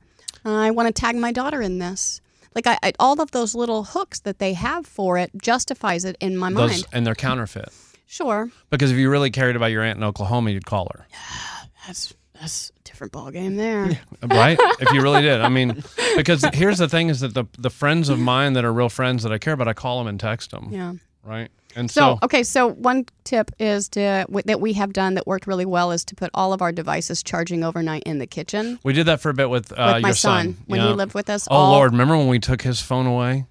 I 0.44 0.70
want 0.72 0.88
to 0.88 0.92
tag 1.00 1.14
my 1.16 1.30
daughter 1.32 1.60
in 1.62 1.78
this. 1.78 2.20
Like 2.54 2.66
I, 2.66 2.78
I, 2.82 2.92
all 2.98 3.20
of 3.20 3.30
those 3.30 3.54
little 3.54 3.84
hooks 3.84 4.20
that 4.20 4.38
they 4.38 4.52
have 4.54 4.86
for 4.86 5.18
it 5.18 5.30
justifies 5.40 6.04
it 6.04 6.16
in 6.20 6.36
my 6.36 6.50
Those 6.52 6.70
mind. 6.70 6.86
and 6.92 7.06
they're 7.06 7.14
counterfeit. 7.14 7.70
Sure, 8.06 8.50
Because 8.68 8.90
if 8.92 8.98
you 8.98 9.08
really 9.08 9.30
cared 9.30 9.56
about 9.56 9.70
your 9.70 9.82
aunt 9.82 9.96
in 9.96 10.04
Oklahoma, 10.04 10.50
you'd 10.50 10.66
call 10.66 10.86
her, 10.94 11.06
that's 11.86 12.12
that's 12.38 12.70
a 12.70 12.82
different 12.84 13.12
ball 13.12 13.30
game 13.30 13.56
there. 13.56 13.90
right? 14.22 14.58
if 14.80 14.92
you 14.92 15.00
really 15.00 15.22
did, 15.22 15.40
I 15.40 15.48
mean, 15.48 15.82
because 16.16 16.44
here's 16.52 16.76
the 16.78 16.88
thing: 16.88 17.08
is 17.08 17.20
that 17.20 17.32
the 17.34 17.44
the 17.56 17.70
friends 17.70 18.08
of 18.10 18.18
mine 18.18 18.52
that 18.54 18.64
are 18.66 18.72
real 18.72 18.88
friends 18.90 19.22
that 19.22 19.32
I 19.32 19.38
care 19.38 19.54
about, 19.54 19.66
I 19.68 19.72
call 19.72 19.98
them 19.98 20.08
and 20.08 20.20
text 20.20 20.50
them, 20.50 20.68
Yeah. 20.70 20.92
right? 21.22 21.50
And 21.74 21.90
So, 21.90 22.00
so, 22.00 22.18
okay, 22.24 22.42
so 22.42 22.68
one 22.68 23.06
tip 23.24 23.50
is 23.58 23.88
to 23.90 24.24
w- 24.28 24.42
that 24.46 24.60
we 24.60 24.72
have 24.74 24.92
done 24.92 25.14
that 25.14 25.26
worked 25.26 25.46
really 25.46 25.64
well 25.64 25.90
is 25.92 26.04
to 26.06 26.14
put 26.14 26.30
all 26.34 26.52
of 26.52 26.60
our 26.62 26.72
devices 26.72 27.22
charging 27.22 27.64
overnight 27.64 28.02
in 28.04 28.18
the 28.18 28.26
kitchen 28.26 28.78
we 28.84 28.92
did 28.92 29.06
that 29.06 29.20
for 29.20 29.30
a 29.30 29.34
bit 29.34 29.48
with, 29.50 29.72
uh, 29.72 29.92
with 29.94 30.02
my 30.02 30.08
your 30.08 30.14
son, 30.14 30.56
when 30.66 30.80
Yeah. 30.80 30.88
he 30.88 30.94
lived 30.94 31.14
with 31.14 31.30
us. 31.30 31.48
Oh 31.50 31.54
all, 31.54 31.70
Lord, 31.72 31.92
remember 31.92 32.16
when 32.16 32.28
we 32.28 32.38
took 32.38 32.62
his 32.62 32.80
phone 32.80 33.06
away? 33.06 33.46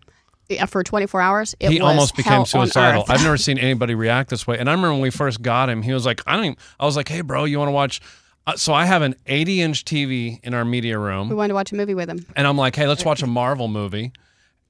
yeah, 0.50 0.66
for 0.66 0.84
24 0.84 1.22
hours. 1.22 1.56
It 1.62 1.72
he 1.72 1.80
almost 1.80 2.16
became 2.18 2.44
suicidal. 2.46 3.06
I've 3.08 3.24
never 3.24 3.38
seen 3.48 3.58
anybody 3.58 3.96
react 3.96 4.30
this 4.30 4.46
way. 4.46 4.58
And 4.60 4.70
I 4.70 4.74
remember 4.74 4.92
when 4.92 5.02
we 5.02 5.10
first 5.10 5.42
got 5.42 5.70
him, 5.70 5.82
he 5.82 5.94
was 5.94 6.06
like, 6.06 6.22
I 6.28 6.36
don't. 6.36 6.44
Even, 6.46 6.58
I 6.78 6.86
was 6.86 6.98
like, 6.98 7.08
Hey, 7.08 7.22
bro, 7.22 7.46
you 7.46 7.58
want 7.58 7.70
to 7.70 7.74
watch? 7.74 8.02
Uh, 8.46 8.58
so 8.58 8.74
I 8.74 8.84
have 8.86 9.02
an 9.02 9.16
80 9.28 9.62
inch 9.62 9.86
TV 9.86 10.40
in 10.44 10.54
our 10.54 10.66
media 10.66 11.00
room. 11.00 11.30
we 11.30 11.36
wanted 11.36 11.50
to 11.50 11.54
watch 11.54 11.72
a 11.72 11.76
movie 11.76 11.94
with 11.94 12.10
him. 12.10 12.26
and 12.36 12.46
I'm 12.48 12.58
like, 12.58 12.76
Hey, 12.76 12.86
let's 12.88 13.06
watch 13.06 13.22
a 13.24 13.28
Marvel 13.28 13.68
movie. 13.70 14.12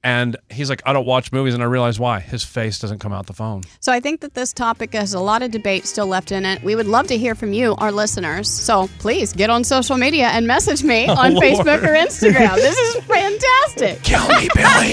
And 0.04 0.36
he's 0.50 0.68
like, 0.68 0.82
I 0.84 0.92
don't 0.92 1.06
watch 1.06 1.30
movies, 1.30 1.54
and 1.54 1.62
I 1.62 1.66
realize 1.66 2.00
why. 2.00 2.18
His 2.18 2.42
face 2.42 2.80
doesn't 2.80 2.98
come 2.98 3.12
out 3.12 3.26
the 3.26 3.32
phone. 3.32 3.62
So 3.78 3.92
I 3.92 4.00
think 4.00 4.20
that 4.22 4.34
this 4.34 4.52
topic 4.52 4.94
has 4.94 5.14
a 5.14 5.20
lot 5.20 5.42
of 5.42 5.52
debate 5.52 5.86
still 5.86 6.08
left 6.08 6.32
in 6.32 6.44
it. 6.44 6.60
We 6.64 6.74
would 6.74 6.88
love 6.88 7.06
to 7.06 7.16
hear 7.16 7.36
from 7.36 7.52
you, 7.52 7.76
our 7.78 7.92
listeners. 7.92 8.48
So 8.50 8.88
please 8.98 9.32
get 9.32 9.48
on 9.48 9.62
social 9.62 9.96
media 9.96 10.26
and 10.26 10.44
message 10.44 10.82
me 10.82 11.06
on 11.08 11.34
Lord. 11.34 11.44
Facebook 11.46 11.82
or 11.84 11.94
Instagram. 11.94 12.56
this 12.56 12.76
is 12.76 13.04
fantastic. 13.04 14.02
Kill 14.02 14.26
me, 14.28 14.48
Billy. 14.56 14.92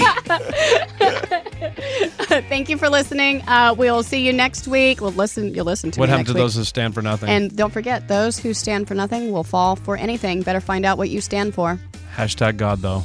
Thank 2.48 2.68
you 2.68 2.78
for 2.78 2.88
listening. 2.88 3.42
Uh, 3.48 3.74
we'll 3.76 4.04
see 4.04 4.24
you 4.24 4.32
next 4.32 4.68
week. 4.68 5.00
We'll 5.00 5.10
listen. 5.10 5.52
You'll 5.54 5.64
listen 5.64 5.90
to 5.90 5.98
what 6.00 6.08
happened 6.08 6.28
to 6.28 6.34
week. 6.34 6.38
those 6.42 6.54
who 6.54 6.62
stand 6.64 6.94
for 6.94 7.02
nothing? 7.02 7.28
And 7.28 7.56
don't 7.56 7.72
forget, 7.72 8.06
those 8.06 8.38
who 8.38 8.54
stand 8.54 8.86
for 8.86 8.94
nothing 8.94 9.32
will 9.32 9.42
fall 9.44 9.74
for 9.74 9.96
anything. 9.96 10.42
Better 10.42 10.60
find 10.60 10.84
out 10.86 10.98
what 10.98 11.10
you 11.10 11.20
stand 11.20 11.52
for. 11.54 11.80
Hashtag 12.14 12.56
God, 12.56 12.78
though. 12.80 13.02